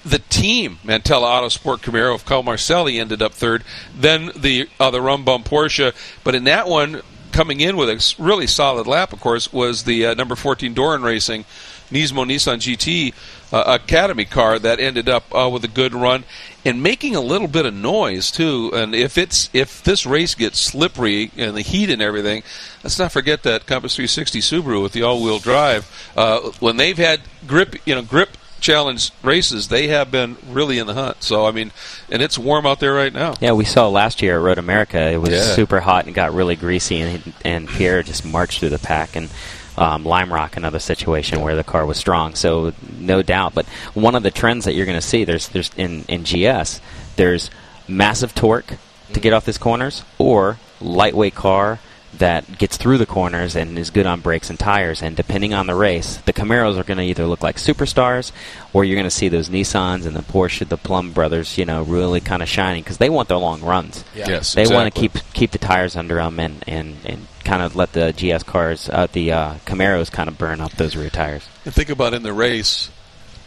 The 0.04 0.18
team, 0.20 0.78
Mantella 0.84 1.26
Autosport 1.26 1.78
Camaro 1.78 2.14
of 2.14 2.24
Carl 2.24 2.44
Marcelli, 2.44 2.98
ended 3.00 3.22
up 3.22 3.32
third. 3.32 3.64
Then 3.94 4.30
the 4.36 4.68
uh, 4.78 4.90
the 4.90 5.00
Rum 5.00 5.24
Porsche. 5.24 5.94
But 6.22 6.36
in 6.36 6.44
that 6.44 6.68
one, 6.68 7.02
coming 7.32 7.60
in 7.60 7.76
with 7.76 7.90
a 7.90 8.14
really 8.22 8.46
solid 8.46 8.86
lap, 8.86 9.12
of 9.12 9.20
course, 9.20 9.52
was 9.52 9.84
the 9.84 10.06
uh, 10.06 10.14
number 10.14 10.36
14 10.36 10.74
Doran 10.74 11.02
Racing 11.02 11.44
Nismo 11.90 12.26
Nissan 12.26 12.58
GT 12.58 13.14
uh, 13.52 13.78
Academy 13.80 14.24
car 14.24 14.58
that 14.58 14.80
ended 14.80 15.08
up 15.08 15.24
uh, 15.34 15.48
with 15.48 15.64
a 15.64 15.68
good 15.68 15.94
run 15.94 16.24
and 16.64 16.82
making 16.82 17.14
a 17.14 17.20
little 17.20 17.48
bit 17.48 17.66
of 17.66 17.74
noise 17.74 18.30
too. 18.30 18.70
And 18.74 18.94
if 18.94 19.16
it's 19.16 19.48
if 19.52 19.82
this 19.82 20.04
race 20.06 20.34
gets 20.34 20.58
slippery 20.58 21.30
and 21.36 21.56
the 21.56 21.62
heat 21.62 21.90
and 21.90 22.02
everything, 22.02 22.42
let's 22.82 22.98
not 22.98 23.12
forget 23.12 23.42
that 23.44 23.66
Compass 23.66 23.94
360 23.96 24.40
Subaru 24.40 24.82
with 24.82 24.92
the 24.92 25.02
all-wheel 25.02 25.38
drive. 25.38 26.10
Uh, 26.16 26.50
when 26.60 26.76
they've 26.76 26.98
had 26.98 27.20
grip, 27.46 27.76
you 27.84 27.94
know, 27.94 28.02
grip 28.02 28.36
challenge 28.66 29.12
races, 29.22 29.68
they 29.68 29.86
have 29.88 30.10
been 30.10 30.36
really 30.48 30.78
in 30.78 30.88
the 30.88 30.94
hunt. 30.94 31.22
So 31.22 31.46
I 31.46 31.52
mean, 31.52 31.70
and 32.10 32.20
it's 32.20 32.36
warm 32.36 32.66
out 32.66 32.80
there 32.80 32.92
right 32.92 33.12
now. 33.12 33.34
Yeah, 33.40 33.52
we 33.52 33.64
saw 33.64 33.88
last 33.88 34.20
year 34.20 34.36
at 34.36 34.42
Road 34.42 34.58
America. 34.58 35.00
It 35.00 35.18
was 35.18 35.30
yeah. 35.30 35.42
super 35.54 35.80
hot 35.80 36.06
and 36.06 36.14
got 36.14 36.34
really 36.34 36.56
greasy, 36.56 37.00
and 37.00 37.32
and 37.44 37.68
Pierre 37.68 38.02
just 38.02 38.24
marched 38.24 38.60
through 38.60 38.70
the 38.70 38.78
pack 38.78 39.14
and 39.14 39.30
um, 39.78 40.04
Lime 40.04 40.32
Rock, 40.32 40.56
another 40.56 40.80
situation 40.80 41.40
where 41.40 41.54
the 41.54 41.64
car 41.64 41.86
was 41.86 41.96
strong. 41.96 42.34
So 42.34 42.72
no 42.98 43.22
doubt. 43.22 43.54
But 43.54 43.66
one 43.94 44.16
of 44.16 44.24
the 44.24 44.30
trends 44.32 44.64
that 44.64 44.74
you're 44.74 44.86
going 44.86 44.98
to 44.98 45.06
see 45.06 45.24
there's 45.24 45.48
there's 45.48 45.70
in 45.76 46.04
in 46.08 46.24
GS 46.24 46.80
there's 47.14 47.50
massive 47.88 48.34
torque 48.34 48.74
to 49.12 49.20
get 49.20 49.32
off 49.32 49.44
these 49.44 49.58
corners 49.58 50.02
or 50.18 50.58
lightweight 50.80 51.34
car 51.36 51.78
that 52.18 52.58
gets 52.58 52.76
through 52.76 52.98
the 52.98 53.06
corners 53.06 53.56
and 53.56 53.78
is 53.78 53.90
good 53.90 54.06
on 54.06 54.20
brakes 54.20 54.50
and 54.50 54.58
tires. 54.58 55.02
And 55.02 55.16
depending 55.16 55.54
on 55.54 55.66
the 55.66 55.74
race, 55.74 56.16
the 56.18 56.32
Camaros 56.32 56.78
are 56.78 56.84
going 56.84 56.98
to 56.98 57.04
either 57.04 57.26
look 57.26 57.42
like 57.42 57.56
superstars, 57.56 58.32
or 58.72 58.84
you're 58.84 58.96
going 58.96 59.04
to 59.04 59.10
see 59.10 59.28
those 59.28 59.48
Nissans 59.48 60.06
and 60.06 60.16
the 60.16 60.22
Porsche, 60.22 60.68
the 60.68 60.76
Plumb 60.76 61.12
brothers, 61.12 61.58
you 61.58 61.64
know, 61.64 61.82
really 61.82 62.20
kind 62.20 62.42
of 62.42 62.48
shining 62.48 62.82
because 62.82 62.98
they 62.98 63.10
want 63.10 63.28
their 63.28 63.38
long 63.38 63.62
runs. 63.62 64.04
Yeah. 64.14 64.28
Yes, 64.28 64.54
they 64.54 64.62
exactly. 64.62 64.76
want 64.76 64.94
to 64.94 65.00
keep 65.00 65.32
keep 65.32 65.50
the 65.50 65.58
tires 65.58 65.96
under 65.96 66.16
them 66.16 66.40
and 66.40 66.64
and 66.66 66.96
and 67.04 67.26
kind 67.44 67.62
of 67.62 67.76
let 67.76 67.92
the 67.92 68.12
GS 68.12 68.42
cars, 68.42 68.88
uh, 68.88 69.06
the 69.12 69.32
uh, 69.32 69.54
Camaros, 69.66 70.10
kind 70.10 70.28
of 70.28 70.36
burn 70.36 70.60
up 70.60 70.72
those 70.72 70.96
rear 70.96 71.10
tires. 71.10 71.46
And 71.64 71.74
think 71.74 71.90
about 71.90 72.12
in 72.12 72.22
the 72.22 72.32
race, 72.32 72.90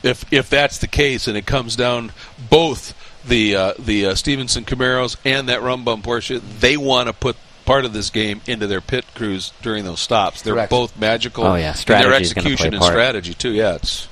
if 0.03 0.31
if 0.31 0.49
that's 0.49 0.77
the 0.77 0.87
case, 0.87 1.27
and 1.27 1.37
it 1.37 1.45
comes 1.45 1.75
down 1.75 2.11
both 2.49 2.95
the 3.27 3.55
uh, 3.55 3.73
the 3.77 4.07
uh, 4.07 4.15
Stevenson 4.15 4.63
Camaros 4.65 5.17
and 5.25 5.49
that 5.49 5.61
Rum 5.61 5.83
Bum 5.83 6.01
Porsche, 6.01 6.41
they 6.59 6.77
want 6.77 7.07
to 7.07 7.13
put 7.13 7.35
part 7.69 7.85
of 7.85 7.93
this 7.93 8.09
game 8.09 8.41
into 8.47 8.65
their 8.65 8.81
pit 8.81 9.05
crews 9.13 9.53
during 9.61 9.85
those 9.85 9.99
stops. 9.99 10.41
They're 10.41 10.55
Correct. 10.55 10.71
both 10.71 10.99
magical 10.99 11.43
oh, 11.43 11.53
yeah. 11.53 11.75
in 11.77 11.85
their 11.85 12.15
execution 12.15 12.73
and 12.73 12.83
strategy 12.83 13.35
too. 13.35 13.51
Yeah, 13.51 13.75
it's 13.75 14.07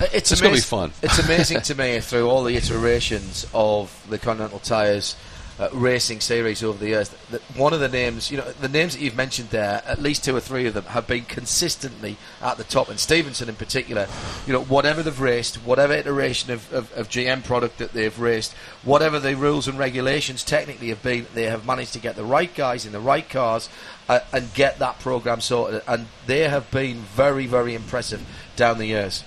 uh, 0.00 0.06
it's, 0.12 0.32
it's 0.32 0.40
going 0.40 0.52
to 0.52 0.60
be 0.60 0.60
fun. 0.60 0.90
It's 1.02 1.18
amazing 1.24 1.60
to 1.60 1.76
me 1.76 2.00
through 2.00 2.28
all 2.28 2.42
the 2.42 2.56
iterations 2.56 3.46
of 3.54 4.04
the 4.10 4.18
Continental 4.18 4.58
Tires 4.58 5.14
uh, 5.58 5.68
racing 5.72 6.20
series 6.20 6.62
over 6.62 6.78
the 6.78 6.88
years. 6.88 7.10
One 7.56 7.72
of 7.72 7.80
the 7.80 7.88
names, 7.88 8.30
you 8.30 8.36
know, 8.36 8.50
the 8.52 8.68
names 8.68 8.94
that 8.94 9.02
you've 9.02 9.16
mentioned 9.16 9.50
there, 9.50 9.82
at 9.86 10.00
least 10.00 10.24
two 10.24 10.36
or 10.36 10.40
three 10.40 10.66
of 10.66 10.74
them 10.74 10.84
have 10.84 11.06
been 11.06 11.24
consistently 11.24 12.16
at 12.42 12.58
the 12.58 12.64
top. 12.64 12.88
And 12.88 12.98
Stevenson, 12.98 13.48
in 13.48 13.54
particular, 13.54 14.06
you 14.46 14.52
know, 14.52 14.62
whatever 14.64 15.02
they've 15.02 15.20
raced, 15.20 15.56
whatever 15.56 15.94
iteration 15.94 16.50
of, 16.50 16.72
of, 16.72 16.92
of 16.96 17.08
GM 17.08 17.42
product 17.44 17.78
that 17.78 17.92
they've 17.92 18.18
raced, 18.18 18.52
whatever 18.82 19.18
the 19.18 19.34
rules 19.34 19.66
and 19.66 19.78
regulations 19.78 20.44
technically 20.44 20.88
have 20.88 21.02
been, 21.02 21.26
they 21.34 21.44
have 21.44 21.66
managed 21.66 21.92
to 21.94 21.98
get 21.98 22.16
the 22.16 22.24
right 22.24 22.54
guys 22.54 22.84
in 22.84 22.92
the 22.92 23.00
right 23.00 23.28
cars 23.28 23.68
uh, 24.08 24.20
and 24.32 24.52
get 24.54 24.78
that 24.78 24.98
program 25.00 25.40
sorted. 25.40 25.82
And 25.88 26.06
they 26.26 26.48
have 26.48 26.70
been 26.70 26.98
very, 26.98 27.46
very 27.46 27.74
impressive 27.74 28.24
down 28.56 28.78
the 28.78 28.86
years. 28.86 29.24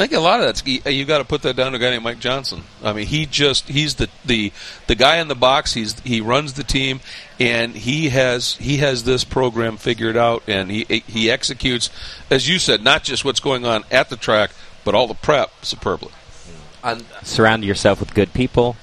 I 0.00 0.04
think 0.04 0.14
a 0.14 0.20
lot 0.20 0.40
of 0.40 0.46
that's 0.46 0.66
you 0.66 1.04
got 1.04 1.18
to 1.18 1.24
put 1.24 1.42
that 1.42 1.56
down 1.56 1.72
to 1.72 1.76
a 1.76 1.78
guy 1.78 1.90
named 1.90 2.04
Mike 2.04 2.20
Johnson. 2.20 2.62
I 2.82 2.94
mean, 2.94 3.06
he 3.06 3.26
just 3.26 3.68
he's 3.68 3.96
the 3.96 4.08
the 4.24 4.50
the 4.86 4.94
guy 4.94 5.18
in 5.18 5.28
the 5.28 5.34
box. 5.34 5.74
He's 5.74 6.00
he 6.00 6.22
runs 6.22 6.54
the 6.54 6.64
team, 6.64 7.00
and 7.38 7.74
he 7.74 8.08
has 8.08 8.54
he 8.56 8.78
has 8.78 9.04
this 9.04 9.24
program 9.24 9.76
figured 9.76 10.16
out, 10.16 10.42
and 10.46 10.70
he 10.70 10.84
he 11.06 11.30
executes, 11.30 11.90
as 12.30 12.48
you 12.48 12.58
said, 12.58 12.82
not 12.82 13.04
just 13.04 13.26
what's 13.26 13.40
going 13.40 13.66
on 13.66 13.84
at 13.90 14.08
the 14.08 14.16
track, 14.16 14.52
but 14.86 14.94
all 14.94 15.06
the 15.06 15.12
prep 15.12 15.50
superbly. 15.60 16.12
And 16.82 17.04
surround 17.22 17.62
yourself 17.62 18.00
with 18.00 18.14
good 18.14 18.32
people, 18.32 18.76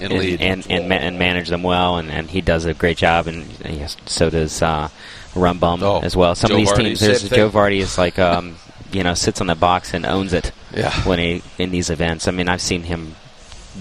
and 0.00 0.10
and 0.14 0.22
lead. 0.22 0.40
and, 0.40 0.66
and, 0.70 0.88
ma- 0.88 0.94
and 0.94 1.18
manage 1.18 1.50
them 1.50 1.62
well, 1.62 1.98
and, 1.98 2.10
and 2.10 2.30
he 2.30 2.40
does 2.40 2.64
a 2.64 2.72
great 2.72 2.96
job, 2.96 3.26
and, 3.26 3.46
and 3.66 3.76
yes, 3.76 3.98
so 4.06 4.30
does 4.30 4.62
uh, 4.62 4.88
Rumbum 5.34 5.82
Oh, 5.82 6.00
as 6.00 6.16
well. 6.16 6.34
Some 6.34 6.48
Joe 6.48 6.54
of 6.54 6.60
these 6.60 6.72
Vardy, 6.72 6.76
teams, 6.84 7.00
there's 7.00 7.28
Joe. 7.28 7.50
Vardy 7.50 7.80
is 7.80 7.98
like 7.98 8.18
um, 8.18 8.56
you 8.92 9.02
know 9.02 9.14
sits 9.14 9.40
on 9.40 9.46
the 9.48 9.54
box 9.54 9.94
and 9.94 10.04
owns 10.06 10.32
it 10.32 10.52
Yeah. 10.74 10.92
when 11.04 11.18
he 11.18 11.42
in 11.58 11.70
these 11.70 11.90
events. 11.90 12.28
I 12.28 12.30
mean, 12.30 12.48
I've 12.48 12.60
seen 12.62 12.84
him 12.84 13.14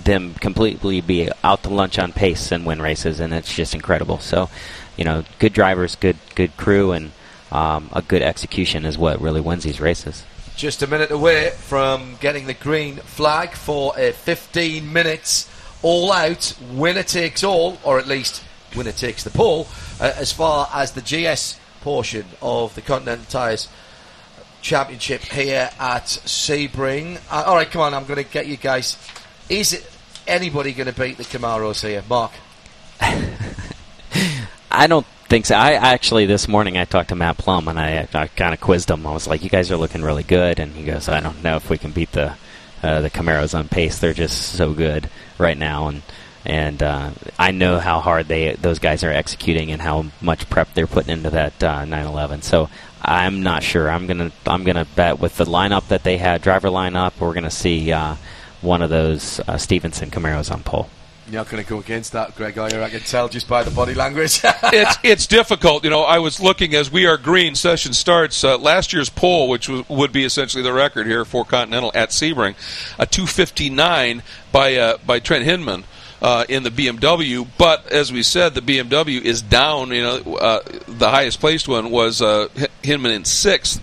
them 0.04 0.34
completely 0.36 1.02
be 1.02 1.30
out 1.44 1.64
to 1.64 1.70
lunch 1.70 1.98
on 1.98 2.12
pace 2.12 2.52
and 2.52 2.66
win 2.66 2.82
races, 2.82 3.20
and 3.20 3.34
it's 3.34 3.54
just 3.56 3.74
incredible. 3.74 4.20
So, 4.20 4.50
you 4.96 5.04
know, 5.04 5.24
good 5.40 5.54
drivers, 5.54 5.96
good 5.96 6.18
good 6.36 6.56
crew, 6.58 6.92
and 6.92 7.12
um, 7.52 7.90
a 7.94 8.02
good 8.02 8.22
execution 8.22 8.86
is 8.86 8.98
what 8.98 9.20
really 9.22 9.42
wins 9.42 9.64
these 9.64 9.80
races. 9.80 10.24
Just 10.56 10.82
a 10.84 10.88
minute 10.88 11.12
away 11.12 11.52
from 11.52 12.18
getting 12.20 12.48
the 12.48 12.54
green 12.54 12.98
flag 12.98 13.52
for 13.52 13.94
a 13.98 14.12
15 14.12 14.92
minutes 14.92 15.48
all 15.84 16.12
out 16.12 16.54
winner 16.72 17.04
takes 17.04 17.44
all, 17.44 17.78
or 17.84 18.00
at 18.00 18.08
least 18.08 18.44
winner 18.76 18.92
takes 18.92 19.24
the 19.24 19.30
pole, 19.30 19.68
uh, 20.02 20.12
as 20.18 20.32
far 20.34 20.68
as 20.74 20.92
the 20.94 21.02
GS 21.02 21.60
portion 21.82 22.26
of 22.42 22.74
the 22.76 22.82
Continental 22.82 23.26
Tires 23.30 23.70
Championship 24.62 25.22
here 25.22 25.70
at 25.80 26.04
Sebring. 26.06 27.22
Uh, 27.32 27.44
all 27.48 27.56
right, 27.56 27.70
come 27.70 27.82
on, 27.82 27.94
I'm 27.94 28.06
going 28.06 28.24
to 28.24 28.30
get 28.30 28.48
you 28.48 28.58
guys. 28.58 28.98
Is 29.50 29.86
anybody 30.28 30.74
going 30.74 30.92
to 30.92 31.00
beat 31.00 31.18
the 31.18 31.24
Camaros 31.24 31.88
here, 31.88 32.04
Marc? 32.10 32.32
I 34.72 34.88
don't 34.88 35.06
think 35.28 35.46
so. 35.46 35.56
I 35.56 35.74
actually 35.74 36.26
this 36.26 36.48
morning 36.48 36.78
I 36.78 36.86
talked 36.86 37.10
to 37.10 37.16
Matt 37.16 37.38
Plumb 37.38 37.68
and 37.68 37.80
I, 37.80 38.08
I 38.14 38.28
kind 38.28 38.54
of 38.54 38.62
quizzed 38.62 38.90
him. 38.90 39.06
I 39.06 39.12
was 39.12 39.28
like, 39.28 39.44
"You 39.44 39.50
guys 39.50 39.72
are 39.72 39.78
looking 39.78 40.02
really 40.02 40.24
good," 40.24 40.60
and 40.60 40.74
he 40.74 40.84
goes, 40.84 41.10
"I 41.10 41.20
don't 41.20 41.44
know 41.44 41.56
if 41.56 41.70
we 41.70 41.78
can 41.78 41.92
beat 41.92 42.12
the 42.12 42.36
uh, 42.84 43.02
the 43.02 43.10
Camaros 43.10 43.58
on 43.58 43.68
pace. 43.68 44.00
They're 44.00 44.14
just 44.14 44.54
so 44.54 44.74
good 44.74 45.10
right 45.38 45.58
now." 45.58 45.88
And 45.88 46.02
and 46.46 46.82
uh, 46.82 47.12
I 47.38 47.52
know 47.52 47.80
how 47.80 48.00
hard 48.00 48.28
they 48.28 48.54
those 48.54 48.80
guys 48.80 49.04
are 49.04 49.12
executing 49.12 49.72
and 49.72 49.82
how 49.82 50.06
much 50.22 50.50
prep 50.50 50.74
they're 50.74 50.88
putting 50.88 51.12
into 51.12 51.30
that 51.32 51.62
uh, 51.62 51.84
911. 51.84 52.42
So 52.42 52.70
I'm 53.02 53.44
not 53.44 53.64
sure. 53.64 53.90
I'm 53.90 54.08
gonna 54.08 54.32
I'm 54.46 54.64
gonna 54.64 54.86
bet 54.96 55.20
with 55.20 55.38
the 55.38 55.46
lineup 55.46 55.88
that 55.90 56.04
they 56.04 56.18
had, 56.18 56.42
driver 56.42 56.70
lineup, 56.70 57.14
we're 57.20 57.34
gonna 57.34 57.52
see 57.52 57.92
uh, 57.92 58.16
one 58.62 58.82
of 58.82 58.90
those 58.90 59.40
uh, 59.48 59.58
Stevenson 59.58 60.10
Camaros 60.10 60.52
on 60.52 60.64
pole. 60.64 60.90
You're 61.30 61.42
not 61.42 61.50
going 61.50 61.62
to 61.62 61.70
go 61.70 61.80
against 61.80 62.14
that, 62.14 62.38
Greg, 62.38 62.58
are 62.58 62.70
you? 62.70 62.82
I 62.82 62.90
can 62.90 63.02
tell 63.02 63.28
just 63.28 63.50
by 63.50 63.64
the 63.64 63.72
body 63.72 63.94
language. 63.94 64.40
it's 64.46 64.98
it's 65.04 65.28
difficult. 65.28 65.84
You 65.84 65.90
know, 65.90 66.04
I 66.04 66.20
was 66.20 66.40
looking 66.40 66.74
as 66.74 66.90
we 66.90 67.06
are 67.06 67.18
green. 67.18 67.54
Session 67.56 67.92
starts 67.92 68.46
uh, 68.46 68.58
last 68.58 68.94
year's 68.94 69.10
pole, 69.10 69.50
which 69.50 69.68
w- 69.68 69.84
would 69.90 70.14
be 70.14 70.24
essentially 70.24 70.64
the 70.64 70.72
record 70.72 71.06
here 71.06 71.26
for 71.26 71.44
Continental 71.44 71.92
at 71.94 72.12
Sebring, 72.12 72.56
a 72.98 73.06
259 73.06 74.24
by 74.54 74.76
uh, 74.76 74.98
by 75.06 75.20
Trent 75.20 75.44
Hindman. 75.44 75.84
Uh, 76.20 76.44
in 76.50 76.64
the 76.64 76.72
BMW, 76.72 77.48
but 77.60 77.92
as 77.92 78.12
we 78.12 78.24
said, 78.24 78.56
the 78.56 78.62
BMW 78.62 79.22
is 79.22 79.44
down. 79.44 79.92
You 79.92 80.02
know, 80.02 80.36
uh, 80.38 80.62
the 80.88 81.12
highest 81.12 81.40
placed 81.40 81.68
one 81.68 81.92
was 81.92 82.24
uh, 82.24 82.48
Hindman 82.82 83.12
in 83.12 83.24
sixth 83.24 83.80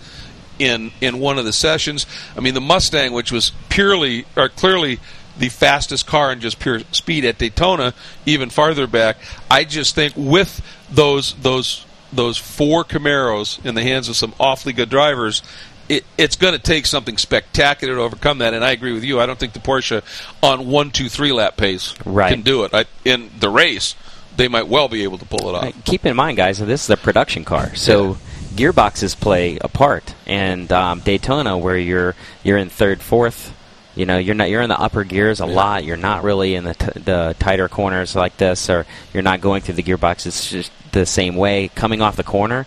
in 0.59 0.91
in 0.99 1.19
one 1.19 1.37
of 1.37 1.45
the 1.45 1.53
sessions. 1.53 2.05
I 2.35 2.41
mean, 2.41 2.53
the 2.53 2.59
Mustang, 2.59 3.13
which 3.13 3.31
was 3.31 3.53
purely 3.69 4.25
or 4.35 4.49
clearly 4.49 4.99
the 5.37 5.49
fastest 5.49 6.07
car 6.07 6.31
in 6.31 6.39
just 6.39 6.59
pure 6.59 6.79
speed 6.91 7.25
at 7.25 7.37
Daytona, 7.37 7.93
even 8.25 8.49
farther 8.49 8.87
back. 8.87 9.17
I 9.49 9.63
just 9.63 9.95
think 9.95 10.13
with 10.15 10.61
those 10.89 11.33
those 11.35 11.85
those 12.13 12.37
four 12.37 12.83
Camaros 12.83 13.63
in 13.65 13.75
the 13.75 13.83
hands 13.83 14.09
of 14.09 14.15
some 14.15 14.33
awfully 14.39 14.73
good 14.73 14.89
drivers. 14.89 15.41
It, 15.87 16.03
it's 16.17 16.35
going 16.35 16.53
to 16.53 16.59
take 16.59 16.85
something 16.87 17.17
spectacular 17.17 17.95
to 17.95 18.01
overcome 18.01 18.39
that, 18.39 18.53
and 18.55 18.63
I 18.65 18.71
agree 18.71 18.93
with 18.93 19.03
you. 19.03 19.19
I 19.19 19.25
don't 19.27 19.37
think 19.37 19.53
the 19.53 19.59
Porsche 19.59 20.01
on 20.41 20.67
one, 20.67 20.89
two, 20.91 21.09
three 21.09 21.31
lap 21.31 21.57
pace 21.57 21.93
Right. 22.05 22.31
can 22.31 22.41
do 22.41 22.63
it. 22.63 22.73
I, 22.73 22.85
in 23.03 23.29
the 23.39 23.49
race, 23.49 23.95
they 24.35 24.47
might 24.47 24.67
well 24.67 24.87
be 24.87 25.03
able 25.03 25.19
to 25.19 25.25
pull 25.25 25.47
it 25.49 25.55
off. 25.55 25.85
Keep 25.85 26.05
in 26.05 26.15
mind, 26.15 26.37
guys, 26.37 26.57
this 26.57 26.83
is 26.85 26.89
a 26.89 26.97
production 26.97 27.45
car, 27.45 27.75
so 27.75 28.17
gearboxes 28.55 29.19
play 29.19 29.57
a 29.61 29.67
part. 29.67 30.15
And 30.25 30.71
um, 30.71 31.01
Daytona, 31.01 31.57
where 31.57 31.77
you're 31.77 32.15
you're 32.43 32.57
in 32.57 32.69
third, 32.69 33.01
fourth, 33.01 33.53
you 33.95 34.05
know, 34.07 34.17
you're 34.17 34.35
not 34.35 34.49
you're 34.49 34.61
in 34.63 34.69
the 34.69 34.79
upper 34.79 35.03
gears 35.03 35.39
a 35.39 35.45
lot. 35.45 35.83
You're 35.85 35.97
not 35.97 36.23
really 36.23 36.55
in 36.55 36.63
the 36.63 36.73
t- 36.73 36.99
the 36.99 37.35
tighter 37.39 37.69
corners 37.69 38.15
like 38.15 38.37
this, 38.37 38.69
or 38.69 38.85
you're 39.13 39.23
not 39.23 39.39
going 39.39 39.61
through 39.61 39.75
the 39.75 39.83
gearboxes 39.83 40.49
just 40.49 40.71
the 40.93 41.05
same 41.05 41.35
way. 41.35 41.69
Coming 41.75 42.01
off 42.01 42.15
the 42.15 42.23
corner 42.23 42.65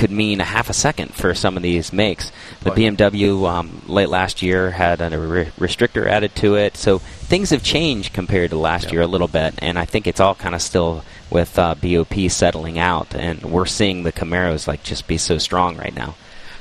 could 0.00 0.10
mean 0.10 0.40
a 0.40 0.44
half 0.44 0.70
a 0.70 0.72
second 0.72 1.14
for 1.14 1.34
some 1.34 1.58
of 1.58 1.62
these 1.62 1.92
makes. 1.92 2.32
The 2.62 2.70
BMW 2.70 3.46
um, 3.46 3.82
late 3.86 4.08
last 4.08 4.40
year 4.40 4.70
had 4.70 5.02
a 5.02 5.18
re- 5.18 5.52
restrictor 5.58 6.06
added 6.06 6.34
to 6.36 6.54
it, 6.54 6.78
so 6.78 7.00
things 7.00 7.50
have 7.50 7.62
changed 7.62 8.14
compared 8.14 8.48
to 8.48 8.56
last 8.56 8.92
year 8.92 9.02
a 9.02 9.06
little 9.06 9.28
bit, 9.28 9.56
and 9.58 9.78
I 9.78 9.84
think 9.84 10.06
it's 10.06 10.18
all 10.18 10.34
kind 10.34 10.54
of 10.54 10.62
still 10.62 11.04
with 11.28 11.58
uh, 11.58 11.74
BOP 11.74 12.30
settling 12.30 12.78
out, 12.78 13.14
and 13.14 13.42
we're 13.42 13.66
seeing 13.66 14.02
the 14.02 14.10
Camaros 14.10 14.66
like 14.66 14.82
just 14.82 15.06
be 15.06 15.18
so 15.18 15.36
strong 15.36 15.76
right 15.76 15.94
now. 15.94 16.14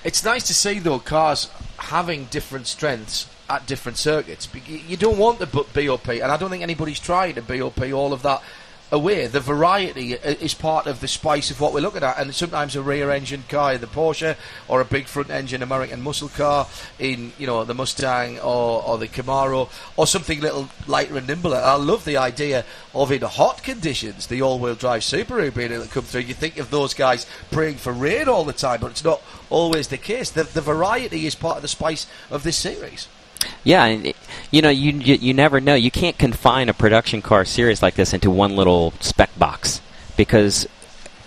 It's 0.03 0.25
nice 0.25 0.45
to 0.47 0.53
see 0.53 0.79
though 0.79 0.99
cars 0.99 1.49
having 1.77 2.25
different 2.25 2.67
strengths 2.67 3.29
at 3.49 3.65
different 3.65 3.97
circuits. 3.97 4.49
You 4.67 4.97
don't 4.97 5.17
want 5.17 5.39
the 5.39 5.45
BOP, 5.45 6.09
and 6.09 6.23
I 6.23 6.35
don't 6.35 6.49
think 6.49 6.61
anybody's 6.61 6.99
trying 6.99 7.35
to 7.35 7.41
BOP 7.41 7.81
all 7.93 8.11
of 8.11 8.21
that 8.23 8.43
away. 8.91 9.27
The 9.27 9.39
variety 9.39 10.13
is 10.13 10.53
part 10.53 10.87
of 10.87 10.99
the 10.99 11.07
spice 11.07 11.51
of 11.51 11.61
what 11.61 11.73
we're 11.73 11.81
looking 11.81 12.03
at, 12.03 12.17
and 12.17 12.33
sometimes 12.33 12.75
a 12.75 12.81
rear-engine 12.81 13.43
car 13.47 13.77
the 13.77 13.87
Porsche, 13.87 14.35
or 14.67 14.81
a 14.81 14.85
big 14.85 15.07
front-engine 15.07 15.61
American 15.61 16.01
muscle 16.01 16.29
car 16.29 16.67
in 16.97 17.31
you 17.37 17.47
know 17.47 17.63
the 17.63 17.73
Mustang 17.73 18.39
or, 18.39 18.83
or 18.83 18.97
the 18.97 19.07
Camaro, 19.07 19.69
or 19.95 20.07
something 20.07 20.39
little 20.39 20.69
lighter 20.87 21.17
and 21.17 21.27
nimbler. 21.27 21.57
I 21.57 21.75
love 21.75 22.05
the 22.05 22.17
idea 22.17 22.65
of 22.93 23.11
in 23.11 23.21
hot 23.21 23.63
conditions 23.63 24.27
the 24.27 24.41
all-wheel 24.41 24.75
drive 24.75 25.01
Subaru 25.01 25.53
being 25.53 25.71
able 25.71 25.83
to 25.83 25.89
come 25.89 26.03
through. 26.03 26.21
You 26.21 26.33
think 26.33 26.57
of 26.57 26.71
those 26.71 26.93
guys 26.93 27.25
praying 27.51 27.75
for 27.77 27.93
rain 27.93 28.27
all 28.27 28.43
the 28.43 28.53
time, 28.53 28.81
but 28.81 28.91
it's 28.91 29.03
not 29.03 29.21
always 29.49 29.87
the 29.87 29.97
case. 29.97 30.31
The, 30.31 30.43
the 30.43 30.61
variety 30.61 31.25
is 31.25 31.35
part 31.35 31.57
of 31.57 31.61
the 31.61 31.67
spice 31.67 32.07
of 32.31 32.43
this 32.43 32.57
series. 32.57 33.07
Yeah, 33.63 34.13
you 34.51 34.61
know, 34.61 34.69
you, 34.69 34.91
you 34.93 35.15
you 35.15 35.33
never 35.33 35.59
know. 35.59 35.75
You 35.75 35.91
can't 35.91 36.17
confine 36.17 36.69
a 36.69 36.73
production 36.73 37.21
car 37.21 37.45
series 37.45 37.81
like 37.81 37.95
this 37.95 38.13
into 38.13 38.31
one 38.31 38.55
little 38.55 38.93
spec 38.99 39.37
box 39.37 39.81
because, 40.17 40.67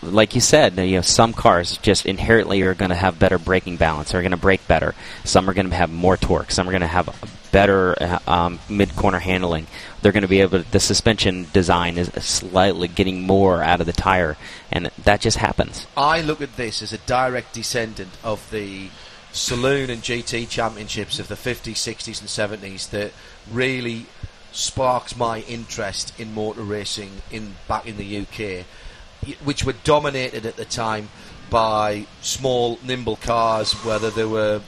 like 0.02 0.34
you 0.34 0.40
said, 0.40 0.76
you 0.76 0.96
know, 0.96 1.02
some 1.02 1.32
cars 1.32 1.78
just 1.78 2.06
inherently 2.06 2.62
are 2.62 2.74
going 2.74 2.90
to 2.90 2.94
have 2.94 3.18
better 3.18 3.38
braking 3.38 3.76
balance. 3.76 4.14
Are 4.14 4.22
going 4.22 4.32
to 4.32 4.36
brake 4.36 4.66
better. 4.66 4.94
Some 5.24 5.48
are 5.48 5.54
going 5.54 5.70
to 5.70 5.76
have 5.76 5.90
more 5.90 6.16
torque. 6.16 6.50
Some 6.50 6.68
are 6.68 6.72
going 6.72 6.80
to 6.80 6.86
have 6.86 7.08
better 7.52 7.94
uh, 8.02 8.18
um, 8.26 8.58
mid 8.68 8.96
corner 8.96 9.20
handling. 9.20 9.66
They're 10.00 10.12
going 10.12 10.22
to 10.22 10.28
be 10.28 10.40
able. 10.40 10.62
The 10.62 10.80
suspension 10.80 11.46
design 11.52 11.98
is 11.98 12.08
slightly 12.24 12.88
getting 12.88 13.22
more 13.22 13.62
out 13.62 13.80
of 13.80 13.86
the 13.86 13.92
tire, 13.92 14.36
and 14.72 14.90
that 15.04 15.20
just 15.20 15.36
happens. 15.36 15.86
I 15.96 16.22
look 16.22 16.40
at 16.40 16.56
this 16.56 16.82
as 16.82 16.92
a 16.92 16.98
direct 16.98 17.54
descendant 17.54 18.10
of 18.24 18.50
the 18.50 18.88
saloon 19.32 19.90
and 19.90 20.02
GT 20.02 20.48
championships 20.48 21.18
of 21.18 21.28
the 21.28 21.34
50s, 21.34 21.72
60s, 21.74 22.20
and 22.20 22.60
70s 22.60 22.90
that 22.90 23.12
really 23.50 24.06
sparked 24.52 25.16
my 25.16 25.40
interest 25.40 26.12
in 26.20 26.34
motor 26.34 26.62
racing 26.62 27.10
in 27.30 27.54
back 27.66 27.86
in 27.86 27.96
the 27.96 28.18
UK, 28.18 28.66
which 29.44 29.64
were 29.64 29.72
dominated 29.84 30.44
at 30.44 30.56
the 30.56 30.64
time 30.64 31.08
by 31.48 32.06
small, 32.20 32.78
nimble 32.84 33.16
cars, 33.16 33.72
whether 33.84 34.10
they 34.10 34.24
were 34.24 34.60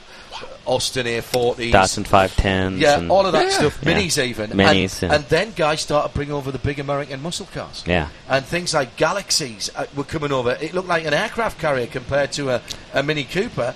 Austin 0.65 1.05
A40s, 1.05 1.71
Datsun 1.71 2.03
510s. 2.05 2.79
yeah, 2.79 2.97
and, 2.97 3.11
all 3.11 3.25
of 3.25 3.31
that 3.33 3.45
Yeah. 3.45 3.49
stuff, 3.51 3.77
Yeah. 3.83 3.93
minis 3.93 4.21
even, 4.23 4.49
Minis, 4.51 5.01
and, 5.03 5.11
yeah. 5.11 5.15
and 5.15 5.25
then 5.29 5.53
guys 5.55 5.81
started 5.81 6.13
bringing 6.13 6.33
over 6.33 6.51
the 6.51 6.57
big 6.59 6.79
American 6.79 7.21
muscle 7.21 7.47
cars 7.53 7.83
Yeah. 7.85 8.07
and 8.27 8.43
things 8.45 8.73
like 8.73 8.97
Galaxies 8.97 9.69
uh, 9.75 9.85
were 9.95 10.03
coming 10.03 10.31
over. 10.31 10.57
It 10.59 10.73
looked 10.73 10.87
like 10.89 11.05
an 11.05 11.13
aircraft 11.13 11.59
carrier 11.59 11.87
compared 11.87 12.31
to 12.33 12.49
a, 12.49 12.61
a 12.93 13.03
Mini 13.03 13.23
Cooper. 13.23 13.75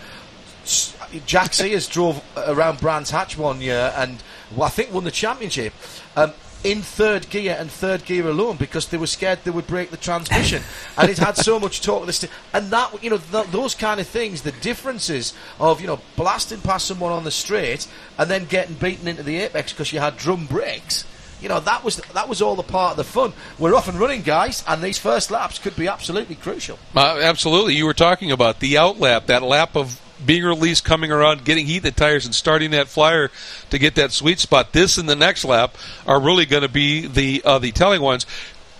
S- 0.64 0.96
Jack 1.26 1.54
Sears 1.54 1.88
drove 1.88 2.24
around 2.38 2.80
Brands 2.80 3.10
Hatch 3.12 3.38
one 3.38 3.62
year 3.62 3.94
and 3.96 4.22
well, 4.56 4.68
I 4.68 4.70
think 4.70 4.94
won 4.94 5.04
the 5.04 5.12
championship 5.12 5.74
um, 6.16 6.34
in 6.64 6.82
third 6.82 7.30
gear 7.30 7.56
and 7.58 7.72
third 7.72 8.04
gear 8.06 8.28
alone 8.28 8.58
because 8.58 8.88
they 8.88 8.98
were 8.98 9.08
scared 9.08 9.40
they 9.44 9.52
would 9.52 9.68
break 9.68 9.92
the 9.92 9.98
transmission 9.98 10.62
and 10.98 11.10
it 11.10 11.18
had 11.18 11.38
so 11.38 11.60
much 11.60 11.82
torque. 11.82 12.06
This 12.06 12.26
and 12.54 12.70
that 12.72 13.04
you 13.04 13.10
know 13.10 13.18
th- 13.18 13.48
those 13.48 13.76
kind 13.76 14.00
of 14.00 14.08
things, 14.08 14.42
the 14.42 14.52
differences 14.52 15.34
of 15.60 15.82
you 15.82 15.88
know 15.88 16.00
blasting 16.16 16.62
past 16.62 16.88
someone 16.88 17.12
on 17.12 17.24
the 17.24 17.32
straight 17.32 17.88
and 18.18 18.30
then 18.30 18.46
getting 18.46 18.76
beaten 18.76 19.08
into 19.08 19.24
the 19.24 19.38
apex 19.38 19.72
because 19.72 19.94
you 19.94 20.00
had 20.00 20.18
drum 20.18 20.46
brakes. 20.46 21.06
You 21.42 21.48
know 21.48 21.62
that 21.62 21.86
was 21.86 21.98
that 21.98 22.28
was 22.28 22.42
all 22.42 22.56
the 22.58 22.64
part 22.64 22.92
of 22.92 22.98
the 22.98 23.06
fun. 23.06 23.32
We're 23.58 23.74
off 23.74 23.88
and 23.88 23.98
running, 23.98 24.24
guys, 24.24 24.62
and 24.68 24.82
these 24.82 24.98
first 24.98 25.32
laps 25.32 25.58
could 25.60 25.78
be 25.78 25.88
absolutely 25.88 26.36
crucial. 26.36 26.78
Uh, 26.94 27.20
absolutely. 27.22 27.76
You 27.76 27.86
were 27.86 27.94
talking 27.94 28.32
about 28.32 28.60
the 28.60 28.74
outlap, 28.74 29.28
that 29.28 29.42
lap 29.44 29.78
of 29.78 30.02
being 30.26 30.44
released, 30.44 30.84
coming 30.84 31.12
around, 31.12 31.46
getting 31.46 31.66
heat 31.66 31.78
in 31.78 31.84
the 31.84 31.92
tires, 31.92 32.26
and 32.26 32.36
starting 32.36 32.72
that 32.72 32.88
flyer 32.88 33.32
to 33.70 33.80
get 33.80 33.96
that 33.96 34.12
sweet 34.12 34.40
spot. 34.40 34.74
This 34.74 34.98
and 34.98 35.08
the 35.08 35.16
next 35.16 35.46
lap 35.46 35.76
are 36.06 36.20
really 36.20 36.46
going 36.46 36.64
to 36.64 36.70
be 36.70 37.08
the 37.08 37.42
uh, 37.46 37.60
the 37.60 37.72
telling 37.72 38.02
ones. 38.02 38.26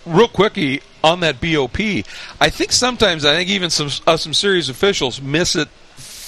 Real 0.06 0.28
quickie 0.28 0.82
on 1.04 1.20
that 1.22 1.40
BOP, 1.40 1.80
I 2.40 2.50
think 2.50 2.72
sometimes 2.72 3.26
I 3.26 3.36
think 3.36 3.50
even 3.50 3.70
some 3.70 3.90
uh, 4.08 4.18
some 4.18 4.34
series 4.34 4.70
officials 4.70 5.22
miss 5.22 5.56
it 5.56 5.68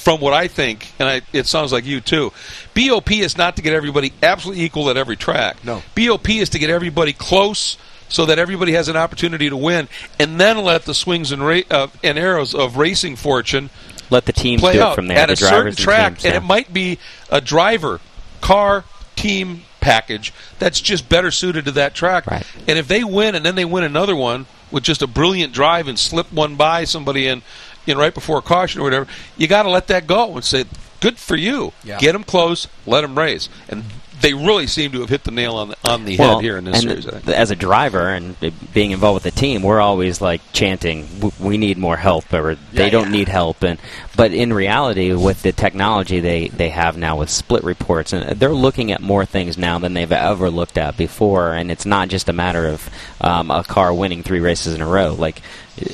from 0.01 0.20
what 0.20 0.34
I 0.34 0.47
think, 0.47 0.91
and 0.99 1.07
I, 1.07 1.22
it 1.32 1.45
sounds 1.45 1.72
like 1.72 1.86
you 1.86 2.01
too. 2.01 2.34
BOP 2.74 3.12
is 3.12 3.38
not 3.38 3.55
to 3.57 3.62
get 3.62 3.74
everybody 3.74 4.14
absolutely 4.24 4.64
equal 4.64 4.89
at 4.89 4.97
every 4.97 5.16
track. 5.16 5.64
No. 5.64 5.84
BOP 5.95 6.30
is 6.30 6.49
to 6.49 6.59
get 6.59 6.70
everybody 6.70 7.14
close 7.14 7.78
so 8.09 8.26
that 8.26 8.39
everybody 8.39 8.74
has 8.74 8.89
an 8.89 8.97
opportunity 8.97 9.49
to 9.49 9.55
win, 9.55 9.88
and 10.20 10.39
then 10.39 10.57
let 10.57 10.84
the 10.84 10.93
swings 10.93 11.32
and, 11.32 11.45
ra- 11.45 11.62
uh, 11.70 11.88
and 12.03 12.18
arrows 12.18 12.53
of 12.53 12.78
racing 12.78 13.16
fortune 13.16 13.70
Let 14.12 14.26
the 14.26 14.34
teams 14.34 14.62
play 14.62 14.74
do 14.74 14.82
out 14.84 14.91
it 14.91 14.95
from 14.95 15.07
there. 15.07 15.18
at 15.18 15.28
the 15.28 15.34
a 15.34 15.38
certain 15.38 15.74
track, 15.74 16.07
and, 16.07 16.16
teams, 16.18 16.26
and 16.26 16.34
yeah. 16.34 16.39
it 16.39 16.43
might 16.43 16.72
be 16.72 16.99
a 17.32 17.41
driver, 17.41 17.99
car, 18.41 18.84
team 19.16 19.64
package 19.80 20.32
that's 20.59 20.80
just 20.80 21.09
better 21.09 21.32
suited 21.32 21.66
to 21.66 21.72
that 21.72 21.95
track. 21.95 22.28
Right. 22.28 22.45
And 22.68 22.78
if 22.78 22.88
they 22.88 23.03
win 23.03 23.36
and 23.36 23.45
then 23.45 23.55
they 23.55 23.66
win 23.66 23.84
another 23.84 24.16
one 24.16 24.45
with 24.70 24.84
just 24.84 25.01
a 25.01 25.07
brilliant 25.07 25.53
drive 25.53 25.88
and 25.88 25.97
slip 25.97 26.32
one 26.32 26.55
by 26.55 26.84
somebody 26.86 27.28
in, 27.28 27.41
in 27.88 27.97
right 27.97 28.14
before 28.14 28.38
a 28.38 28.41
caution 28.41 28.82
or 28.82 28.84
whatever, 28.84 29.07
you 29.38 29.47
got 29.47 29.64
to 29.64 29.70
let 29.70 29.88
that 29.88 30.07
go 30.07 30.36
and 30.36 30.43
say, 30.43 30.66
"Good 30.99 31.18
for 31.18 31.36
you. 31.36 31.74
Yeah. 31.84 31.97
Get 31.97 32.14
them 32.14 32.24
close, 32.24 32.68
let 32.86 33.01
them 33.01 33.18
race." 33.18 33.49
And 33.68 33.86
they 34.22 34.34
really 34.34 34.68
seem 34.68 34.92
to 34.92 35.02
have 35.02 35.10
hit 35.10 35.24
the 35.24 35.32
nail 35.32 35.56
on 35.56 35.70
the 35.70 35.78
on 35.84 36.06
the 36.06 36.18
well, 36.18 36.36
head 36.36 36.44
here 36.44 36.58
in 36.58 36.64
this 36.66 36.82
and 36.84 36.90
series. 37.04 37.08
I 37.08 37.20
th- 37.20 37.36
as 37.38 37.52
a 37.52 37.56
driver 37.56 38.10
and 38.10 38.36
being 38.74 38.92
involved 38.92 39.24
with 39.24 39.34
the 39.34 39.40
team, 39.40 39.62
we're 39.64 39.80
always 39.82 40.22
like 40.22 40.42
chanting, 40.54 41.08
"W- 41.20 41.32
"We 41.40 41.58
need 41.58 41.78
more 41.78 41.98
help," 41.98 42.32
or 42.34 42.56
"They 42.74 42.86
Yeah, 42.86 42.90
don't 42.92 43.06
yeah. 43.08 43.12
need 43.12 43.28
help." 43.28 43.64
And 43.64 43.80
but 44.16 44.32
in 44.34 44.54
reality, 44.54 45.14
with 45.14 45.42
the 45.42 45.52
technology 45.52 46.20
they 46.20 46.48
they 46.50 46.70
have 46.70 46.98
now 46.98 47.18
with 47.18 47.30
split 47.30 47.64
reports, 47.64 48.14
and 48.14 48.40
they're 48.40 48.54
looking 48.54 48.92
at 48.92 49.02
more 49.02 49.26
things 49.26 49.58
now 49.58 49.80
than 49.80 49.94
they've 49.94 50.12
ever 50.12 50.50
looked 50.50 50.78
at 50.78 50.98
before. 50.98 51.54
And 51.54 51.72
it's 51.72 51.86
not 51.86 52.10
just 52.10 52.30
a 52.30 52.34
matter 52.34 52.68
of 52.68 52.90
um, 53.22 53.50
a 53.52 53.64
car 53.64 53.94
winning 53.94 54.24
three 54.24 54.40
races 54.40 54.74
in 54.76 54.82
a 54.82 54.88
row. 54.88 55.14
Like 55.14 55.42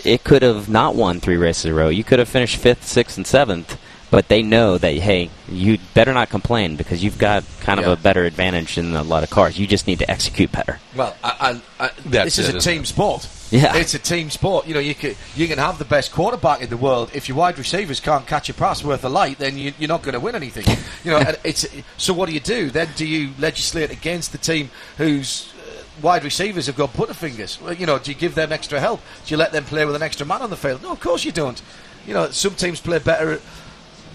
it 0.03 0.23
could 0.23 0.41
have 0.41 0.69
not 0.69 0.95
won 0.95 1.19
three 1.19 1.37
races 1.37 1.65
in 1.65 1.71
a 1.71 1.75
row. 1.75 1.89
You 1.89 2.03
could 2.03 2.19
have 2.19 2.27
finished 2.29 2.57
fifth, 2.57 2.85
sixth, 2.85 3.17
and 3.17 3.25
seventh. 3.27 3.77
But 4.09 4.29
they 4.29 4.41
know 4.41 4.77
that 4.77 4.93
hey, 4.93 5.29
you 5.49 5.79
better 5.93 6.13
not 6.13 6.29
complain 6.29 6.77
because 6.77 7.03
you've 7.03 7.17
got 7.17 7.43
kind 7.59 7.77
of 7.79 7.85
Yeah. 7.85 7.91
a 7.91 7.95
better 7.97 8.23
advantage 8.23 8.75
than 8.75 8.95
a 8.95 9.03
lot 9.03 9.23
of 9.23 9.29
cars. 9.29 9.59
You 9.59 9.67
just 9.67 9.85
need 9.85 9.99
to 9.99 10.09
execute 10.09 10.51
better. 10.51 10.79
Well, 10.95 11.13
I, 11.21 11.59
I, 11.79 11.85
I, 11.87 11.91
this 12.05 12.37
is 12.39 12.47
a 12.47 12.59
team 12.59 12.83
it? 12.83 12.87
sport. 12.87 13.27
Yeah. 13.51 13.75
it's 13.77 13.93
a 13.93 13.99
team 13.99 14.29
sport. 14.29 14.65
You 14.65 14.73
know, 14.75 14.79
you 14.79 14.95
can 14.95 15.15
you 15.35 15.47
can 15.47 15.57
have 15.57 15.77
the 15.77 15.85
best 15.85 16.13
quarterback 16.13 16.61
in 16.61 16.69
the 16.69 16.77
world. 16.77 17.11
If 17.13 17.27
your 17.27 17.37
wide 17.37 17.57
receivers 17.57 17.99
can't 17.99 18.25
catch 18.25 18.47
a 18.49 18.53
pass 18.53 18.81
worth 18.83 19.03
a 19.03 19.09
light, 19.09 19.39
then 19.39 19.57
you, 19.57 19.73
you're 19.77 19.87
not 19.89 20.03
going 20.03 20.13
to 20.13 20.19
win 20.21 20.35
anything. 20.35 20.65
You 21.03 21.11
know, 21.11 21.19
and 21.19 21.37
it's 21.45 21.65
so. 21.97 22.13
What 22.13 22.27
do 22.27 22.33
you 22.33 22.39
do 22.41 22.69
then? 22.69 22.89
Do 22.97 23.05
you 23.05 23.31
legislate 23.39 23.91
against 23.91 24.31
the 24.33 24.37
team 24.37 24.71
whose 24.97 25.53
uh, 25.53 25.83
wide 26.01 26.23
receivers 26.25 26.65
have 26.67 26.75
got 26.75 26.91
butterfingers? 26.93 27.61
Well, 27.61 27.73
you 27.73 27.85
know, 27.85 27.97
do 27.97 28.11
you 28.11 28.17
give 28.17 28.35
them 28.35 28.51
extra 28.51 28.79
help? 28.81 28.99
Do 29.25 29.33
you 29.33 29.37
let 29.37 29.53
them 29.53 29.63
play 29.63 29.85
with 29.85 29.95
an 29.95 30.01
extra 30.01 30.25
man 30.25 30.41
on 30.41 30.49
the 30.49 30.57
field? 30.57 30.81
No, 30.83 30.91
of 30.91 30.99
course 30.99 31.23
you 31.23 31.31
don't. 31.31 31.61
You 32.05 32.13
know, 32.13 32.29
some 32.31 32.55
teams 32.55 32.81
play 32.81 32.99
better 32.99 33.39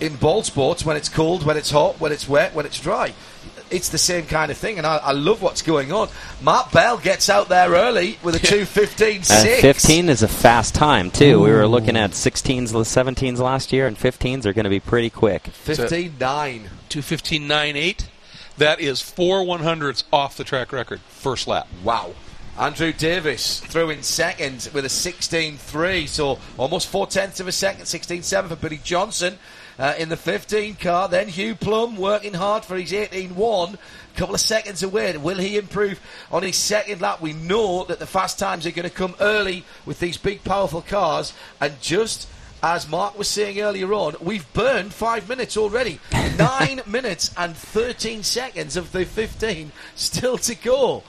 in 0.03 0.16
ball 0.16 0.42
sports 0.42 0.84
when 0.84 0.96
it's 0.96 1.09
cold, 1.09 1.44
when 1.46 1.57
it's 1.57 1.70
hot, 1.70 2.00
when 2.00 2.11
it's 2.11 2.28
wet, 2.28 2.55
when 2.55 2.66
it's 2.66 2.80
dry. 2.80 3.14
It's 3.70 3.88
the 3.88 3.98
same 3.98 4.26
kind 4.26 4.50
of 4.50 4.59
thing, 4.59 4.76
and 4.76 4.86
I, 4.86 4.96
I 4.98 5.12
love 5.12 5.40
what's 5.40 5.62
going 5.62 5.92
on. 5.92 6.09
Matt 6.42 6.72
Bell 6.72 6.98
gets 6.98 7.30
out 7.30 7.48
there 7.48 7.70
early 7.70 8.18
with 8.22 8.34
a 8.34 8.38
two 8.38 8.66
fifteen 8.66 9.22
Uh, 9.22 9.44
15 9.61 10.11
is 10.11 10.22
a 10.22 10.28
fast 10.28 10.74
time 10.74 11.11
too. 11.11 11.40
We 11.40 11.50
were 11.50 11.66
looking 11.66 11.96
at 11.96 12.11
16s, 12.11 12.68
17s 12.72 13.38
last 13.38 13.72
year, 13.72 13.86
and 13.86 13.96
15s 13.96 14.44
are 14.44 14.53
going 14.53 14.64
to 14.64 14.70
be 14.70 14.80
pretty 14.80 15.09
quick. 15.09 15.46
fifteen 15.46 16.16
nine. 16.20 16.68
Two 16.90 17.00
fifteen 17.00 17.46
nine 17.46 17.76
eight. 17.76 18.09
That 18.59 18.80
is 18.80 19.00
four 19.00 19.42
one 19.44 19.61
hundredths 19.61 20.05
off 20.12 20.36
the 20.36 20.44
track 20.44 20.72
record 20.72 21.00
first 21.09 21.46
lap. 21.46 21.66
Wow. 21.82 22.12
Andrew 22.59 22.92
Davis 22.92 23.61
through 23.61 23.88
in 23.88 24.03
second 24.03 24.68
with 24.74 24.84
a 24.84 24.88
16.3, 24.88 26.07
so 26.07 26.38
almost 26.59 26.86
four 26.86 27.07
tenths 27.07 27.40
of 27.40 27.48
a 27.48 27.53
second, 27.53 27.84
16.7 27.86 28.48
for 28.48 28.57
Billy 28.57 28.78
Johnson 28.84 29.38
uh, 29.79 29.95
in 29.99 30.09
the 30.09 30.16
15 30.16 30.77
car. 30.77 31.09
Then 31.09 31.29
Hugh 31.29 31.55
Plumb 31.55 31.97
working 31.97 32.35
hard 32.35 32.64
for 32.64 32.77
his 32.77 32.93
18 32.93 33.35
1. 33.35 33.75
a 33.75 34.18
couple 34.18 34.35
of 34.35 34.41
seconds 34.41 34.83
away. 34.83 35.16
Will 35.16 35.39
he 35.39 35.57
improve 35.57 36.01
on 36.31 36.43
his 36.43 36.57
second 36.57 37.01
lap? 37.01 37.20
We 37.20 37.33
know 37.33 37.85
that 37.85 37.99
the 37.99 38.07
fast 38.07 38.39
times 38.39 38.66
are 38.66 38.70
going 38.70 38.89
to 38.89 38.95
come 38.95 39.14
early 39.20 39.64
with 39.87 40.01
these 40.01 40.16
big, 40.16 40.45
powerful 40.45 40.83
cars, 40.83 41.33
and 41.61 41.81
just 41.81 42.29
as 42.62 42.89
Marc 42.89 43.18
was 43.18 43.27
saying 43.27 43.61
earlier 43.61 43.93
on, 43.93 44.14
we've 44.20 44.51
burned 44.53 44.95
five 44.95 45.29
minutes 45.29 45.57
already. 45.57 45.99
Nine 46.39 46.81
minutes 46.87 47.33
and 47.37 47.57
13 47.57 48.23
seconds 48.23 48.77
of 48.77 48.93
the 48.93 49.05
15 49.05 49.73
still 49.97 50.39
to 50.39 50.55
go. 50.55 51.03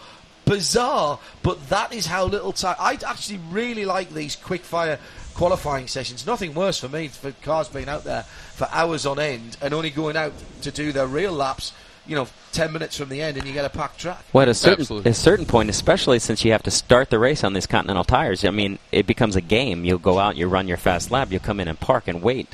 Bizarre, 0.46 1.20
but 1.42 1.70
that 1.70 1.94
is 1.94 2.08
how 2.08 2.26
little 2.26 2.52
time. 2.52 2.76
I 2.78 2.98
actually 3.08 3.40
really 3.50 3.86
like 3.86 4.10
these 4.10 4.36
quick 4.36 4.64
fire 4.66 5.00
qualifying 5.34 5.88
sessions. 5.88 6.26
Nothing 6.26 6.54
worse 6.54 6.80
for 6.80 6.90
me 6.90 7.08
for 7.08 7.32
cars 7.42 7.68
being 7.70 7.90
out 7.90 8.04
there 8.04 8.24
for 8.24 8.68
hours 8.72 9.06
on 9.06 9.20
end 9.20 9.58
and 9.62 9.74
only 9.74 9.90
going 9.90 10.16
out 10.18 10.34
to 10.62 10.72
do 10.72 10.92
their 10.92 11.08
real 11.08 11.32
laps, 11.34 11.74
you 12.06 12.16
know, 12.16 12.28
10 12.52 12.72
minutes 12.72 12.98
from 12.98 13.10
the 13.10 13.22
end 13.22 13.38
and 13.38 13.48
you 13.48 13.54
get 13.54 13.66
a 13.66 13.70
packed 13.70 14.00
track. 14.00 14.24
Well, 14.32 14.44
at 14.44 14.50
a 14.50 14.54
certain, 14.54 14.82
Absolutely. 14.82 15.12
a 15.12 15.14
certain 15.14 15.46
point, 15.46 15.70
especially 15.70 16.20
since 16.20 16.46
you 16.46 16.52
have 16.52 16.64
to 16.64 16.72
start 16.72 17.10
the 17.10 17.18
race 17.20 17.44
on 17.44 17.54
these 17.54 17.66
Continental 17.66 18.04
tires, 18.04 18.46
I 18.46 18.52
mean, 18.52 18.78
it 18.92 19.08
becomes 19.08 19.36
a 19.36 19.42
game. 19.42 19.86
You'll 19.86 19.98
go 19.98 20.20
out, 20.20 20.36
you 20.36 20.48
run 20.48 20.68
your 20.68 20.78
fast 20.78 21.10
lap, 21.12 21.32
you'll 21.32 21.40
come 21.42 21.60
in 21.60 21.68
and 21.68 21.80
park 21.80 22.08
and 22.08 22.22
wait. 22.22 22.48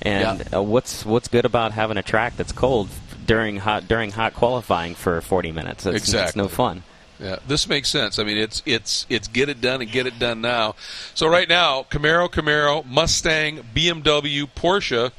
And 0.00 0.38
Yeah. 0.50 0.58
uh, 0.58 0.62
what's 0.62 1.04
what's 1.04 1.26
good 1.28 1.44
about 1.44 1.72
having 1.72 1.96
a 1.96 2.02
track 2.02 2.36
that's 2.36 2.52
cold 2.52 2.88
during 3.26 3.56
hot 3.58 3.88
during 3.88 4.12
hot 4.12 4.32
qualifying 4.32 4.94
for 4.94 5.20
40 5.20 5.50
minutes? 5.50 5.84
It's, 5.86 6.14
it's 6.14 6.36
no 6.36 6.46
fun. 6.48 6.84
Yeah, 7.20 7.36
this 7.46 7.68
makes 7.68 7.88
sense. 7.88 8.18
I 8.18 8.24
mean, 8.24 8.36
it's 8.36 8.62
it's 8.64 9.06
it's 9.08 9.26
get 9.26 9.48
it 9.48 9.60
done 9.60 9.80
and 9.80 9.90
get 9.90 10.06
it 10.06 10.18
done 10.18 10.40
now. 10.40 10.76
So 11.14 11.28
right 11.28 11.48
now, 11.48 11.84
Camaro, 11.90 12.30
Camaro, 12.30 12.84
Mustang, 12.86 13.64
BMW, 13.74 14.48
Porsche. 14.54 15.10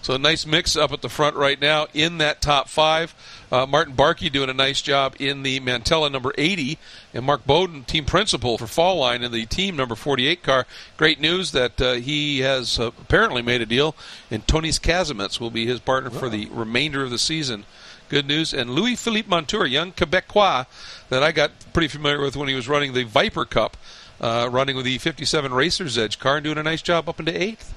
So 0.00 0.14
a 0.14 0.18
nice 0.18 0.46
mix 0.46 0.76
up 0.76 0.92
at 0.92 1.02
the 1.02 1.08
front 1.08 1.34
right 1.34 1.60
now 1.60 1.88
in 1.92 2.18
that 2.18 2.40
top 2.40 2.68
five. 2.68 3.14
Uh, 3.50 3.66
Martin 3.66 3.94
Barkey 3.94 4.30
doing 4.30 4.48
a 4.48 4.54
nice 4.54 4.80
job 4.80 5.16
in 5.18 5.42
the 5.42 5.58
Mantella 5.58 6.08
number 6.08 6.32
80, 6.38 6.78
and 7.12 7.24
Mark 7.24 7.44
Boden, 7.44 7.82
team 7.84 8.04
principal 8.04 8.58
for 8.58 8.66
Fall 8.66 8.98
Line 8.98 9.22
in 9.22 9.32
the 9.32 9.46
team 9.46 9.74
number 9.74 9.94
48 9.94 10.42
car. 10.42 10.66
Great 10.96 11.20
news 11.20 11.50
that 11.52 11.80
uh, 11.80 11.94
he 11.94 12.40
has 12.40 12.78
uh, 12.78 12.92
apparently 13.00 13.42
made 13.42 13.60
a 13.60 13.66
deal, 13.66 13.96
and 14.30 14.46
Tonis 14.46 14.80
Kasemets 14.80 15.40
will 15.40 15.50
be 15.50 15.66
his 15.66 15.80
partner 15.80 16.10
for 16.10 16.28
the 16.28 16.46
remainder 16.52 17.02
of 17.02 17.10
the 17.10 17.18
season. 17.18 17.64
Good 18.08 18.26
news. 18.26 18.54
And 18.54 18.70
Louis 18.70 18.96
Philippe 18.96 19.28
Montour, 19.28 19.66
young 19.66 19.92
Quebecois 19.92 20.66
that 21.10 21.22
I 21.22 21.32
got 21.32 21.50
pretty 21.72 21.88
familiar 21.88 22.20
with 22.20 22.36
when 22.36 22.48
he 22.48 22.54
was 22.54 22.68
running 22.68 22.94
the 22.94 23.04
Viper 23.04 23.44
Cup, 23.44 23.76
uh, 24.20 24.48
running 24.50 24.76
with 24.76 24.84
the 24.84 24.98
57 24.98 25.52
Racers 25.52 25.98
Edge 25.98 26.18
car 26.18 26.36
and 26.36 26.44
doing 26.44 26.58
a 26.58 26.62
nice 26.62 26.82
job 26.82 27.08
up 27.08 27.20
into 27.20 27.40
eighth. 27.40 27.74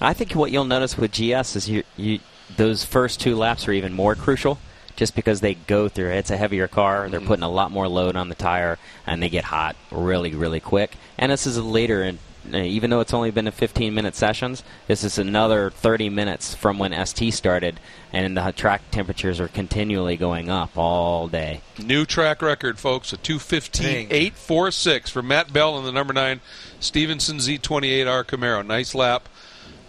I 0.00 0.14
think 0.14 0.32
what 0.32 0.50
you'll 0.50 0.64
notice 0.64 0.96
with 0.98 1.12
GS 1.12 1.54
is 1.54 1.68
you, 1.68 1.84
you 1.96 2.20
those 2.56 2.84
first 2.84 3.20
two 3.20 3.36
laps 3.36 3.68
are 3.68 3.72
even 3.72 3.92
more 3.92 4.14
crucial, 4.14 4.58
just 4.96 5.14
because 5.14 5.40
they 5.40 5.54
go 5.54 5.88
through. 5.88 6.10
It's 6.10 6.30
a 6.30 6.36
heavier 6.36 6.68
car. 6.68 7.08
They're 7.08 7.20
putting 7.20 7.44
a 7.44 7.48
lot 7.48 7.70
more 7.70 7.88
load 7.88 8.16
on 8.16 8.28
the 8.28 8.34
tire, 8.34 8.78
and 9.06 9.22
they 9.22 9.28
get 9.28 9.44
hot 9.44 9.76
really, 9.90 10.34
really 10.34 10.60
quick. 10.60 10.96
And 11.18 11.30
this 11.30 11.46
is 11.46 11.56
a 11.56 11.62
later, 11.62 12.02
in, 12.02 12.18
even 12.52 12.90
though 12.90 13.00
it's 13.00 13.14
only 13.14 13.30
been 13.30 13.46
a 13.46 13.52
15-minute 13.52 14.14
sessions, 14.14 14.62
this 14.86 15.04
is 15.04 15.18
another 15.18 15.70
30 15.70 16.08
minutes 16.08 16.54
from 16.54 16.78
when 16.78 17.06
ST 17.06 17.32
started, 17.32 17.78
and 18.12 18.36
the 18.36 18.52
track 18.52 18.82
temperatures 18.90 19.40
are 19.40 19.48
continually 19.48 20.16
going 20.16 20.50
up 20.50 20.76
all 20.76 21.28
day. 21.28 21.60
New 21.78 22.04
track 22.04 22.42
record, 22.42 22.78
folks, 22.78 23.12
a 23.12 23.16
215.846 23.16 25.10
for 25.10 25.22
Matt 25.22 25.52
Bell 25.52 25.78
in 25.78 25.84
the 25.84 25.92
number 25.92 26.12
9 26.12 26.40
Stevenson 26.80 27.38
Z28R 27.38 28.24
Camaro. 28.24 28.66
Nice 28.66 28.94
lap 28.94 29.28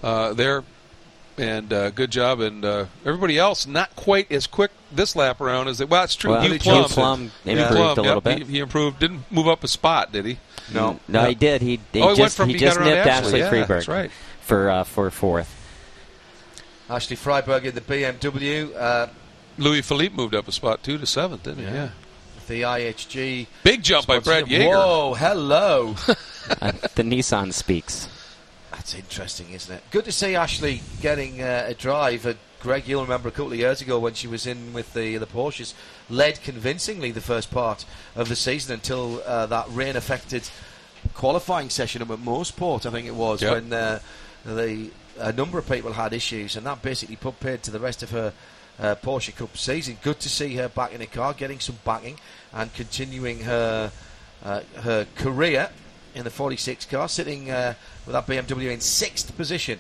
uh, 0.04 0.34
there, 0.34 0.64
and 1.38 1.72
uh, 1.74 1.90
good 1.92 2.12
job. 2.12 2.40
And 2.40 2.64
uh, 2.64 2.86
everybody 3.06 3.38
else, 3.38 3.66
not 3.68 3.96
quite 3.96 4.32
as 4.32 4.48
quick 4.48 4.72
this 4.92 5.16
lap 5.16 5.42
around 5.42 5.68
as 5.68 5.78
they. 5.80 5.86
Well, 5.86 6.04
it's 6.04 6.16
true. 6.16 6.32
Well, 6.32 6.42
Hugh 6.42 6.52
Hugh 6.54 6.60
Plumb, 6.60 6.86
Plumb 6.90 7.32
Hugh 7.44 7.52
improved 7.52 7.72
Plumb, 7.74 7.98
a 7.98 8.02
little 8.02 8.16
yep, 8.16 8.24
bit. 8.24 8.48
He, 8.48 8.54
he 8.54 8.60
improved. 8.60 9.00
Didn't 9.00 9.32
move 9.32 9.48
up 9.48 9.64
a 9.64 9.68
spot, 9.68 10.12
did 10.12 10.26
he? 10.26 10.38
No. 10.74 11.00
No, 11.08 11.26
he 11.26 11.36
did. 11.36 11.62
He, 11.62 11.80
he 11.92 12.02
Oh, 12.02 12.12
he 12.12 12.16
just 12.16 12.38
from- 12.38 12.50
he 12.50 12.54
he 12.54 12.60
just 12.60 12.80
nipped 12.80 13.08
Ashley. 13.08 13.42
Ashley 13.42 13.60
Yeah, 13.60 13.66
Freiberg 13.66 13.68
that's 13.68 13.88
right. 13.88 14.12
for 14.42 14.70
uh, 14.70 14.84
for 14.84 15.10
fourth. 15.12 15.60
Ashley 16.90 17.16
Freiberg 17.16 17.64
in 17.64 17.76
the 17.76 17.82
BMW, 17.82 18.76
uh, 18.76 19.08
Louis 19.58 19.82
Philippe 19.82 20.16
moved 20.16 20.36
up 20.36 20.48
a 20.48 20.52
spot 20.52 20.84
too 20.84 20.98
to 20.98 21.06
seventh, 21.06 21.44
didn't 21.44 21.60
he? 21.60 21.74
Yeah. 21.74 21.90
the 22.48 22.62
IHG. 22.62 23.48
Big 23.64 23.82
jump 23.84 24.06
by 24.06 24.20
Brad 24.20 24.46
sponsorship. 24.46 24.60
Jaeger. 24.60 24.76
Whoa, 24.76 25.14
hello. 25.16 25.96
Uh, 26.62 26.74
the 26.96 27.04
Nissan 27.04 27.54
speaks. 27.54 28.10
That's 28.84 28.96
interesting, 28.96 29.52
isn't 29.52 29.74
it? 29.74 29.82
Good 29.92 30.04
to 30.04 30.12
see 30.12 30.36
Ashley 30.36 30.82
getting 31.02 31.42
uh, 31.42 31.68
a 31.70 31.74
drive. 31.74 32.26
Uh, 32.26 32.34
Greg, 32.60 32.86
you'll 32.86 33.04
remember 33.04 33.30
a 33.30 33.32
couple 33.32 33.54
of 33.54 33.58
years 33.58 33.80
ago 33.82 33.98
when 33.98 34.14
she 34.14 34.28
was 34.28 34.46
in 34.46 34.74
with 34.74 34.94
the 34.94 35.16
the 35.16 35.26
Porsches, 35.26 35.74
led 36.10 36.42
convincingly 36.42 37.10
the 37.12 37.22
first 37.22 37.50
part 37.50 37.86
of 38.14 38.28
the 38.28 38.36
season 38.36 38.74
until 38.74 39.22
uh, 39.26 39.46
that 39.46 39.68
rain 39.70 39.96
affected 39.96 40.50
qualifying 41.14 41.70
session 41.70 42.02
up 42.02 42.10
at 42.10 42.20
Mosport, 42.20 42.86
I 42.86 42.92
think 42.92 43.08
it 43.08 43.16
was, 43.16 43.42
Yep. 43.42 43.54
when 43.54 43.72
uh, 43.72 44.00
the 44.44 44.90
a 45.18 45.32
number 45.32 45.58
of 45.58 45.66
people 45.70 45.94
had 45.94 46.12
issues, 46.12 46.58
and 46.58 46.66
that 46.66 46.82
basically 46.82 47.16
put 47.16 47.40
paid 47.40 47.64
to 47.64 47.72
the 47.72 47.80
rest 47.80 48.04
of 48.04 48.10
her 48.12 48.34
uh, 48.82 48.96
Porsche 48.96 49.34
Cup 49.34 49.56
season. 49.56 49.98
Good 50.02 50.20
to 50.20 50.30
see 50.30 50.56
her 50.58 50.68
back 50.68 50.92
in 50.92 51.00
the 51.00 51.06
car, 51.08 51.34
getting 51.34 51.62
some 51.62 51.78
backing, 51.86 52.20
and 52.52 52.74
continuing 52.74 53.44
her 53.44 53.94
uh, 54.44 54.60
her 54.82 55.08
career 55.16 55.70
in 56.14 56.24
the 56.24 56.30
46 56.30 56.86
car, 56.86 57.08
sitting 57.08 57.50
uh, 57.50 57.74
with 58.06 58.14
that 58.14 58.28
BMW 58.28 58.72
in 58.72 58.80
sixth 58.80 59.36
position 59.36 59.80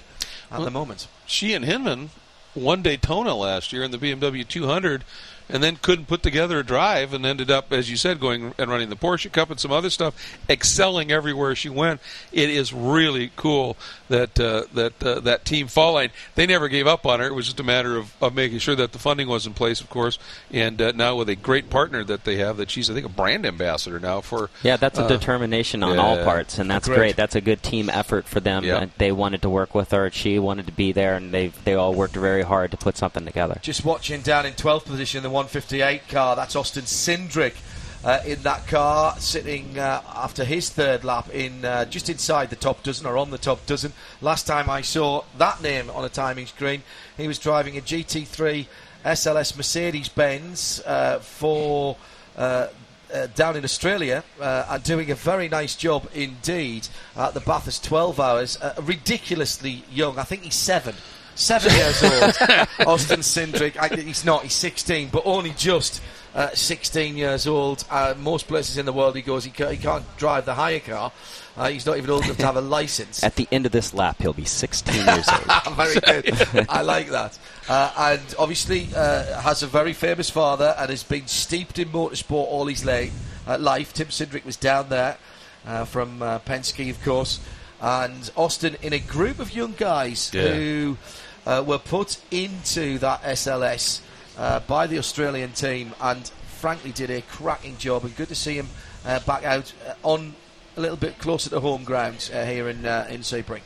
at 0.51 0.57
Well, 0.57 0.65
the 0.65 0.71
moment. 0.71 1.07
She 1.25 1.53
and 1.53 1.65
Hindman 1.65 2.09
won 2.55 2.81
Daytona 2.81 3.33
last 3.33 3.73
year 3.73 3.83
in 3.83 3.91
the 3.91 3.97
BMW 3.97 4.47
200 4.47 5.03
and 5.49 5.63
then 5.63 5.75
couldn't 5.77 6.07
put 6.07 6.23
together 6.23 6.59
a 6.59 6.63
drive 6.63 7.13
and 7.13 7.25
ended 7.25 7.51
up, 7.51 7.71
as 7.71 7.89
you 7.89 7.97
said, 7.97 8.19
going 8.19 8.53
and 8.57 8.69
running 8.69 8.89
the 8.89 8.95
Porsche 8.95 9.31
Cup 9.31 9.49
and 9.49 9.59
some 9.59 9.71
other 9.71 9.89
stuff, 9.89 10.15
excelling 10.49 11.11
everywhere 11.11 11.55
she 11.55 11.69
went. 11.69 11.99
It 12.31 12.49
is 12.49 12.73
really 12.73 13.31
cool 13.35 13.77
that 14.09 14.39
uh, 14.39 14.63
that 14.73 15.03
uh, 15.03 15.19
that 15.21 15.45
team 15.45 15.67
fall 15.67 15.93
line. 15.93 16.11
They 16.35 16.45
never 16.45 16.67
gave 16.67 16.87
up 16.87 17.05
on 17.05 17.19
her. 17.19 17.27
It 17.27 17.33
was 17.33 17.45
just 17.45 17.59
a 17.59 17.63
matter 17.63 17.97
of, 17.97 18.13
of 18.21 18.33
making 18.33 18.59
sure 18.59 18.75
that 18.75 18.91
the 18.91 18.99
funding 18.99 19.27
was 19.27 19.45
in 19.45 19.53
place, 19.53 19.81
of 19.81 19.89
course. 19.89 20.19
And 20.51 20.81
uh, 20.81 20.91
now 20.91 21.15
with 21.15 21.29
a 21.29 21.35
great 21.35 21.69
partner 21.69 22.03
that 22.03 22.23
they 22.23 22.37
have, 22.37 22.57
that 22.57 22.69
she's 22.69 22.89
I 22.89 22.93
think 22.93 23.05
a 23.05 23.09
brand 23.09 23.45
ambassador 23.45 23.99
now 23.99 24.21
for. 24.21 24.49
Yeah, 24.61 24.77
that's 24.77 24.99
a 24.99 25.03
uh, 25.03 25.07
determination 25.07 25.83
on 25.83 25.95
yeah. 25.95 26.01
all 26.01 26.23
parts, 26.23 26.59
and 26.59 26.69
that's 26.69 26.87
Great. 26.87 26.97
great. 26.97 27.15
That's 27.15 27.35
a 27.35 27.41
good 27.41 27.63
team 27.63 27.89
effort 27.89 28.25
for 28.25 28.39
them. 28.39 28.63
Yeah. 28.63 28.85
They 28.97 29.11
wanted 29.11 29.41
to 29.43 29.49
work 29.49 29.73
with 29.75 29.91
her. 29.91 30.09
She 30.11 30.39
wanted 30.39 30.67
to 30.67 30.71
be 30.71 30.91
there, 30.91 31.15
and 31.15 31.33
they 31.33 31.47
they 31.63 31.73
all 31.73 31.93
worked 31.93 32.15
very 32.15 32.43
hard 32.43 32.71
to 32.71 32.77
put 32.77 32.97
something 32.97 33.25
together. 33.25 33.59
Just 33.61 33.85
watching 33.85 34.21
down 34.21 34.45
in 34.45 34.53
12th 34.53 34.85
position 34.85 35.23
the 35.23 35.29
158 35.33 36.07
car, 36.07 36.35
that's 36.35 36.55
Austin 36.55 36.83
Cindric 36.83 37.55
uh, 38.03 38.19
in 38.25 38.41
that 38.43 38.67
car, 38.67 39.17
sitting 39.19 39.79
uh, 39.79 40.01
after 40.15 40.43
his 40.43 40.69
third 40.69 41.03
lap 41.03 41.29
in 41.33 41.65
uh, 41.65 41.85
just 41.85 42.09
inside 42.09 42.49
the 42.49 42.55
top 42.55 42.83
dozen 42.83 43.05
or 43.05 43.17
on 43.17 43.31
the 43.31 43.37
top 43.37 43.65
dozen. 43.65 43.93
Last 44.21 44.45
time 44.45 44.69
I 44.69 44.81
saw 44.81 45.23
that 45.37 45.61
name 45.61 45.89
on 45.89 46.05
a 46.05 46.09
timing 46.09 46.45
screen, 46.45 46.83
he 47.17 47.27
was 47.27 47.39
driving 47.39 47.77
a 47.77 47.81
GT3 47.81 48.67
SLS 49.05 49.57
Mercedes 49.57 50.09
Benz 50.09 50.81
uh, 50.85 51.19
for. 51.19 51.97
Uh, 52.37 52.67
uh, 53.13 53.27
down 53.35 53.55
in 53.55 53.63
Australia 53.63 54.23
and 54.41 54.81
doing 54.81 55.11
a 55.11 55.15
very 55.15 55.47
nice 55.47 55.75
job 55.75 56.09
indeed 56.15 56.87
at 57.15 57.35
the 57.35 57.41
Bathurst 57.41 57.83
12 57.83 58.19
hours. 58.19 58.57
Ridiculously 58.81 59.83
young. 59.91 60.17
I 60.17 60.23
think 60.23 60.41
he's 60.41 60.55
seven. 60.55 60.95
Seven 61.35 61.73
years 61.73 62.03
old. 62.03 62.35
Austin 62.87 63.21
Cindric. 63.21 63.77
I, 63.77 63.87
he's 63.95 64.23
not, 64.23 64.43
he's 64.43 64.53
16, 64.53 65.09
but 65.09 65.23
only 65.25 65.51
just 65.51 66.01
uh, 66.35 66.49
16 66.53 67.17
years 67.17 67.47
old. 67.47 67.83
Uh, 67.89 68.13
most 68.19 68.47
places 68.47 68.77
in 68.77 68.85
the 68.85 68.93
world 68.93 69.15
he 69.15 69.21
goes, 69.21 69.43
he, 69.43 69.51
ca- 69.51 69.69
he 69.69 69.77
can't 69.77 70.05
drive 70.17 70.45
the 70.45 70.53
higher 70.53 70.79
car. 70.79 71.11
Uh, 71.55 71.69
he's 71.69 71.85
not 71.85 71.97
even 71.97 72.09
old 72.09 72.23
enough 72.25 72.37
to 72.37 72.45
have 72.45 72.55
a 72.57 72.61
license. 72.61 73.23
At 73.23 73.35
the 73.35 73.47
end 73.51 73.65
of 73.65 73.71
this 73.71 73.93
lap, 73.93 74.17
he'll 74.19 74.33
be 74.33 74.45
16 74.45 74.93
years 74.93 75.27
old. 75.29 75.75
very 75.75 75.99
good. 75.99 76.65
I 76.69 76.81
like 76.81 77.09
that. 77.09 77.37
Uh, 77.69 77.93
and 77.97 78.35
obviously 78.39 78.87
uh, 78.95 79.39
has 79.41 79.61
a 79.63 79.67
very 79.67 79.93
famous 79.93 80.29
father 80.29 80.75
and 80.77 80.89
has 80.89 81.03
been 81.03 81.27
steeped 81.27 81.77
in 81.79 81.89
motorsport 81.89 82.45
all 82.47 82.65
his 82.67 82.83
la- 82.85 83.05
uh, 83.47 83.57
life. 83.59 83.93
Tim 83.93 84.07
Cindric 84.07 84.45
was 84.45 84.57
down 84.57 84.89
there 84.89 85.17
uh, 85.65 85.85
from 85.85 86.21
uh, 86.21 86.39
Penske, 86.39 86.89
of 86.89 87.01
course. 87.03 87.39
And 87.83 88.31
Austin 88.37 88.77
in 88.81 88.93
a 88.93 88.99
group 88.99 89.39
of 89.39 89.53
young 89.53 89.73
guys 89.77 90.31
Yeah. 90.33 90.53
who 90.53 90.97
uh, 91.45 91.63
were 91.67 91.77
put 91.77 92.17
into 92.31 92.97
that 92.99 93.21
SLS 93.23 93.99
uh, 94.37 94.61
by 94.61 94.87
the 94.87 94.97
Australian 94.97 95.51
team 95.51 95.93
and 96.01 96.25
frankly 96.59 96.93
did 96.93 97.11
a 97.11 97.21
cracking 97.23 97.77
job. 97.77 98.05
And 98.05 98.15
good 98.15 98.29
to 98.29 98.35
see 98.35 98.55
him 98.55 98.69
uh, 99.05 99.19
back 99.19 99.43
out 99.43 99.73
uh, 99.85 99.95
on 100.01 100.33
a 100.77 100.81
little 100.81 100.95
bit 100.95 101.19
closer 101.19 101.49
to 101.49 101.59
home 101.59 101.83
ground 101.83 102.31
uh, 102.33 102.45
here 102.45 102.69
in, 102.69 102.85
uh, 102.85 103.05
in 103.09 103.19
Sebring. 103.19 103.61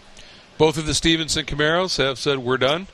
Both 0.57 0.77
of 0.79 0.87
the 0.87 0.95
Stevenson 0.95 1.45
Camaros 1.45 1.97
have 2.03 2.17
said 2.17 2.39
we're 2.39 2.57
done, 2.57 2.87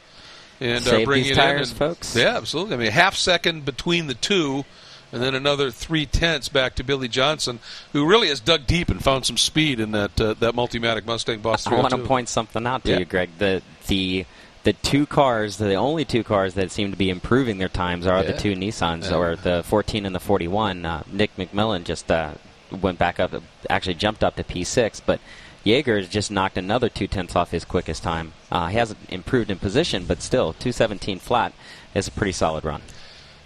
and 0.60 0.84
Save 0.84 1.04
are 1.04 1.06
bringing 1.06 1.30
these 1.30 1.38
it 1.38 1.40
tires, 1.40 1.70
in. 1.72 1.78
And, 1.78 1.78
folks. 1.96 2.16
Yeah, 2.18 2.36
absolutely. 2.36 2.74
I 2.74 2.78
mean, 2.78 2.92
half 2.92 3.16
second 3.16 3.64
between 3.64 4.08
the 4.08 4.14
two, 4.14 4.66
and 5.14 5.22
then 5.24 5.34
another 5.36 5.72
three 5.72 6.06
tenths 6.06 6.50
back 6.50 6.76
to 6.76 6.84
Billy 6.84 7.08
Johnson, 7.08 7.60
who 7.94 8.06
really 8.06 8.28
has 8.28 8.40
dug 8.42 8.68
deep 8.68 8.90
and 8.90 9.02
found 9.02 9.26
some 9.26 9.38
speed 9.38 9.80
in 9.80 9.92
that 9.92 10.20
uh, 10.20 10.34
that 10.40 10.56
Multimatic 10.56 11.06
Mustang 11.06 11.40
Boss 11.40 11.66
I 11.68 11.76
want 11.76 11.92
to 11.92 12.00
point 12.00 12.28
something 12.28 12.66
out 12.68 12.84
to 12.84 12.92
Yeah. 12.92 13.00
you, 13.00 13.06
Greg. 13.06 13.30
The 13.38 13.62
the 13.88 14.26
the 14.64 14.74
two 14.74 15.06
cars, 15.06 15.58
the 15.58 15.76
only 15.76 16.04
two 16.06 16.24
cars 16.24 16.54
that 16.56 16.72
seem 16.72 16.92
to 16.92 16.98
be 16.98 17.10
improving 17.10 17.58
their 17.58 17.70
times 17.70 18.08
are 18.08 18.24
the 18.24 18.34
two 18.34 18.56
Nissans, 18.56 19.10
Yeah. 19.12 19.18
or 19.18 19.36
the 19.36 19.62
14 19.64 20.06
and 20.06 20.16
the 20.16 20.22
41. 20.22 20.86
Uh, 20.86 21.04
Nick 21.12 21.36
McMillan 21.38 21.84
just 21.84 22.10
uh, 22.10 22.32
went 22.72 22.98
back 22.98 23.20
up, 23.20 23.34
actually 23.70 23.96
jumped 23.96 24.24
up 24.24 24.38
to 24.38 24.44
P6, 24.44 25.02
but 25.06 25.20
Jaeger 25.66 25.98
has 25.98 26.08
just 26.08 26.32
knocked 26.32 26.58
another 26.58 26.88
two 26.90 27.08
tenths 27.08 27.36
off 27.36 27.52
his 27.52 27.66
quickest 27.66 28.04
time. 28.04 28.32
Uh, 28.52 28.68
he 28.68 28.78
hasn't 28.78 29.00
improved 29.10 29.52
in 29.52 29.60
position, 29.60 30.06
but 30.06 30.22
still, 30.22 30.54
217 30.54 31.20
flat 31.20 31.52
is 31.94 32.08
a 32.08 32.12
pretty 32.12 32.32
solid 32.32 32.64
run. 32.64 32.82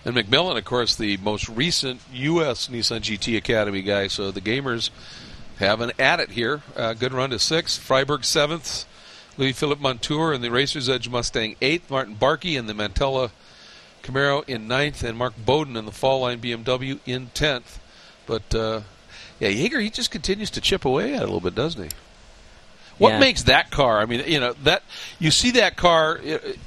And 0.07 0.15
McMillan, 0.15 0.57
of 0.57 0.63
course, 0.63 0.95
the 0.95 1.17
most 1.17 1.49
recent 1.49 1.99
U.S. 2.13 2.69
Nissan 2.69 3.01
GT 3.01 3.35
Academy 3.35 3.81
guy. 3.81 4.07
So 4.07 4.31
the 4.31 4.39
gamers 4.39 4.89
have 5.59 5.81
an 5.81 5.91
at 5.99 6.21
it 6.21 6.29
here. 6.29 6.61
Uh, 6.77 6.93
good 6.93 7.11
run 7.11 7.31
to 7.31 7.39
sixth. 7.39 7.85
Freiberg 7.85 8.23
seventh. 8.23 8.85
Louis 9.37 9.51
Philippe 9.51 9.81
Montour 9.81 10.31
in 10.33 10.39
the 10.41 10.49
Racer's 10.49 10.87
Edge 10.87 11.09
Mustang 11.09 11.57
eighth. 11.61 11.89
Martin 11.91 12.15
Barkey 12.15 12.57
in 12.57 12.67
the 12.67 12.73
Mantella 12.73 13.31
Camaro 14.01 14.47
in 14.47 14.65
ninth. 14.65 15.03
And 15.03 15.17
Mark 15.17 15.33
Boden 15.45 15.75
in 15.75 15.85
the 15.85 15.91
Fall 15.91 16.21
Line 16.21 16.39
BMW 16.39 16.99
in 17.05 17.27
tenth. 17.33 17.77
But 18.25 18.55
uh, 18.55 18.81
yeah, 19.41 19.49
Jaeger 19.49 19.81
he 19.81 19.89
just 19.89 20.09
continues 20.09 20.49
to 20.51 20.61
chip 20.61 20.85
away 20.85 21.15
at 21.15 21.17
it 21.17 21.23
a 21.23 21.25
little 21.25 21.41
bit, 21.41 21.53
doesn't 21.53 21.83
he? 21.83 21.89
What 22.97 23.09
Yeah. 23.09 23.19
makes 23.19 23.43
that 23.43 23.71
car? 23.71 23.99
I 23.99 24.05
mean, 24.05 24.23
you 24.25 24.39
know 24.39 24.53
that 24.63 24.83
you 25.19 25.31
see 25.31 25.51
that 25.51 25.75
car. 25.75 26.17
It, 26.23 26.57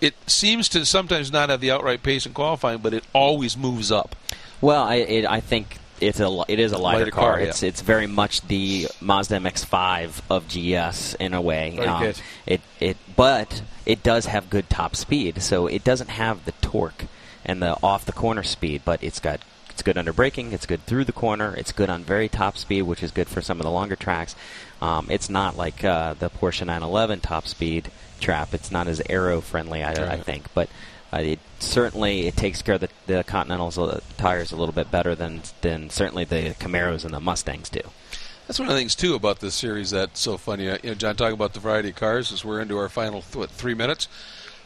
it 0.00 0.14
seems 0.26 0.68
to 0.70 0.84
sometimes 0.84 1.32
not 1.32 1.48
have 1.48 1.60
the 1.60 1.70
outright 1.70 2.02
pace 2.02 2.26
in 2.26 2.32
qualifying, 2.32 2.78
but 2.78 2.94
it 2.94 3.04
always 3.12 3.56
moves 3.56 3.90
up. 3.90 4.14
Well, 4.60 4.82
I, 4.82 4.96
it, 4.96 5.26
I 5.26 5.40
think 5.40 5.78
it's 6.00 6.20
a 6.20 6.44
it 6.48 6.58
is 6.58 6.72
a 6.72 6.78
lighter, 6.78 6.98
Lighter 6.98 7.10
car. 7.10 7.32
car, 7.32 7.40
yeah. 7.40 7.48
It's 7.48 7.62
it's 7.62 7.80
very 7.80 8.06
much 8.06 8.42
the 8.42 8.88
Mazda 9.00 9.38
MX-5 9.38 10.20
of 10.30 10.48
GS 10.48 11.14
in 11.14 11.34
a 11.34 11.40
way. 11.40 11.78
Um. 11.78 12.12
It 12.46 12.60
it 12.80 12.96
but 13.14 13.62
it 13.84 14.02
does 14.02 14.26
have 14.26 14.50
good 14.50 14.68
top 14.68 14.96
speed, 14.96 15.42
so 15.42 15.66
it 15.66 15.84
doesn't 15.84 16.10
have 16.10 16.44
the 16.44 16.52
torque 16.52 17.06
and 17.44 17.62
the 17.62 17.76
off 17.82 18.04
the 18.04 18.12
corner 18.12 18.42
speed, 18.42 18.82
but 18.84 19.02
it's 19.02 19.20
got 19.20 19.40
it's 19.70 19.82
good 19.82 19.98
under 19.98 20.12
braking, 20.12 20.52
it's 20.52 20.66
good 20.66 20.84
through 20.86 21.04
the 21.04 21.12
corner, 21.12 21.54
it's 21.54 21.72
good 21.72 21.90
on 21.90 22.02
very 22.02 22.28
top 22.28 22.56
speed, 22.56 22.82
which 22.82 23.02
is 23.02 23.10
good 23.10 23.28
for 23.28 23.40
some 23.42 23.60
of 23.60 23.64
the 23.64 23.70
longer 23.70 23.96
tracks. 23.96 24.34
Um, 24.80 25.06
it's 25.10 25.28
not 25.28 25.56
like 25.56 25.84
uh, 25.84 26.14
the 26.14 26.30
Porsche 26.30 26.60
911 26.60 27.20
top 27.20 27.46
speed 27.46 27.90
trap. 28.20 28.54
It's 28.54 28.70
not 28.70 28.86
as 28.88 29.00
aero 29.08 29.40
friendly, 29.40 29.82
I, 29.82 30.14
I 30.14 30.16
think, 30.18 30.52
but 30.54 30.68
uh, 31.12 31.18
it 31.18 31.38
certainly 31.58 32.26
it 32.26 32.36
takes 32.36 32.62
care 32.62 32.74
of 32.76 32.80
the, 32.80 32.88
the 33.06 33.24
Continentals 33.24 33.78
uh, 33.78 34.00
tires 34.16 34.52
a 34.52 34.56
little 34.56 34.74
bit 34.74 34.90
better 34.90 35.14
than 35.14 35.42
than 35.60 35.90
certainly 35.90 36.24
the 36.24 36.54
Camaros 36.58 37.04
and 37.04 37.14
the 37.14 37.20
Mustangs 37.20 37.68
do. 37.68 37.80
That's 38.46 38.58
one 38.58 38.68
of 38.68 38.74
the 38.74 38.80
things 38.80 38.94
too 38.94 39.14
about 39.14 39.40
this 39.40 39.54
series 39.54 39.90
that's 39.90 40.20
so 40.20 40.36
funny. 40.36 40.68
Uh, 40.68 40.78
You 40.82 40.90
know, 40.90 40.94
John, 40.94 41.16
talking 41.16 41.34
about 41.34 41.52
the 41.52 41.60
variety 41.60 41.88
of 41.90 41.96
cars 41.96 42.32
as 42.32 42.44
we're 42.44 42.60
into 42.60 42.78
our 42.78 42.88
final 42.88 43.22
th- 43.22 43.36
what, 43.36 43.50
three 43.50 43.74
minutes. 43.74 44.08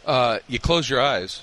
Uh, 0.05 0.39
you 0.49 0.59
close 0.59 0.89
your 0.89 1.01
eyes 1.01 1.43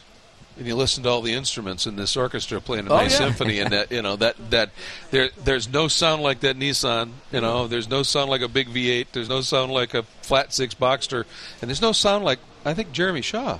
and 0.58 0.66
you 0.68 0.76
listen 0.76 1.04
to 1.04 1.10
all 1.10 1.22
the 1.22 1.34
instruments 1.34 1.86
in 1.86 1.96
this 1.96 2.18
orchestra 2.18 2.60
playing 2.60 2.88
a 2.88 2.92
Oh, 2.94 2.98
nice 2.98 3.12
yeah. 3.20 3.28
symphony, 3.28 3.60
and 3.60 3.72
that 3.72 3.92
you 3.92 4.02
know 4.02 4.16
that 4.16 4.36
that 4.52 4.72
there 5.12 5.30
there's 5.44 5.68
no 5.72 5.88
sound 5.88 6.22
like 6.24 6.40
that 6.42 6.58
Nissan. 6.58 7.12
You 7.32 7.42
know, 7.42 7.68
there's 7.68 7.90
no 7.90 8.04
sound 8.04 8.30
like 8.30 8.42
a 8.42 8.48
big 8.48 8.68
V8. 8.70 9.08
There's 9.14 9.30
no 9.30 9.42
sound 9.42 9.72
like 9.72 9.94
a 9.94 10.04
flat 10.22 10.54
six 10.54 10.74
Boxster, 10.74 11.26
and 11.62 11.70
there's 11.70 11.82
no 11.82 11.92
sound 11.92 12.26
like 12.26 12.40
I 12.66 12.74
think 12.74 12.92
Jeremy 12.92 13.22
Shaw. 13.22 13.60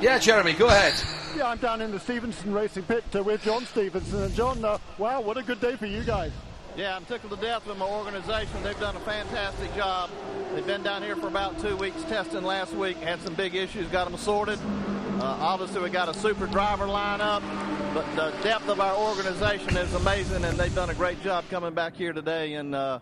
Yeah, 0.00 0.18
Jeremy, 0.18 0.52
go 0.52 0.66
ahead. 0.68 0.94
Yeah, 1.36 1.48
I'm 1.48 1.58
down 1.58 1.80
in 1.80 1.90
the 1.90 1.98
Stevenson 1.98 2.52
Racing 2.52 2.84
Pit 2.84 3.04
uh, 3.16 3.22
with 3.22 3.42
John 3.42 3.64
Stevenson. 3.66 4.22
And 4.22 4.34
John, 4.34 4.64
uh, 4.64 4.78
wow, 4.96 5.20
what 5.20 5.36
a 5.36 5.42
good 5.42 5.60
day 5.60 5.74
for 5.74 5.86
you 5.86 6.04
guys. 6.04 6.30
Yeah, 6.76 6.94
I'm 6.94 7.04
tickled 7.06 7.32
to 7.32 7.36
death 7.44 7.66
with 7.66 7.76
my 7.78 7.86
organization. 7.86 8.62
They've 8.62 8.78
done 8.78 8.94
a 8.94 9.00
fantastic 9.00 9.74
job. 9.74 10.10
They've 10.54 10.64
been 10.66 10.84
down 10.84 11.02
here 11.02 11.16
for 11.16 11.26
about 11.26 11.58
two 11.60 11.76
weeks 11.76 12.00
testing 12.04 12.44
last 12.44 12.72
week. 12.74 12.96
Had 12.98 13.20
some 13.22 13.34
big 13.34 13.56
issues, 13.56 13.88
got 13.88 14.08
them 14.08 14.16
sorted. 14.16 14.60
Uh, 15.18 15.36
obviously, 15.40 15.82
we 15.82 15.90
got 15.90 16.08
a 16.08 16.14
super 16.14 16.46
driver 16.46 16.86
lineup, 16.86 17.42
but 17.92 18.06
the 18.14 18.32
depth 18.44 18.68
of 18.68 18.80
our 18.80 18.96
organization 18.96 19.76
is 19.76 19.92
amazing, 19.94 20.44
and 20.44 20.56
they've 20.56 20.72
done 20.76 20.90
a 20.90 20.94
great 20.94 21.20
job 21.24 21.44
coming 21.50 21.74
back 21.74 21.96
here 21.96 22.12
today 22.12 22.54
and 22.54 22.72
uh, 22.72 23.00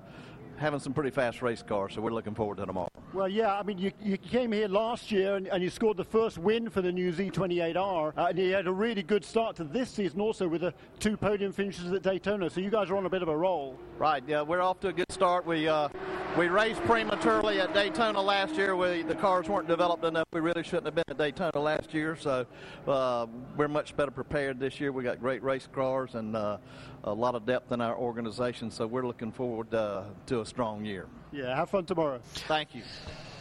having 0.56 0.80
some 0.80 0.94
pretty 0.94 1.10
fast 1.10 1.42
race 1.42 1.62
cars. 1.62 1.92
So 1.92 2.00
we're 2.00 2.14
looking 2.14 2.34
forward 2.34 2.56
to 2.56 2.64
tomorrow. 2.64 2.88
Well, 3.12 3.28
yeah, 3.28 3.58
I 3.58 3.62
mean, 3.62 3.76
you, 3.76 3.92
you 4.02 4.16
came 4.16 4.52
here 4.52 4.66
last 4.66 5.12
year 5.12 5.36
and, 5.36 5.46
and 5.48 5.62
you 5.62 5.68
scored 5.68 5.98
the 5.98 6.04
first 6.04 6.38
win 6.38 6.70
for 6.70 6.80
the 6.80 6.90
new 6.90 7.12
Z28R, 7.12 8.16
uh, 8.16 8.26
and 8.30 8.38
you 8.38 8.54
had 8.54 8.66
a 8.66 8.72
really 8.72 9.02
good 9.02 9.22
start 9.22 9.54
to 9.56 9.64
this 9.64 9.90
season 9.90 10.18
also 10.18 10.48
with 10.48 10.62
the 10.62 10.72
two 10.98 11.18
podium 11.18 11.52
finishes 11.52 11.92
at 11.92 12.02
Daytona. 12.02 12.48
So 12.48 12.60
you 12.60 12.70
guys 12.70 12.88
are 12.88 12.96
on 12.96 13.04
a 13.04 13.10
bit 13.10 13.20
of 13.20 13.28
a 13.28 13.36
roll. 13.36 13.78
Right. 13.98 14.22
Yeah, 14.26 14.42
we're 14.42 14.60
off 14.60 14.80
to 14.80 14.88
a 14.88 14.92
good 14.92 15.10
start. 15.10 15.46
We 15.46 15.68
uh, 15.68 15.88
we 16.36 16.48
raced 16.48 16.82
prematurely 16.82 17.60
at 17.60 17.72
Daytona 17.72 18.20
last 18.20 18.54
year. 18.54 18.76
We, 18.76 19.00
the 19.00 19.14
cars 19.14 19.48
weren't 19.48 19.68
developed 19.68 20.04
enough. 20.04 20.28
We 20.34 20.40
really 20.40 20.62
shouldn't 20.62 20.84
have 20.84 20.94
been 20.94 21.04
at 21.08 21.16
Daytona 21.16 21.58
last 21.58 21.94
year. 21.94 22.14
So 22.14 22.44
uh, 22.86 23.26
we're 23.56 23.68
much 23.68 23.96
better 23.96 24.10
prepared 24.10 24.60
this 24.60 24.78
year. 24.80 24.92
We 24.92 25.02
got 25.02 25.18
great 25.18 25.42
race 25.42 25.66
cars 25.72 26.14
and 26.14 26.36
uh, 26.36 26.58
a 27.04 27.12
lot 27.12 27.34
of 27.34 27.46
depth 27.46 27.72
in 27.72 27.80
our 27.80 27.96
organization. 27.96 28.70
So 28.70 28.86
we're 28.86 29.06
looking 29.06 29.32
forward 29.32 29.72
uh, 29.72 30.02
to 30.26 30.42
a 30.42 30.46
strong 30.46 30.84
year. 30.84 31.06
Yeah, 31.32 31.56
have 31.56 31.70
fun 31.70 31.86
tomorrow. 31.86 32.20
Thank 32.34 32.74
you. 32.74 32.82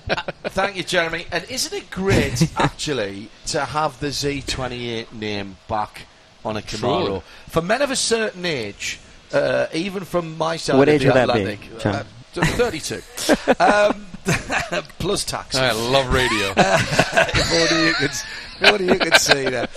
Thank 0.07 0.77
you, 0.77 0.83
Jeremy. 0.83 1.25
And 1.33 1.43
isn't 1.49 1.77
it 1.77 1.89
great, 1.89 2.49
actually, 2.57 3.29
to 3.47 3.65
have 3.65 3.99
the 3.99 4.07
Z28 4.07 5.11
name 5.11 5.57
back 5.67 6.03
on 6.45 6.55
a 6.55 6.61
Camaro? 6.61 7.05
Truly. 7.05 7.21
For 7.49 7.61
men 7.61 7.81
of 7.81 7.91
a 7.91 7.95
certain 7.97 8.45
age, 8.45 8.99
uh, 9.35 9.67
even 9.73 10.03
from 10.05 10.37
my 10.37 10.57
side 10.57 10.77
What 10.77 10.87
of 10.89 10.95
age 10.95 11.01
the 11.01 11.07
would 11.07 11.15
that 11.15 11.33
be, 11.33 11.41
Atlantic, 11.41 11.85
uh, 11.85 12.03
32. 12.43 13.01
um, 13.59 14.05
plus 14.99 15.23
tax. 15.23 15.55
I 15.55 15.71
love 15.71 16.11
radio. 16.11 16.53
if 16.57 17.71
only 17.71 17.87
you 17.87 17.93
could, 17.93 18.11
if 18.61 18.81
you 18.81 18.99
could 18.99 19.19
see 19.19 19.43
that. 19.49 19.69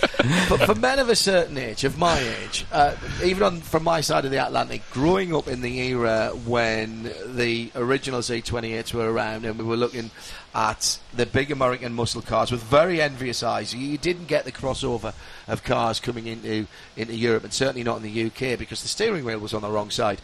But 0.49 0.61
for 0.65 0.75
men 0.75 0.99
of 0.99 1.09
a 1.09 1.15
certain 1.15 1.57
age, 1.57 1.83
of 1.83 1.97
my 1.97 2.19
age, 2.19 2.65
uh, 2.71 2.95
even 3.23 3.43
on 3.43 3.61
from 3.61 3.83
my 3.83 4.01
side 4.01 4.25
of 4.25 4.31
the 4.31 4.45
Atlantic, 4.45 4.81
growing 4.91 5.33
up 5.35 5.47
in 5.47 5.61
the 5.61 5.79
era 5.79 6.29
when 6.45 7.11
the 7.25 7.71
original 7.75 8.21
Z28s 8.21 8.93
were 8.93 9.11
around 9.11 9.45
and 9.45 9.57
we 9.57 9.63
were 9.63 9.77
looking 9.77 10.11
at 10.53 10.99
the 11.13 11.25
big 11.25 11.51
American 11.51 11.93
muscle 11.93 12.21
cars 12.21 12.51
with 12.51 12.63
very 12.63 13.01
envious 13.01 13.43
eyes, 13.43 13.73
you 13.73 13.97
didn't 13.97 14.27
get 14.27 14.45
the 14.45 14.51
crossover 14.51 15.13
of 15.47 15.63
cars 15.63 15.99
coming 15.99 16.27
into 16.27 16.67
into 16.97 17.15
Europe 17.15 17.43
and 17.43 17.53
certainly 17.53 17.83
not 17.83 17.97
in 17.97 18.03
the 18.03 18.25
UK 18.25 18.57
because 18.57 18.81
the 18.81 18.87
steering 18.87 19.23
wheel 19.25 19.39
was 19.39 19.53
on 19.53 19.61
the 19.61 19.69
wrong 19.69 19.89
side. 19.89 20.21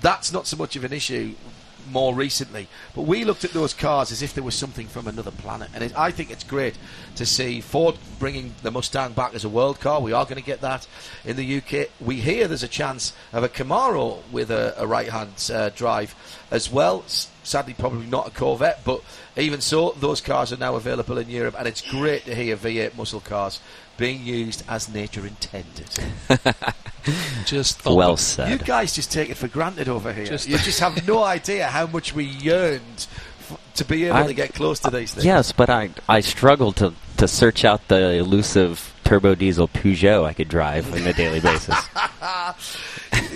That's 0.00 0.32
not 0.32 0.46
so 0.46 0.56
much 0.56 0.76
of 0.76 0.84
an 0.84 0.92
issue 0.92 1.34
more 1.90 2.14
recently. 2.14 2.68
But 2.94 3.02
we 3.02 3.24
looked 3.24 3.44
at 3.44 3.52
those 3.52 3.74
cars 3.74 4.12
as 4.12 4.22
if 4.22 4.34
there 4.34 4.44
was 4.44 4.54
something 4.54 4.86
from 4.86 5.06
another 5.06 5.30
planet, 5.30 5.70
and 5.74 5.84
it, 5.84 5.98
I 5.98 6.10
think 6.10 6.30
it's 6.30 6.44
great 6.44 6.76
to 7.16 7.26
see 7.26 7.60
Ford 7.60 7.96
bringing 8.18 8.54
the 8.62 8.70
Mustang 8.70 9.12
back 9.12 9.34
as 9.34 9.44
a 9.44 9.48
world 9.48 9.80
car. 9.80 10.00
We 10.00 10.12
are 10.12 10.24
going 10.24 10.36
to 10.36 10.42
get 10.42 10.60
that 10.60 10.86
in 11.24 11.36
the 11.36 11.58
UK. 11.58 11.88
We 12.00 12.16
hear 12.16 12.48
there's 12.48 12.62
a 12.62 12.68
chance 12.68 13.12
of 13.32 13.44
a 13.44 13.48
Camaro 13.48 14.22
with 14.30 14.50
a, 14.50 14.74
a 14.76 14.86
right-hand 14.86 15.50
uh, 15.52 15.70
drive 15.70 16.14
as 16.50 16.70
well. 16.70 17.04
S- 17.46 17.50
Sadly, 17.50 17.74
probably 17.78 18.06
not 18.06 18.26
a 18.26 18.30
Corvette, 18.30 18.80
but 18.84 19.00
even 19.36 19.60
so, 19.60 19.94
those 20.00 20.20
cars 20.20 20.52
are 20.52 20.56
now 20.56 20.74
available 20.76 21.16
in 21.18 21.30
Europe, 21.30 21.54
and 21.58 21.66
it's 21.68 21.80
great 21.80 22.24
to 22.26 22.34
hear 22.34 22.56
V8 22.56 22.96
muscle 22.96 23.20
cars 23.20 23.60
being 23.96 24.24
used 24.26 24.62
as 24.68 24.88
nature 24.92 25.24
intended. 25.26 25.88
Just 27.46 27.78
thump 27.80 27.96
Well 27.96 28.14
it. 28.14 28.18
said. 28.18 28.50
You 28.50 28.58
guys 28.58 28.92
just 28.94 29.12
take 29.12 29.30
it 29.30 29.36
for 29.36 29.46
granted 29.48 29.88
over 29.88 30.12
here. 30.12 30.26
Just- 30.26 30.48
you 30.48 30.58
just 30.58 30.80
have 30.80 31.06
no 31.06 31.22
idea 31.22 31.66
how 31.68 31.86
much 31.86 32.12
we 32.14 32.24
yearned 32.24 33.06
f- 33.40 33.58
to 33.76 33.84
be 33.84 34.04
able 34.06 34.16
I- 34.16 34.26
to 34.26 34.34
get 34.34 34.54
close 34.54 34.80
to 34.80 34.90
these 34.90 35.14
things. 35.14 35.24
Yes, 35.24 35.52
but 35.52 35.70
I 35.70 35.90
I 36.08 36.20
struggle 36.20 36.72
to 36.74 36.94
to 37.18 37.28
search 37.28 37.64
out 37.64 37.86
the 37.88 38.14
elusive 38.14 38.92
turbo 39.06 39.36
diesel 39.36 39.68
Peugeot 39.68 40.24
I 40.24 40.32
could 40.32 40.48
drive 40.48 40.92
on 40.92 41.06
a 41.06 41.12
daily 41.12 41.38
basis. 41.40 41.76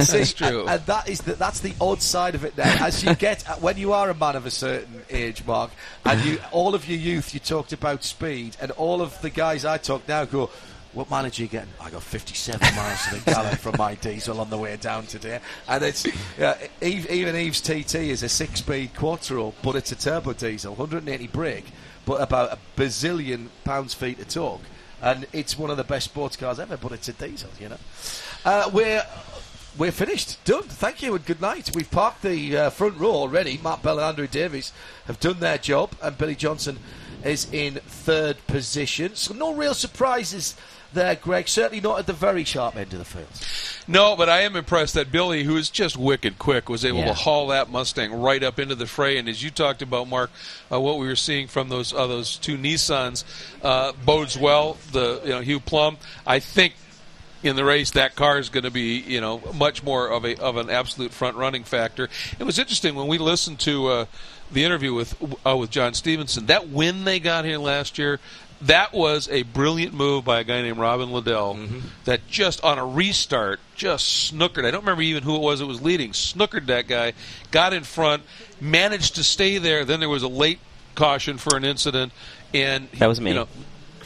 See, 0.05 0.19
That's 0.19 0.33
true. 0.35 0.63
And, 0.63 0.71
and 0.71 0.87
that 0.87 1.09
is 1.09 1.21
the, 1.21 1.35
that's 1.35 1.61
the 1.61 1.75
odd 1.81 2.03
side 2.03 2.35
of 2.35 2.45
it. 2.45 2.57
Now, 2.57 2.87
as 2.87 3.05
you 3.05 3.15
get 3.15 3.43
when 3.61 3.77
you 3.77 3.93
are 3.93 4.11
a 4.11 4.15
man 4.15 4.37
of 4.37 4.47
a 4.47 4.51
certain 4.51 5.03
age, 5.11 5.45
Marc, 5.47 5.71
and 6.05 6.23
you 6.25 6.39
all 6.53 6.75
of 6.75 6.89
your 6.89 6.99
youth, 6.99 7.33
you 7.35 7.41
talked 7.41 7.73
about 7.73 8.03
speed, 8.03 8.57
and 8.61 8.73
all 8.73 9.01
of 9.01 9.21
the 9.23 9.31
guys 9.31 9.65
I 9.65 9.79
talk 9.79 10.07
now 10.09 10.25
go. 10.25 10.51
What 10.93 11.09
mileage 11.09 11.39
are 11.39 11.43
you 11.45 11.49
getting? 11.49 11.71
I 11.81 11.89
got 11.89 12.03
57 12.03 12.61
miles 12.75 13.07
to 13.07 13.15
the 13.15 13.31
gallon 13.31 13.55
from 13.59 13.77
my 13.79 13.95
diesel 13.95 14.41
on 14.41 14.51
the 14.51 14.59
way 14.59 14.77
down 14.77 15.07
today. 15.07 15.39
And 15.69 15.85
it's 15.85 16.05
yeah, 16.37 16.59
Eve, 16.83 17.09
even 17.09 17.37
Eve's 17.37 17.61
TT 17.61 17.95
is 17.95 18.25
a 18.25 18.29
six-speed 18.29 18.97
quattro, 18.97 19.55
but 19.63 19.77
it's 19.77 19.93
a 19.93 19.95
turbo 19.95 20.33
diesel, 20.33 20.75
180 20.75 21.29
brake, 21.29 21.67
but 22.07 22.21
about 22.21 22.55
a 22.55 22.59
bazillion 22.77 23.51
pounds-feet 23.63 24.19
of 24.19 24.27
torque. 24.27 24.63
And 25.03 25.27
it's 25.33 25.59
one 25.59 25.71
of 25.71 25.77
the 25.77 25.85
best 25.85 26.07
sports 26.07 26.37
cars 26.37 26.59
ever, 26.59 26.77
but 26.77 26.93
it's 26.93 27.09
a 27.09 27.13
diesel, 27.13 27.51
you 27.59 27.69
know. 27.71 27.79
Uh, 28.45 28.71
we're 28.73 29.05
we're 29.79 29.93
finished. 29.93 30.43
Done. 30.45 30.65
Thank 30.65 31.03
you 31.03 31.15
and 31.15 31.25
good 31.25 31.41
night. 31.41 31.71
We've 31.75 31.91
parked 31.91 32.23
the 32.23 32.57
uh, 32.57 32.71
front 32.71 32.99
row 32.99 33.13
already. 33.13 33.59
Matt 33.63 33.83
Bell 33.83 33.99
and 33.99 34.07
Andrew 34.09 34.27
Davis 34.27 34.73
have 35.07 35.21
done 35.21 35.41
their 35.41 35.59
job, 35.59 35.93
and 36.03 36.19
Billy 36.19 36.35
Johnson 36.35 36.79
is 37.25 37.47
in 37.53 37.75
third 37.75 38.45
position. 38.47 39.15
So 39.15 39.35
no 39.35 39.55
real 39.55 39.75
surprises 39.75 40.57
there, 40.93 41.15
Greg. 41.15 41.49
Certainly 41.49 41.81
not 41.81 41.99
at 42.01 42.07
the 42.07 42.13
very 42.13 42.45
sharp 42.45 42.77
end 42.77 42.93
of 42.93 42.99
the 42.99 43.05
field. 43.05 43.29
No, 43.89 44.17
but 44.17 44.29
I 44.29 44.43
am 44.43 44.55
impressed 44.57 44.95
that 44.95 45.11
Billy, 45.11 45.43
who 45.45 45.57
is 45.57 45.71
just 45.71 45.97
wicked 45.97 46.39
quick, 46.39 46.69
was 46.69 46.85
able 46.85 46.99
Yeah. 47.01 47.07
to 47.07 47.15
haul 47.15 47.49
that 47.49 47.71
Mustang 47.71 48.13
right 48.13 48.43
up 48.43 48.59
into 48.59 48.75
the 48.75 48.87
fray. 48.87 49.17
And 49.19 49.29
as 49.29 49.43
you 49.43 49.51
talked 49.51 49.83
about, 49.83 50.09
Marc, 50.09 50.31
uh, 50.71 50.79
what 50.81 50.99
we 50.99 51.07
were 51.07 51.17
seeing 51.17 51.49
from 51.49 51.69
those 51.69 51.93
uh, 51.93 52.07
those 52.07 52.37
two 52.37 52.57
Nissans 52.57 53.25
uh, 53.63 53.93
bodes 54.05 54.37
well. 54.39 54.77
The 54.93 55.21
you 55.25 55.31
know 55.31 55.41
Hugh 55.41 55.61
Plumb, 55.61 55.97
I 56.27 56.39
think. 56.41 56.75
In 57.43 57.57
the 57.57 57.65
race, 57.65 57.93
that 57.93 58.17
car 58.17 58.39
is 58.39 58.51
going 58.51 58.65
to 58.65 58.71
be, 58.71 58.99
you 58.99 59.19
know, 59.19 59.41
much 59.55 59.83
more 59.83 60.09
of 60.09 60.27
a 60.27 60.37
of 60.43 60.59
an 60.59 60.69
absolute 60.69 61.11
front 61.11 61.39
running 61.39 61.65
factor. 61.65 62.11
It 62.39 62.45
was 62.45 62.59
interesting 62.59 62.95
when 62.95 63.07
we 63.07 63.17
listened 63.17 63.61
to 63.61 63.87
uh, 63.87 64.05
the 64.53 64.63
interview 64.63 64.93
with 64.93 65.15
uh, 65.47 65.57
with 65.57 65.71
John 65.71 65.95
Stevenson. 65.95 66.45
That 66.47 66.69
win 66.69 67.05
they 67.05 67.19
got 67.19 67.47
here 67.47 67.57
last 67.57 67.97
year, 67.97 68.21
that 68.63 68.93
was 68.93 69.29
a 69.29 69.43
brilliant 69.43 69.95
move 69.95 70.25
by 70.25 70.41
a 70.41 70.45
guy 70.45 70.63
named 70.63 70.79
Robin 70.79 71.11
Liddell. 71.11 71.55
Mm-hmm. 71.55 71.79
That 72.05 72.27
just 72.29 72.63
on 72.63 72.79
a 72.79 72.85
restart, 72.85 73.61
just 73.75 74.33
snookered. 74.33 74.65
I 74.65 74.71
don't 74.71 74.83
remember 74.83 75.03
even 75.03 75.23
who 75.23 75.37
it 75.37 75.41
was 75.41 75.61
that 75.61 75.67
was 75.67 75.81
leading. 75.81 76.11
Snookered 76.13 76.67
that 76.67 76.87
guy, 76.87 77.15
got 77.51 77.73
in 77.73 77.85
front, 77.85 78.23
managed 78.61 79.15
to 79.17 79.25
stay 79.25 79.59
there. 79.59 79.85
Then 79.85 80.01
there 80.01 80.09
was 80.09 80.23
a 80.23 80.29
late 80.29 80.59
caution 80.95 81.39
for 81.39 81.57
an 81.57 81.65
incident, 81.65 82.13
and 82.53 82.89
That 82.93 83.07
was 83.07 83.21
me. 83.21 83.31
You 83.31 83.37
know, 83.37 83.49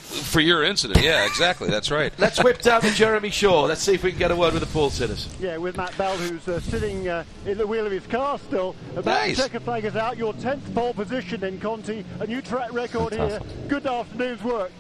for 0.05 0.41
your 0.41 0.63
incident, 0.63 1.03
yeah, 1.05 1.27
exactly. 1.27 1.69
That's 1.69 1.91
right. 1.91 2.13
Let's 2.19 2.43
whip 2.43 2.61
down 2.63 2.83
to 2.83 2.91
Jeremy 2.93 3.31
Shaw. 3.31 3.63
Let's 3.63 3.83
see 3.83 3.95
if 3.95 4.03
we 4.03 4.11
can 4.11 4.19
get 4.19 4.31
a 4.31 4.37
word 4.37 4.53
with 4.53 4.63
the 4.63 4.69
pole 4.69 4.91
sitters. 4.91 5.29
Yeah, 5.41 5.57
with 5.57 5.77
Matt 5.77 5.97
Bell, 5.97 6.17
who's 6.17 6.47
uh, 6.47 6.61
sitting 6.61 7.09
uh, 7.09 7.25
in 7.47 7.59
the 7.59 7.67
wheel 7.67 7.87
of 7.87 7.93
his 7.93 8.07
car 8.07 8.39
still. 8.39 8.77
About 8.93 9.07
Nice. 9.07 9.37
the 9.37 9.43
checker 9.45 9.61
flag 9.61 9.85
is 9.85 9.97
out. 9.97 10.17
Your 10.17 10.35
10th 10.35 10.75
pole 10.75 10.95
position 10.95 11.43
in 11.45 11.59
Conti. 11.59 12.05
A 12.21 12.27
new 12.27 12.43
track 12.43 12.73
record 12.73 13.13
here. 13.15 13.41
Good 13.69 13.87
afternoon's 13.87 14.43
work. 14.43 14.71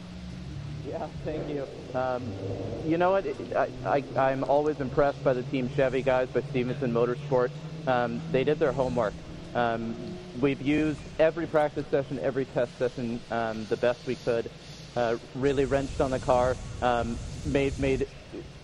Yeah, 0.86 1.06
thank 1.24 1.48
you. 1.48 1.66
Um, 1.98 2.22
you 2.84 2.98
know 2.98 3.12
what? 3.12 3.26
I, 3.56 3.68
I, 3.86 4.04
I'm 4.30 4.44
always 4.44 4.80
impressed 4.80 5.24
by 5.24 5.32
the 5.32 5.42
Team 5.44 5.70
Chevy 5.74 6.02
guys, 6.02 6.28
by 6.28 6.42
Stevenson 6.42 6.92
Motorsport. 6.92 7.50
Um, 7.86 8.20
they 8.30 8.44
did 8.44 8.58
their 8.58 8.72
homework. 8.72 9.14
Um, 9.54 9.96
we've 10.40 10.60
used 10.60 11.00
every 11.18 11.46
practice 11.46 11.86
session, 11.90 12.18
every 12.20 12.44
test 12.46 12.76
session 12.78 13.20
um, 13.30 13.64
the 13.66 13.76
best 13.76 14.06
we 14.06 14.16
could. 14.16 14.50
Uh, 14.96 15.16
really 15.34 15.64
wrenched 15.64 16.00
on 16.00 16.10
the 16.10 16.20
car, 16.20 16.56
um, 16.80 17.18
made 17.46 17.76
made 17.80 18.06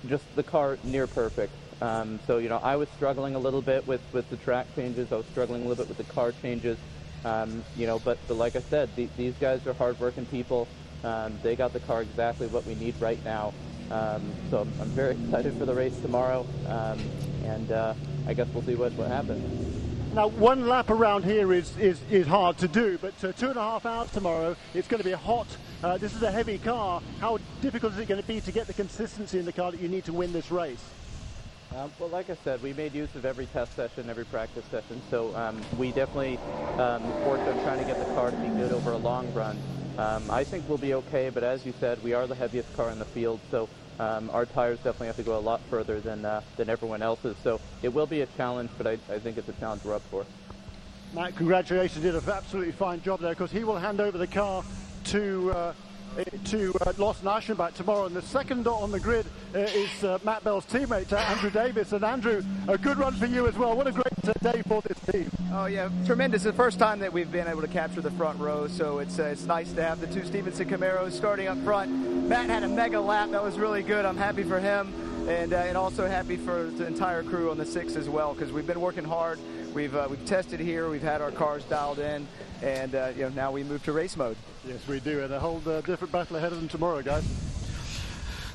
just 0.09 0.25
the 0.37 0.43
car 0.43 0.79
near 0.85 1.07
perfect. 1.07 1.53
Um, 1.83 2.21
so 2.27 2.39
you 2.39 2.49
know, 2.49 2.61
I 2.63 2.77
was 2.77 2.89
struggling 2.91 3.35
a 3.35 3.39
little 3.39 3.63
bit 3.63 3.87
with, 3.87 4.01
with 4.13 4.29
the 4.31 4.37
track 4.37 4.67
changes. 4.77 5.13
I 5.13 5.17
was 5.17 5.27
struggling 5.27 5.65
a 5.65 5.69
little 5.69 5.85
bit 5.85 5.89
with 5.89 6.07
the 6.07 6.13
car 6.13 6.33
changes. 6.43 6.79
Um, 7.25 7.65
you 7.77 7.87
know, 7.87 7.99
but, 7.99 8.19
but 8.29 8.35
like 8.35 8.57
I 8.57 8.61
said, 8.61 8.89
the, 8.97 9.09
these 9.17 9.35
guys 9.35 9.67
are 9.67 9.75
hardworking 9.75 10.27
people. 10.27 10.69
Um, 11.05 11.39
they 11.43 11.57
got 11.57 11.73
the 11.73 11.81
car 11.81 12.03
exactly 12.03 12.47
what 12.47 12.67
we 12.67 12.75
need 12.75 12.95
right 13.01 13.23
now. 13.25 13.53
Um, 13.91 14.23
so 14.51 14.61
I'm, 14.61 14.73
I'm 14.81 14.89
very 14.89 15.15
excited 15.25 15.55
for 15.59 15.67
the 15.67 15.75
race 15.75 15.99
tomorrow, 16.01 16.47
um, 16.69 16.99
and 17.45 17.73
uh, 17.73 17.95
I 18.27 18.35
guess 18.35 18.49
we'll 18.55 18.63
see 18.63 18.75
what, 18.75 18.93
what 18.93 19.09
happens. 19.09 20.15
Now, 20.15 20.29
one 20.29 20.67
lap 20.67 20.91
around 20.91 21.25
here 21.25 21.53
is, 21.53 21.77
is, 21.79 22.01
is 22.11 22.27
hard 22.27 22.59
to 22.59 22.69
do, 22.69 22.99
but 22.99 23.13
uh, 23.23 23.33
two 23.33 23.49
and 23.49 23.57
a 23.57 23.63
half 23.63 23.87
hours 23.87 24.11
tomorrow, 24.11 24.57
it's 24.75 24.89
going 24.89 25.03
to 25.03 25.09
be 25.09 25.15
hot. 25.15 25.47
Uh, 25.83 25.97
this 25.97 26.15
is 26.15 26.23
a 26.23 26.31
heavy 26.31 26.59
car. 26.59 27.01
How 27.21 27.39
difficult 27.63 27.95
is 27.95 28.01
it 28.01 28.07
going 28.07 28.21
to 28.21 28.27
be 28.27 28.43
to 28.43 28.53
get 28.53 28.67
the 28.67 28.75
consistency 28.75 29.39
in 29.39 29.47
the 29.47 29.53
car 29.53 29.71
that 29.71 29.81
you 29.81 29.89
need 29.89 30.05
to 30.05 30.13
win 30.13 30.31
this 30.31 30.51
race? 30.51 30.85
Um, 31.75 31.91
well, 31.99 32.11
like 32.11 32.29
I 32.29 32.37
said, 32.45 32.63
we 32.63 32.75
made 32.75 32.93
use 32.93 33.15
of 33.15 33.25
every 33.25 33.47
test 33.47 33.75
session, 33.77 34.11
every 34.11 34.27
practice 34.27 34.65
session. 34.71 35.01
So 35.09 35.35
um, 35.37 35.59
we 35.79 35.93
definitely 35.93 36.37
um, 36.79 37.03
worked 37.25 37.49
on 37.49 37.55
trying 37.63 37.79
to 37.79 37.87
get 37.87 37.99
the 37.99 38.13
car 38.13 38.31
to 38.31 38.37
be 38.37 38.49
good 38.49 38.73
over 38.73 38.93
a 38.93 38.99
long 38.99 39.33
run. 39.33 39.57
Um, 39.97 40.31
I 40.31 40.45
think 40.45 40.69
we'll 40.69 40.77
be 40.77 40.93
okay, 40.95 41.31
but 41.31 41.43
as 41.43 41.65
you 41.65 41.73
said, 41.81 42.03
we 42.05 42.13
are 42.13 42.27
the 42.27 42.35
heaviest 42.35 42.75
car 42.77 42.91
in 42.91 42.99
the 42.99 43.07
field, 43.07 43.41
so 43.51 43.67
um, 43.99 44.29
our 44.35 44.45
tires 44.45 44.79
definitely 44.79 45.07
have 45.07 45.17
to 45.17 45.23
go 45.23 45.39
a 45.39 45.41
lot 45.41 45.63
further 45.71 45.99
than 46.01 46.25
uh, 46.25 46.43
than 46.57 46.69
everyone 46.69 47.01
else's. 47.01 47.37
So 47.43 47.61
it 47.83 47.89
will 47.89 48.07
be 48.07 48.21
a 48.21 48.27
challenge, 48.37 48.71
but 48.77 48.87
I, 48.87 48.93
I 49.09 49.19
think 49.19 49.39
it's 49.39 49.49
a 49.49 49.53
challenge 49.55 49.83
we're 49.85 49.95
up 49.95 50.03
for. 50.11 50.27
Matt, 51.15 51.37
congratulations. 51.37 52.05
You 52.05 52.13
Did 52.13 52.23
an 52.23 52.31
absolutely 52.31 52.73
fine 52.73 53.03
job 53.03 53.21
there 53.21 53.33
because 53.33 53.51
he 53.51 53.65
will 53.65 53.79
hand 53.79 54.01
over 54.01 54.17
the 54.17 54.27
car 54.27 54.63
to 55.05 55.53
uh, 55.53 55.73
eh, 56.19 56.25
to 56.47 56.75
uh, 56.81 56.93
Lawson 56.99 57.27
Aschenbach 57.27 57.75
tomorrow. 57.75 58.07
And 58.07 58.15
the 58.15 58.23
second 58.23 58.67
on 58.67 58.91
the 58.91 59.01
grid 59.01 59.27
uh, 59.55 59.59
is 59.59 60.05
uh, 60.05 60.19
Matt 60.25 60.45
Bell's 60.45 60.67
teammate, 60.67 61.13
uh, 61.13 61.17
Andrew 61.17 61.51
Davis. 61.51 61.93
And 61.93 62.05
Andrew, 62.05 62.43
a 62.69 62.79
good 62.79 62.99
run 62.99 63.15
for 63.15 63.27
you 63.27 63.47
as 63.47 63.57
well. 63.57 63.77
What 63.77 63.87
a 63.87 63.93
great 63.93 64.29
uh, 64.29 64.33
day 64.53 64.63
for 64.63 64.83
this 64.83 64.99
team. 65.11 65.31
Oh 65.53 65.67
yeah, 65.67 65.89
tremendous! 66.07 66.45
The 66.45 66.53
first 66.53 66.79
time 66.79 67.01
that 67.01 67.13
we've 67.13 67.31
been 67.31 67.49
able 67.49 67.63
to 67.63 67.69
capture 67.69 68.01
the 68.01 68.11
front 68.13 68.39
row, 68.39 68.69
so 68.69 68.99
it's 68.99 69.19
uh, 69.19 69.25
it's 69.25 69.45
nice 69.45 69.73
to 69.73 69.83
have 69.83 70.01
the 70.01 70.07
two 70.07 70.25
Stevenson 70.25 70.69
Camaros 70.69 71.13
starting 71.13 71.49
up 71.49 71.59
front. 71.65 71.91
Matt 72.29 72.49
had 72.49 72.63
a 72.63 72.69
mega 72.69 73.01
lap; 73.01 73.31
that 73.31 73.43
was 73.43 73.59
really 73.59 73.83
good. 73.83 74.05
I'm 74.05 74.17
happy 74.17 74.45
for 74.45 74.61
him, 74.61 74.93
and 75.29 75.53
and 75.53 75.77
also 75.77 76.07
happy 76.07 76.37
for 76.37 76.65
the 76.65 76.87
entire 76.87 77.23
crew 77.23 77.51
on 77.51 77.59
the 77.59 77.67
six 77.67 77.97
as 77.97 78.09
well, 78.09 78.35
because 78.35 78.53
we've 78.53 78.67
been 78.67 78.81
working 78.81 79.05
hard. 79.05 79.39
We've 79.75 79.95
uh, 79.95 80.09
we've 80.11 80.25
tested 80.27 80.59
here, 80.59 80.89
we've 80.89 81.03
had 81.03 81.21
our 81.21 81.31
cars 81.31 81.63
dialed 81.65 82.01
in, 82.01 82.27
and 82.61 82.95
uh, 82.95 83.13
you 83.15 83.23
know 83.23 83.29
now 83.29 83.53
we 83.53 83.63
move 83.63 83.85
to 83.85 83.93
race 83.93 84.17
mode. 84.17 84.37
Yes, 84.67 84.87
we 84.89 84.99
do. 85.01 85.23
And 85.23 85.33
a 85.33 85.39
whole 85.39 85.63
uh, 85.67 85.81
different 85.83 86.13
battle 86.13 86.37
ahead 86.37 86.53
of 86.53 86.59
them 86.59 86.69
tomorrow, 86.69 87.03
guys. 87.03 87.25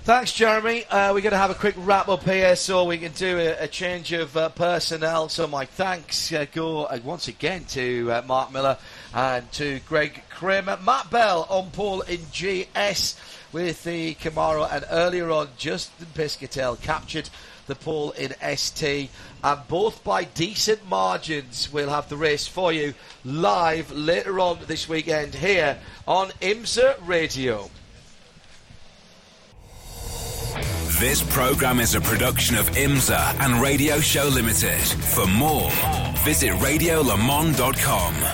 Thanks, 0.05 0.34
Jeremy. 0.34 0.86
Uh, 0.86 1.13
we're 1.16 1.22
going 1.22 1.32
to 1.32 1.38
have 1.38 1.49
a 1.49 1.55
quick 1.55 1.74
wrap 1.80 2.09
up 2.09 2.22
here 2.22 2.55
so 2.55 2.84
we 2.84 2.99
can 2.99 3.13
do 3.13 3.39
a, 3.39 3.63
a 3.63 3.68
change 3.68 4.11
of 4.11 4.38
uh, 4.38 4.49
personnel. 4.49 5.30
So, 5.30 5.47
my 5.47 5.66
thanks 5.66 6.32
uh, 6.32 6.45
go 6.51 6.84
uh, 6.84 6.99
once 7.03 7.28
again 7.28 7.63
to 7.70 8.11
uh, 8.11 8.22
Marc 8.28 8.51
Miller 8.51 8.78
and 9.16 9.51
to 9.53 9.80
Greg 9.88 10.22
Creamer. 10.30 10.78
Matt 10.86 11.09
Bell 11.09 11.47
on 11.49 11.72
pole 11.72 12.01
in 12.01 12.20
GS 12.32 13.20
with 13.51 13.84
the 13.84 14.13
Camaro, 14.16 14.72
and 14.72 14.86
earlier 14.91 15.32
on, 15.32 15.47
Justin 15.57 16.07
Piscitell 16.13 16.80
captured 16.82 17.30
the 17.66 17.76
pole 17.76 18.11
in 18.11 18.36
ST, 18.57 19.09
and 19.45 19.67
both 19.67 20.03
by 20.03 20.23
decent 20.23 20.89
margins. 20.89 21.71
We'll 21.71 21.91
have 21.91 22.09
the 22.09 22.17
race 22.17 22.47
for 22.47 22.73
you 22.73 22.95
live 23.23 23.91
later 23.91 24.39
on 24.39 24.57
this 24.65 24.89
weekend 24.89 25.35
here 25.35 25.77
on 26.07 26.29
IMSA 26.41 26.95
Radio. 27.05 27.69
This 30.99 31.21
program 31.31 31.79
is 31.79 31.93
a 31.93 32.01
production 32.01 32.57
of 32.57 32.67
IMSA 32.71 33.39
and 33.41 33.61
Radio 33.61 33.99
Show 33.99 34.29
Limited. 34.29 34.81
For 34.81 35.27
more, 35.27 35.69
visit 36.23 36.51
radiolemans.com. 36.53 38.25